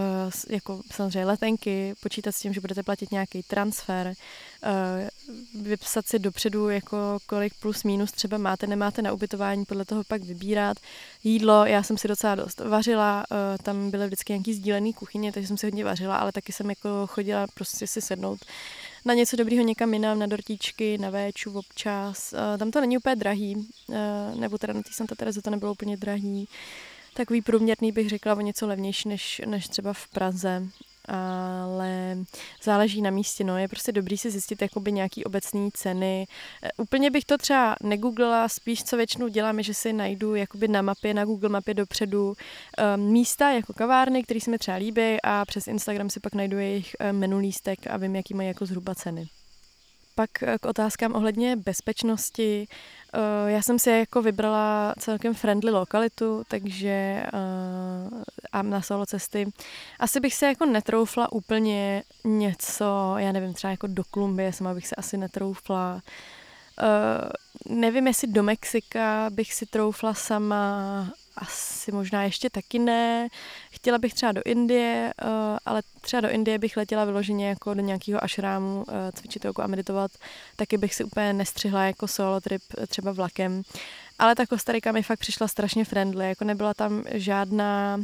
jako 0.48 0.80
samozřejmě 0.92 1.24
letenky, 1.26 1.94
počítat 2.02 2.32
s 2.32 2.40
tím, 2.40 2.52
že 2.52 2.60
budete 2.60 2.82
platit 2.82 3.12
nějaký 3.12 3.42
transfer, 3.42 4.06
uh, 4.06 5.62
vypsat 5.62 6.06
si 6.06 6.18
dopředu 6.18 6.68
jako 6.68 7.18
kolik 7.26 7.52
plus 7.60 7.84
minus 7.84 8.12
třeba 8.12 8.38
máte, 8.38 8.66
nemáte 8.66 9.02
na 9.02 9.12
ubytování, 9.12 9.64
podle 9.64 9.84
toho 9.84 10.04
pak 10.04 10.22
vybírat. 10.22 10.76
Jídlo, 11.24 11.66
já 11.66 11.82
jsem 11.82 11.98
si 11.98 12.08
docela 12.08 12.34
dost 12.34 12.60
vařila, 12.60 13.24
uh, 13.30 13.36
tam 13.62 13.90
byly 13.90 14.06
vždycky 14.06 14.32
nějaký 14.32 14.54
sdílený 14.54 14.92
kuchyně, 14.92 15.32
takže 15.32 15.48
jsem 15.48 15.58
si 15.58 15.66
hodně 15.66 15.84
vařila, 15.84 16.16
ale 16.16 16.32
taky 16.32 16.52
jsem 16.52 16.70
jako 16.70 16.88
chodila 17.06 17.46
prostě 17.54 17.86
si 17.86 18.00
sednout 18.00 18.38
na 19.04 19.14
něco 19.14 19.36
dobrýho 19.36 19.64
někam 19.64 19.94
jinam, 19.94 20.18
na 20.18 20.26
dortičky, 20.26 20.98
na 20.98 21.10
véču 21.10 21.58
občas. 21.58 22.32
Uh, 22.32 22.58
tam 22.58 22.70
to 22.70 22.80
není 22.80 22.98
úplně 22.98 23.16
drahý, 23.16 23.56
uh, 23.56 24.40
nebo 24.40 24.58
teda 24.58 24.72
na 24.72 24.82
té 24.82 24.90
Santa 24.92 25.14
Teresa 25.14 25.40
to 25.40 25.50
nebylo 25.50 25.72
úplně 25.72 25.96
drahý 25.96 26.48
takový 27.14 27.42
průměrný 27.42 27.92
bych 27.92 28.08
řekla 28.08 28.34
o 28.34 28.40
něco 28.40 28.66
levnější 28.66 29.08
než, 29.08 29.42
než 29.46 29.68
třeba 29.68 29.92
v 29.92 30.08
Praze, 30.08 30.62
ale 31.08 32.18
záleží 32.62 33.02
na 33.02 33.10
místě, 33.10 33.44
no, 33.44 33.58
je 33.58 33.68
prostě 33.68 33.92
dobrý 33.92 34.18
si 34.18 34.30
zjistit 34.30 34.62
jakoby 34.62 34.92
nějaký 34.92 35.24
obecné 35.24 35.68
ceny. 35.74 36.26
E, 36.62 36.68
úplně 36.76 37.10
bych 37.10 37.24
to 37.24 37.38
třeba 37.38 37.76
negooglila, 37.82 38.48
spíš 38.48 38.84
co 38.84 38.96
většinou 38.96 39.28
dělám, 39.28 39.58
je, 39.58 39.64
že 39.64 39.74
si 39.74 39.92
najdu 39.92 40.34
jakoby 40.34 40.68
na 40.68 40.82
mapě, 40.82 41.14
na 41.14 41.24
Google 41.24 41.48
mapě 41.48 41.74
dopředu 41.74 42.28
um, 42.28 43.02
místa 43.12 43.50
jako 43.50 43.72
kavárny, 43.72 44.22
které 44.22 44.40
se 44.40 44.50
mi 44.50 44.58
třeba 44.58 44.76
líbí 44.76 45.16
a 45.22 45.44
přes 45.44 45.66
Instagram 45.66 46.10
si 46.10 46.20
pak 46.20 46.34
najdu 46.34 46.58
jejich 46.58 46.96
e, 47.00 47.12
menu 47.12 47.38
lístek 47.38 47.78
a 47.90 47.96
vím, 47.96 48.16
jaký 48.16 48.34
mají 48.34 48.48
jako 48.48 48.66
zhruba 48.66 48.94
ceny. 48.94 49.28
Pak 50.14 50.42
eh, 50.42 50.58
k 50.58 50.66
otázkám 50.66 51.14
ohledně 51.14 51.56
bezpečnosti. 51.56 52.68
Eh, 53.14 53.50
já 53.50 53.62
jsem 53.62 53.78
si 53.78 53.90
jako 53.90 54.22
vybrala 54.22 54.94
celkem 54.98 55.34
friendly 55.34 55.70
lokalitu, 55.70 56.44
takže 56.48 57.22
eh, 57.26 57.30
a 58.52 58.62
na 58.62 58.82
solo 58.82 59.06
cesty. 59.06 59.52
Asi 60.00 60.20
bych 60.20 60.34
se 60.34 60.46
jako 60.46 60.64
netroufla 60.66 61.32
úplně 61.32 62.02
něco, 62.24 63.14
já 63.16 63.32
nevím, 63.32 63.54
třeba 63.54 63.70
jako 63.70 63.86
do 63.86 64.02
Kolumbie 64.10 64.52
sama 64.52 64.74
bych 64.74 64.86
se 64.86 64.94
asi 64.94 65.16
netroufla. 65.16 66.02
nevím, 67.68 68.06
jestli 68.06 68.28
do 68.28 68.42
Mexika 68.42 69.30
bych 69.30 69.54
si 69.54 69.66
troufla 69.66 70.14
sama, 70.14 71.12
asi 71.37 71.93
možná 71.93 72.24
ještě 72.24 72.51
taky 72.51 72.78
ne. 72.78 73.28
Chtěla 73.70 73.99
bych 73.99 74.14
třeba 74.14 74.32
do 74.32 74.43
Indie, 74.45 75.12
uh, 75.24 75.30
ale 75.66 75.82
třeba 76.01 76.20
do 76.20 76.30
Indie 76.30 76.59
bych 76.59 76.76
letěla 76.76 77.05
vyloženě 77.05 77.49
jako 77.49 77.74
do 77.74 77.80
nějakého 77.80 78.24
ašrámu 78.24 78.76
uh, 78.76 78.85
cvičit 79.14 79.47
a 79.61 79.66
meditovat. 79.66 80.11
Taky 80.57 80.78
bych 80.78 80.95
si 80.95 81.05
úplně 81.05 81.32
nestřihla 81.32 81.85
jako 81.85 82.09
solo 82.09 82.41
trip 82.41 82.62
třeba 82.87 83.12
vlakem. 83.12 83.62
ale 84.18 84.35
ta 84.35 84.47
Kostarika 84.47 84.93
mi 84.93 85.03
fakt 85.03 85.18
přišla 85.18 85.49
strašně 85.49 85.85
friendly, 85.85 86.28
jako 86.28 86.45
nebyla 86.45 86.74
tam 86.74 87.05
žádná 87.12 87.99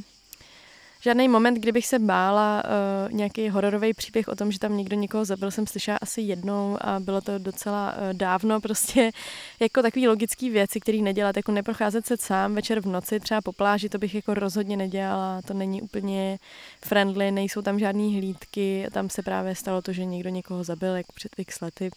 žádný 1.00 1.28
moment, 1.28 1.54
kdybych 1.54 1.86
se 1.86 1.98
bála 1.98 2.62
uh, 2.64 3.12
nějaký 3.12 3.48
hororový 3.48 3.94
příběh 3.94 4.28
o 4.28 4.36
tom, 4.36 4.52
že 4.52 4.58
tam 4.58 4.76
někdo 4.76 4.96
někoho 4.96 5.24
zabil, 5.24 5.50
jsem 5.50 5.66
slyšela 5.66 5.98
asi 6.00 6.20
jednou 6.20 6.76
a 6.80 7.00
bylo 7.00 7.20
to 7.20 7.38
docela 7.38 7.92
uh, 7.92 7.98
dávno, 8.12 8.60
prostě 8.60 9.10
jako 9.60 9.82
takový 9.82 10.08
logický 10.08 10.50
věci, 10.50 10.80
který 10.80 11.02
nedělat, 11.02 11.36
jako 11.36 11.52
neprocházet 11.52 12.06
se 12.06 12.16
sám 12.16 12.54
večer 12.54 12.80
v 12.80 12.86
noci, 12.86 13.20
třeba 13.20 13.40
po 13.40 13.52
pláži, 13.52 13.88
to 13.88 13.98
bych 13.98 14.14
jako 14.14 14.34
rozhodně 14.34 14.76
nedělala, 14.76 15.42
to 15.42 15.54
není 15.54 15.82
úplně 15.82 16.38
friendly, 16.84 17.30
nejsou 17.30 17.62
tam 17.62 17.78
žádný 17.78 18.16
hlídky, 18.16 18.86
tam 18.92 19.10
se 19.10 19.22
právě 19.22 19.54
stalo 19.54 19.82
to, 19.82 19.92
že 19.92 20.04
někdo 20.04 20.30
někoho 20.30 20.64
zabil, 20.64 20.94
jako 20.96 21.12
před 21.12 21.32
x 21.38 21.60
lety, 21.60 21.90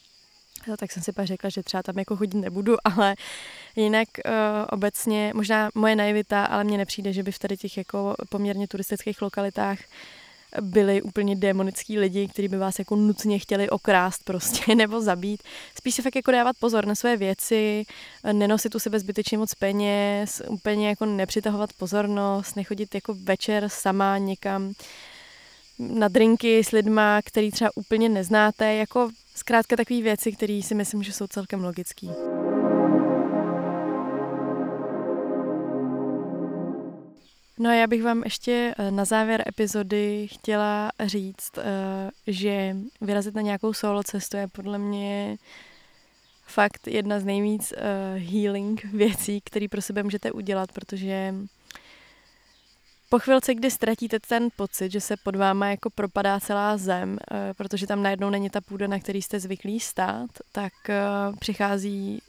No, 0.68 0.78
tak 0.78 0.92
jsem 0.92 1.04
si 1.04 1.12
pak 1.12 1.28
řekla, 1.28 1.50
že 1.50 1.64
třeba 1.64 1.84
tam 1.84 2.00
jako 2.00 2.16
chodit 2.16 2.38
nebudu, 2.38 2.76
ale 2.88 3.16
jinak 3.76 4.08
uh, 4.26 4.34
obecně, 4.70 5.32
možná 5.36 5.70
moje 5.76 5.96
naivita, 5.96 6.46
ale 6.46 6.64
mně 6.64 6.78
nepřijde, 6.78 7.14
že 7.14 7.24
by 7.24 7.32
v 7.32 7.40
tady 7.40 7.58
těch 7.58 7.78
jako 7.78 8.16
poměrně 8.30 8.68
turistických 8.68 9.22
lokalitách 9.22 9.78
byli 10.62 11.02
úplně 11.02 11.36
démonický 11.36 12.00
lidi, 12.00 12.28
kteří 12.28 12.48
by 12.48 12.58
vás 12.58 12.80
jako 12.80 12.96
nutně 12.96 13.40
chtěli 13.40 13.70
okrást 13.70 14.24
prostě 14.26 14.76
nebo 14.76 15.02
zabít. 15.02 15.44
Spíš 15.78 15.96
si 15.96 16.02
fakt 16.02 16.16
jako 16.16 16.32
dávat 16.32 16.56
pozor 16.60 16.86
na 16.86 16.96
své 16.96 17.18
věci, 17.18 17.84
nenosit 18.32 18.76
u 18.76 18.80
sebe 18.80 19.00
zbytečně 19.00 19.38
moc 19.38 19.54
peněz, 19.54 20.42
úplně 20.50 20.90
jako 20.90 21.06
nepřitahovat 21.06 21.74
pozornost, 21.74 22.56
nechodit 22.56 22.96
jako 22.96 23.14
večer 23.14 23.70
sama 23.70 24.18
někam 24.18 24.74
na 25.80 26.08
drinky 26.08 26.64
s 26.64 26.72
lidma, 26.72 27.22
který 27.26 27.52
třeba 27.52 27.70
úplně 27.76 28.10
neznáte, 28.10 28.74
jako 28.76 29.10
Zkrátka 29.36 29.76
takové 29.76 30.02
věci, 30.02 30.32
které 30.32 30.62
si 30.64 30.76
myslím, 30.76 31.04
že 31.04 31.14
jsou 31.14 31.28
celkem 31.28 31.64
logické. 31.64 32.08
No 37.60 37.70
a 37.70 37.74
já 37.74 37.88
bych 37.88 38.04
vám 38.04 38.24
ještě 38.24 38.76
eh, 38.78 38.92
na 38.92 39.06
závěr 39.06 39.44
epizody 39.48 40.28
chtěla 40.32 40.92
říct, 41.06 41.58
eh, 41.58 42.12
že 42.28 42.76
vyrazit 43.02 43.36
na 43.36 43.42
nějakou 43.42 43.74
solo 43.74 44.04
cestu 44.04 44.38
je 44.38 44.48
podle 44.48 44.78
mě 44.78 45.38
fakt 46.46 46.88
jedna 46.88 47.20
z 47.20 47.26
nejvíc 47.26 47.74
eh, 47.78 48.18
healing 48.18 48.86
věcí, 48.86 49.42
které 49.42 49.68
pro 49.68 49.82
sebe 49.82 50.04
můžete 50.04 50.32
udělat, 50.32 50.72
protože 50.72 51.34
po 53.14 53.20
chvilce, 53.20 53.56
kdy 53.56 53.72
ztratíte 53.72 54.20
ten 54.20 54.50
pocit, 54.56 54.92
že 54.92 55.02
se 55.02 55.18
pod 55.18 55.36
váma 55.36 55.70
jako 55.70 55.90
propadá 55.90 56.40
celá 56.40 56.78
zem, 56.78 57.18
eh, 57.32 57.54
protože 57.54 57.88
tam 57.88 58.04
najednou 58.04 58.30
není 58.30 58.50
ta 58.50 58.62
půda, 58.62 58.88
na 58.88 59.00
který 59.00 59.22
jste 59.22 59.40
zvyklí 59.40 59.80
stát, 59.80 60.30
tak 60.52 60.74
eh, 60.90 61.02
přichází 61.40 62.22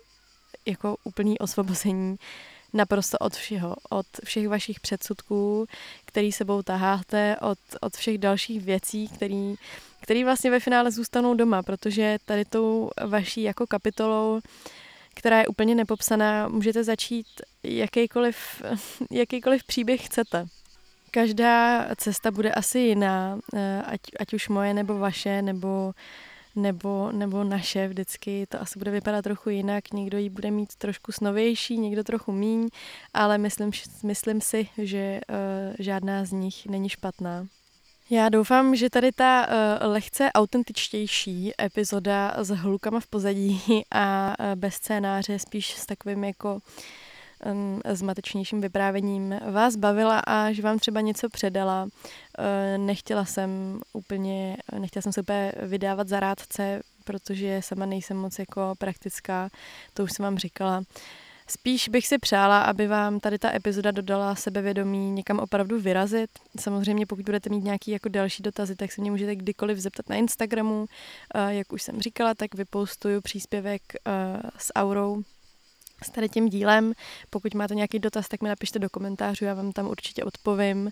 jako 0.66 0.96
úplný 1.04 1.38
osvobození 1.38 2.16
naprosto 2.72 3.18
od 3.18 3.34
všeho, 3.34 3.76
od 3.90 4.06
všech 4.24 4.48
vašich 4.48 4.80
předsudků, 4.80 5.66
který 6.04 6.32
sebou 6.32 6.62
taháte, 6.62 7.36
od, 7.40 7.58
od 7.80 7.96
všech 7.96 8.18
dalších 8.18 8.62
věcí, 8.62 9.08
který, 9.08 9.54
který 10.00 10.24
vlastně 10.24 10.50
ve 10.50 10.60
finále 10.60 10.90
zůstanou 10.90 11.34
doma, 11.34 11.62
protože 11.62 12.18
tady 12.24 12.44
tou 12.44 12.90
vaší 13.06 13.42
jako 13.42 13.66
kapitolou 13.66 14.40
která 15.16 15.38
je 15.38 15.46
úplně 15.46 15.74
nepopsaná, 15.74 16.48
můžete 16.48 16.84
začít 16.84 17.26
jakýkoliv, 17.62 18.36
jakýkoliv 19.10 19.64
příběh 19.64 20.06
chcete. 20.06 20.46
Každá 21.14 21.86
cesta 21.96 22.30
bude 22.30 22.52
asi 22.52 22.78
jiná, 22.78 23.38
eh, 23.54 23.82
ať, 23.86 24.00
ať 24.20 24.34
už 24.34 24.48
moje 24.48 24.74
nebo 24.74 24.98
vaše, 24.98 25.42
nebo, 25.42 25.92
nebo, 26.56 27.12
nebo 27.12 27.44
naše 27.44 27.88
vždycky. 27.88 28.46
To 28.48 28.60
asi 28.60 28.78
bude 28.78 28.90
vypadat 28.90 29.22
trochu 29.22 29.50
jinak. 29.50 29.92
Někdo 29.92 30.18
ji 30.18 30.30
bude 30.30 30.50
mít 30.50 30.76
trošku 30.76 31.12
snovější, 31.12 31.78
někdo 31.78 32.04
trochu 32.04 32.32
míň, 32.32 32.68
ale 33.14 33.38
myslím, 33.38 33.70
myslím 34.02 34.40
si, 34.40 34.68
že 34.78 35.20
uh, 35.28 35.74
žádná 35.78 36.24
z 36.24 36.32
nich 36.32 36.66
není 36.66 36.88
špatná. 36.88 37.46
Já 38.10 38.28
doufám, 38.28 38.76
že 38.76 38.90
tady 38.90 39.12
ta 39.12 39.46
uh, 39.46 39.92
lehce 39.92 40.32
autentičtější 40.32 41.52
epizoda 41.60 42.34
s 42.38 42.48
hlukama 42.48 43.00
v 43.00 43.06
pozadí 43.06 43.60
a 43.90 44.34
uh, 44.40 44.54
bez 44.54 44.74
scénáře, 44.74 45.38
spíš 45.38 45.74
s 45.74 45.86
takovým 45.86 46.24
jako 46.24 46.54
uh, 46.54 46.60
zmatečnějším 47.92 48.60
vyprávěním 48.60 49.34
vás 49.50 49.76
bavila 49.76 50.18
a 50.18 50.52
že 50.52 50.62
vám 50.62 50.78
třeba 50.78 51.00
něco 51.00 51.28
předala. 51.28 51.88
Nechtěla 52.76 53.24
jsem 53.24 53.80
úplně, 53.92 54.56
nechtěla 54.78 55.02
jsem 55.02 55.12
se 55.12 55.20
úplně 55.20 55.52
vydávat 55.62 56.08
za 56.08 56.20
rádce, 56.20 56.80
protože 57.04 57.60
sama 57.62 57.86
nejsem 57.86 58.16
moc 58.16 58.38
jako 58.38 58.74
praktická, 58.78 59.48
to 59.94 60.04
už 60.04 60.12
jsem 60.12 60.22
vám 60.22 60.38
říkala. 60.38 60.82
Spíš 61.46 61.88
bych 61.88 62.06
si 62.06 62.18
přála, 62.18 62.62
aby 62.62 62.86
vám 62.86 63.20
tady 63.20 63.38
ta 63.38 63.54
epizoda 63.54 63.90
dodala 63.90 64.34
sebevědomí 64.34 65.10
někam 65.10 65.38
opravdu 65.38 65.80
vyrazit. 65.80 66.30
Samozřejmě 66.60 67.06
pokud 67.06 67.24
budete 67.24 67.50
mít 67.50 67.64
nějaký 67.64 67.90
jako 67.90 68.08
další 68.08 68.42
dotazy, 68.42 68.76
tak 68.76 68.92
se 68.92 69.00
mě 69.00 69.10
můžete 69.10 69.36
kdykoliv 69.36 69.78
zeptat 69.78 70.08
na 70.08 70.16
Instagramu. 70.16 70.86
Eh, 71.34 71.54
jak 71.54 71.72
už 71.72 71.82
jsem 71.82 72.00
říkala, 72.00 72.34
tak 72.34 72.54
vypostuju 72.54 73.20
příspěvek 73.20 73.82
eh, 73.94 74.10
s 74.58 74.72
Aurou 74.74 75.22
s 76.04 76.10
tady 76.10 76.28
tím 76.28 76.48
dílem. 76.48 76.92
Pokud 77.30 77.54
máte 77.54 77.74
nějaký 77.74 77.98
dotaz, 77.98 78.28
tak 78.28 78.42
mi 78.42 78.48
napište 78.48 78.78
do 78.78 78.90
komentářů, 78.90 79.44
já 79.44 79.54
vám 79.54 79.72
tam 79.72 79.86
určitě 79.86 80.24
odpovím. 80.24 80.90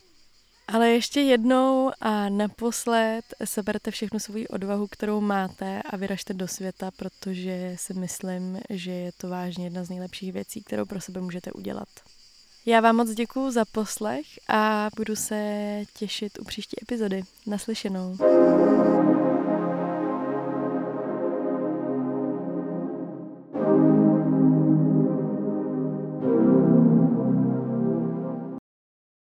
Ale 0.68 0.90
ještě 0.90 1.20
jednou 1.20 1.90
a 2.00 2.28
naposled 2.28 3.22
seberte 3.44 3.90
všechnu 3.90 4.18
svou 4.18 4.44
odvahu, 4.50 4.86
kterou 4.86 5.20
máte 5.20 5.82
a 5.82 5.96
vyražte 5.96 6.34
do 6.34 6.48
světa, 6.48 6.90
protože 6.96 7.74
si 7.78 7.94
myslím, 7.94 8.60
že 8.70 8.90
je 8.90 9.12
to 9.12 9.28
vážně 9.28 9.66
jedna 9.66 9.84
z 9.84 9.88
nejlepších 9.88 10.32
věcí, 10.32 10.62
kterou 10.62 10.86
pro 10.86 11.00
sebe 11.00 11.20
můžete 11.20 11.52
udělat. 11.52 11.88
Já 12.66 12.80
vám 12.80 12.96
moc 12.96 13.10
děkuju 13.10 13.50
za 13.50 13.64
poslech 13.64 14.26
a 14.48 14.88
budu 14.96 15.16
se 15.16 15.82
těšit 15.98 16.38
u 16.38 16.44
příští 16.44 16.76
epizody. 16.82 17.22
Naslyšenou. 17.46 18.16